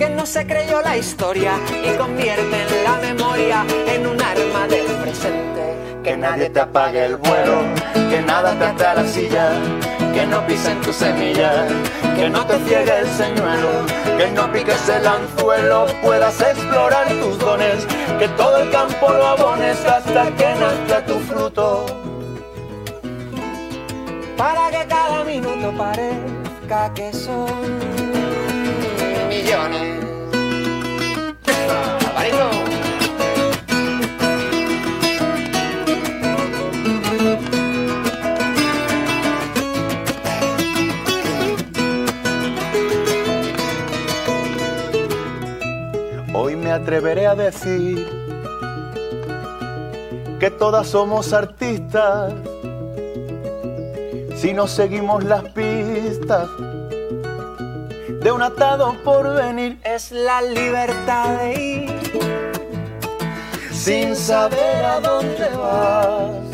que 0.00 0.08
no 0.08 0.24
se 0.24 0.46
creyó 0.46 0.80
la 0.80 0.96
historia 0.96 1.52
y 1.84 1.94
convierte 1.98 2.56
en 2.62 2.84
la 2.84 2.96
memoria 3.02 3.66
en 3.86 4.06
un 4.06 4.18
arma 4.18 4.66
del 4.66 4.86
presente. 5.02 5.76
Que 6.02 6.16
nadie 6.16 6.48
te 6.48 6.60
apague 6.60 7.04
el 7.04 7.16
vuelo, 7.16 7.58
que 8.08 8.22
nada 8.22 8.58
te 8.58 8.64
ate 8.64 8.86
a 8.86 8.94
la 8.94 9.06
silla, 9.06 9.50
que 10.14 10.24
no 10.24 10.46
pisen 10.46 10.80
tu 10.80 10.90
semilla, 10.90 11.66
que 12.16 12.30
no 12.30 12.46
te 12.46 12.58
ciegue 12.60 13.00
el 13.00 13.08
señuelo, 13.08 13.68
que 14.16 14.30
no 14.30 14.50
piques 14.50 14.88
el 14.88 15.06
anzuelo, 15.06 15.84
puedas 16.02 16.40
explorar 16.40 17.06
tus 17.20 17.38
dones, 17.38 17.86
que 18.18 18.28
todo 18.38 18.56
el 18.56 18.70
campo 18.70 19.12
lo 19.12 19.26
abones 19.26 19.84
hasta 19.84 20.34
que 20.34 20.54
nazca 20.54 21.04
tu 21.04 21.18
fruto. 21.28 21.84
Para 24.38 24.70
que 24.70 24.88
cada 24.88 25.24
minuto 25.24 25.74
parezca 25.76 26.94
que 26.94 27.12
son 27.12 28.09
Hoy 46.32 46.54
me 46.54 46.70
atreveré 46.70 47.26
a 47.26 47.34
decir 47.34 48.06
que 50.38 50.50
todas 50.52 50.86
somos 50.86 51.32
artistas. 51.32 52.32
Si 54.36 54.52
no 54.52 54.68
seguimos 54.68 55.24
las 55.24 55.42
pistas 55.50 56.48
de 58.20 58.30
un 58.30 58.42
atado 58.42 58.94
por 59.02 59.34
venir. 59.34 59.78
Es 59.82 60.12
la 60.12 60.42
libertad 60.42 61.38
de 61.38 61.62
ir 61.62 62.00
sin 63.72 64.14
saber 64.14 64.84
a 64.84 65.00
dónde 65.00 65.48
vas. 65.56 66.50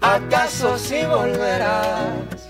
¿Acaso 0.00 0.78
si 0.78 1.04
volverás 1.04 2.48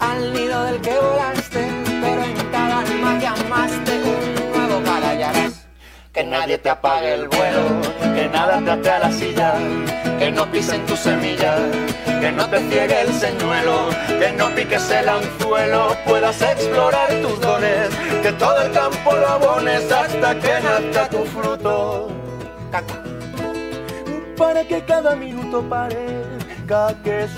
al 0.00 0.32
nido 0.32 0.64
del 0.64 0.80
que 0.80 0.94
volaste? 0.94 1.68
Pero 2.00 2.22
en 2.22 2.50
cada 2.50 2.80
alma 2.80 3.18
llamaste 3.20 3.92
un 4.02 4.68
nuevo 4.68 4.90
harás 4.90 5.66
Que 6.12 6.24
nadie 6.24 6.56
te 6.56 6.70
apague 6.70 7.12
el 7.12 7.28
vuelo, 7.28 7.62
que 8.18 8.28
nada 8.30 8.60
te 8.64 8.70
ate 8.72 8.90
a 8.90 8.98
la 8.98 9.12
silla, 9.12 9.54
que 10.18 10.32
no 10.32 10.44
pisen 10.50 10.84
tu 10.86 10.96
semilla, 10.96 11.54
que 12.20 12.32
no 12.32 12.44
te 12.50 12.58
ciegue 12.68 13.02
el 13.02 13.12
señuelo, 13.12 13.90
que 14.18 14.32
no 14.32 14.46
piques 14.56 14.90
el 14.90 15.08
anzuelo, 15.08 15.96
puedas 16.04 16.42
explorar 16.42 17.10
tus 17.22 17.40
dones, 17.40 17.88
que 18.22 18.32
todo 18.32 18.60
el 18.62 18.72
campo 18.72 19.12
lo 19.12 19.28
abones 19.28 19.92
hasta 19.92 20.34
que 20.40 20.54
nazca 20.66 21.08
tu 21.10 21.24
fruto. 21.26 22.08
Para 24.36 24.64
que 24.64 24.84
cada 24.84 25.14
minuto 25.14 25.62
parezca 25.68 26.94
que 27.04 27.22
es 27.22 27.30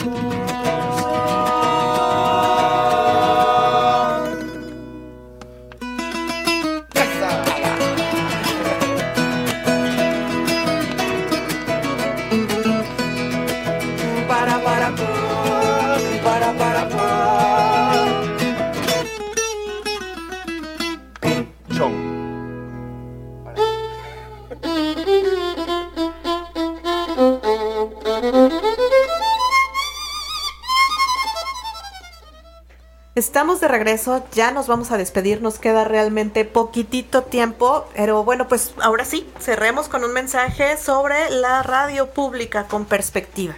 Estamos 33.20 33.60
de 33.60 33.68
regreso, 33.68 34.24
ya 34.32 34.50
nos 34.50 34.66
vamos 34.66 34.92
a 34.92 34.96
despedir, 34.96 35.42
nos 35.42 35.58
queda 35.58 35.84
realmente 35.84 36.46
poquitito 36.46 37.22
tiempo, 37.22 37.86
pero 37.94 38.24
bueno, 38.24 38.48
pues 38.48 38.72
ahora 38.80 39.04
sí, 39.04 39.26
cerremos 39.38 39.88
con 39.88 40.04
un 40.04 40.14
mensaje 40.14 40.78
sobre 40.78 41.28
la 41.28 41.62
radio 41.62 42.10
pública 42.10 42.66
con 42.66 42.86
perspectiva. 42.86 43.56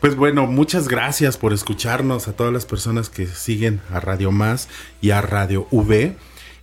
Pues 0.00 0.16
bueno, 0.16 0.46
muchas 0.46 0.86
gracias 0.86 1.38
por 1.38 1.54
escucharnos 1.54 2.28
a 2.28 2.34
todas 2.34 2.52
las 2.52 2.66
personas 2.66 3.08
que 3.08 3.26
siguen 3.26 3.80
a 3.90 4.00
Radio 4.00 4.30
Más 4.30 4.68
y 5.00 5.12
a 5.12 5.22
Radio 5.22 5.66
V. 5.70 6.14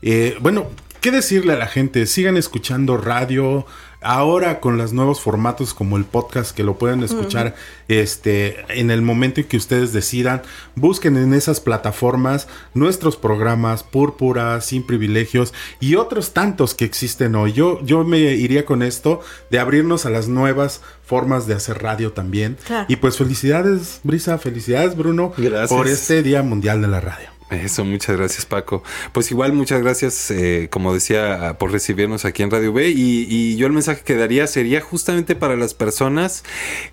Eh, 0.04 0.38
bueno, 0.42 0.68
¿qué 1.04 1.12
decirle 1.12 1.52
a 1.52 1.58
la 1.58 1.68
gente? 1.68 2.06
Sigan 2.06 2.38
escuchando 2.38 2.96
radio. 2.96 3.66
Ahora 4.00 4.60
con 4.60 4.78
los 4.78 4.92
nuevos 4.92 5.22
formatos 5.22 5.74
como 5.74 5.98
el 5.98 6.04
podcast 6.06 6.56
que 6.56 6.64
lo 6.64 6.78
pueden 6.78 7.04
escuchar 7.04 7.56
este 7.88 8.66
en 8.80 8.92
el 8.92 9.02
momento 9.02 9.40
en 9.40 9.48
que 9.48 9.56
ustedes 9.56 9.94
decidan, 9.94 10.42
busquen 10.76 11.16
en 11.16 11.34
esas 11.34 11.62
plataformas 11.62 12.50
nuestros 12.74 13.16
programas 13.16 13.84
Púrpura, 13.84 14.60
Sin 14.60 14.84
Privilegios 14.84 15.54
y 15.80 15.96
otros 15.96 16.34
tantos 16.34 16.74
que 16.74 16.84
existen 16.84 17.36
hoy. 17.36 17.54
Yo 17.54 17.80
yo 17.86 18.04
me 18.04 18.20
iría 18.20 18.66
con 18.66 18.82
esto 18.82 19.22
de 19.50 19.60
abrirnos 19.60 20.06
a 20.06 20.10
las 20.10 20.28
nuevas 20.28 20.82
formas 21.06 21.48
de 21.48 21.54
hacer 21.54 21.82
radio 21.82 22.12
también. 22.12 22.58
Claro. 22.66 22.86
Y 22.90 22.98
pues 22.98 23.18
felicidades, 23.18 24.02
Brisa, 24.04 24.38
felicidades, 24.38 24.98
Bruno, 24.98 25.34
Gracias. 25.38 25.70
por 25.70 25.88
este 25.88 26.24
Día 26.24 26.44
Mundial 26.44 26.82
de 26.82 26.88
la 26.90 27.00
Radio. 27.00 27.33
Eso, 27.54 27.86
muchas 27.86 28.18
gracias 28.18 28.46
Paco. 28.46 28.84
Pues 29.12 29.32
igual 29.32 29.54
muchas 29.54 29.82
gracias, 29.82 30.32
eh, 30.32 30.68
como 30.72 30.94
decía, 30.94 31.58
por 31.60 31.72
recibirnos 31.72 32.26
aquí 32.26 32.44
en 32.44 32.52
Radio 32.52 32.74
B 32.74 32.90
y, 32.90 33.28
y 33.30 33.56
yo 33.56 33.68
el 33.68 33.74
mensaje 33.74 34.02
que 34.04 34.16
daría 34.16 34.48
sería 34.48 34.82
justamente 34.82 35.36
para 35.36 35.56
las 35.56 35.74
personas 35.74 36.44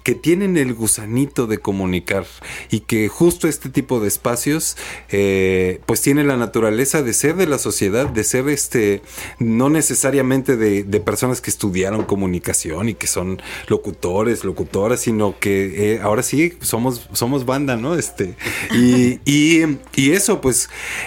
que 0.02 0.14
tienen 0.14 0.56
el 0.56 0.74
gusanito 0.74 1.46
de 1.46 1.58
comunicar 1.58 2.26
y 2.70 2.80
que 2.80 3.08
justo 3.08 3.48
este 3.48 3.68
tipo 3.68 4.00
de 4.00 4.08
espacios 4.08 4.76
eh, 5.08 5.80
pues 5.86 6.02
tiene 6.02 6.24
la 6.24 6.36
naturaleza 6.36 7.02
de 7.02 7.12
ser 7.14 7.36
de 7.36 7.46
la 7.46 7.58
sociedad, 7.58 8.08
de 8.08 8.24
ser 8.24 8.48
este, 8.48 9.02
no 9.38 9.70
necesariamente 9.70 10.56
de, 10.56 10.82
de 10.82 11.00
personas 11.00 11.40
que 11.40 11.50
estudiaron 11.50 12.04
comunicación 12.04 12.88
y 12.88 12.94
que 12.94 13.06
son 13.06 13.40
locutores, 13.68 14.44
locutoras, 14.44 15.00
sino 15.00 15.38
que 15.38 15.94
eh, 15.94 16.00
ahora 16.02 16.22
sí 16.22 16.54
somos, 16.60 17.08
somos 17.12 17.46
banda, 17.46 17.76
¿no? 17.76 17.94
Este, 17.94 18.34
y, 18.72 19.20
y, 19.24 19.78
y 19.94 20.12
eso, 20.12 20.40
pues 20.40 20.49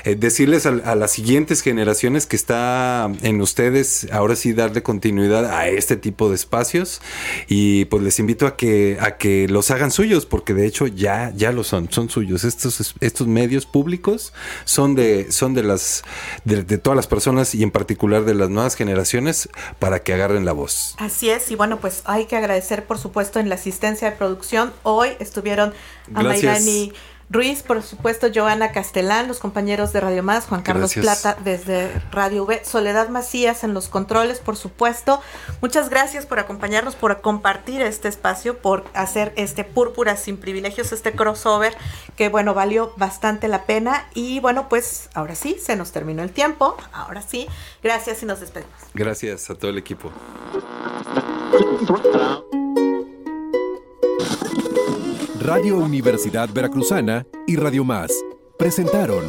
eh, 0.04 0.16
decirles 0.16 0.66
a, 0.66 0.70
a, 0.70 0.96
las 0.96 1.12
siguientes 1.12 1.62
generaciones 1.62 2.26
que 2.26 2.36
está 2.36 3.12
en 3.22 3.42
ustedes, 3.42 4.08
ahora 4.12 4.36
sí 4.36 4.54
darle 4.54 4.84
continuidad 4.84 5.46
a 5.46 5.68
este 5.68 5.98
tipo 5.98 6.30
de 6.30 6.36
espacios 6.36 7.02
y 7.48 7.86
pues 7.86 8.04
les 8.04 8.20
invito 8.20 8.48
a 8.48 8.56
que, 8.56 8.98
a 9.00 9.18
que 9.18 9.48
los 9.48 9.72
hagan 9.72 9.92
suyos, 9.92 10.26
porque 10.26 10.54
de 10.54 10.66
hecho 10.66 10.88
ya, 10.88 11.32
ya 11.36 11.52
lo 11.52 11.64
son, 11.64 11.92
son 11.92 12.10
suyos. 12.10 12.44
Estos, 12.44 12.96
estos 13.00 13.28
medios 13.28 13.66
públicos 13.66 14.34
son 14.66 14.96
de, 14.96 15.32
son 15.32 15.54
de 15.54 15.64
las, 15.64 16.04
de, 16.46 16.64
de 16.64 16.78
todas 16.78 16.96
las 16.96 17.08
personas 17.08 17.56
y 17.56 17.64
en 17.64 17.72
particular 17.72 18.26
de 18.26 18.36
las 18.36 18.50
nuevas 18.50 18.76
generaciones 18.76 19.50
para 19.80 20.04
que 20.04 20.14
agarren 20.14 20.46
la 20.46 20.54
voz. 20.54 20.96
Así 20.98 21.30
es, 21.30 21.52
y 21.52 21.56
bueno, 21.56 21.80
pues 21.80 22.02
hay 22.06 22.26
que 22.26 22.36
agradecer 22.36 22.86
por 22.86 22.98
supuesto 22.98 23.40
en 23.40 23.50
la 23.50 23.56
asistencia 23.56 24.10
de 24.10 24.18
producción. 24.18 24.74
Hoy 24.84 25.10
estuvieron 25.20 25.74
a 26.14 26.24
Gracias. 26.24 26.44
Mayrani 26.44 26.94
Ruiz, 27.34 27.64
por 27.64 27.82
supuesto, 27.82 28.28
Joana 28.34 28.72
Castelán, 28.72 29.28
los 29.28 29.40
compañeros 29.40 29.92
de 29.92 30.00
Radio 30.00 30.22
Más, 30.22 30.46
Juan 30.46 30.62
Carlos 30.62 30.94
Gracias. 30.94 31.22
Plata 31.22 31.42
desde 31.44 31.90
Radio 32.12 32.44
V, 32.44 32.64
Soledad 32.64 33.10
Macías 33.10 33.64
en 33.64 33.74
los 33.74 33.90
controles, 33.90 34.38
por 34.38 34.56
supuesto. 34.56 35.20
Muchas 35.60 35.90
gracias 35.90 36.28
por 36.28 36.38
acompañarnos, 36.38 36.94
por 36.94 37.22
compartir 37.22 37.82
este 37.82 38.08
espacio, 38.08 38.60
por 38.60 38.86
hacer 38.94 39.34
este 39.36 39.64
Púrpura 39.64 40.16
sin 40.16 40.38
privilegios, 40.38 40.92
este 40.92 41.14
crossover 41.14 41.76
que, 42.16 42.30
bueno, 42.30 42.54
valió 42.54 42.94
bastante 42.98 43.48
la 43.48 43.64
pena. 43.64 44.08
Y 44.14 44.40
bueno, 44.40 44.70
pues 44.70 45.10
ahora 45.16 45.34
sí, 45.34 45.58
se 45.60 45.76
nos 45.76 45.92
terminó 45.92 46.22
el 46.22 46.32
tiempo. 46.32 46.78
Ahora 46.92 47.24
sí, 47.24 47.48
gracias 47.82 48.22
y 48.22 48.28
nos 48.28 48.42
despedimos. 48.42 48.76
Gracias 48.94 49.50
a 49.50 49.56
todo 49.56 49.72
el 49.72 49.80
equipo. 49.80 50.12
Radio 55.44 55.78
Universidad 55.78 56.48
Veracruzana 56.54 57.28
y 57.46 57.58
Radio 57.58 57.84
Más 57.84 58.14
presentaron 58.58 59.26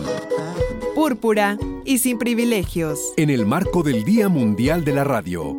Púrpura 0.94 1.58
y 1.84 1.98
sin 1.98 2.18
privilegios. 2.18 3.12
en 3.16 3.30
el 3.30 3.46
marco 3.46 3.82
del 3.82 4.04
Día 4.04 4.28
Mundial 4.28 4.84
de 4.84 4.92
la 4.92 5.02
Radio. 5.02 5.56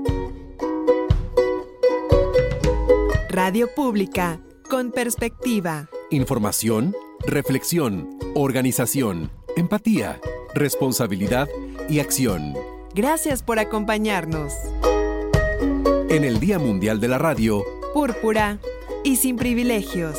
Radio 3.29 3.67
Pública 3.75 4.39
con 4.69 4.91
perspectiva. 4.91 5.89
Información, 6.09 6.95
reflexión, 7.27 8.17
organización, 8.33 9.31
empatía, 9.57 10.21
responsabilidad 10.53 11.49
y 11.89 11.99
acción. 11.99 12.53
Gracias 12.93 13.43
por 13.43 13.59
acompañarnos. 13.59 14.53
En 16.07 16.23
el 16.23 16.39
Día 16.39 16.59
Mundial 16.59 17.01
de 17.01 17.09
la 17.09 17.17
Radio, 17.17 17.61
Púrpura 17.93 18.57
y 19.05 19.17
sin 19.17 19.37
privilegios. 19.37 20.17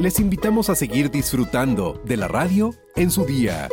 les 0.00 0.18
invitamos 0.18 0.68
a 0.68 0.74
seguir 0.74 1.10
disfrutando 1.10 2.00
de 2.04 2.16
la 2.16 2.28
radio 2.28 2.74
en 2.96 3.10
su 3.10 3.24
día. 3.24 3.68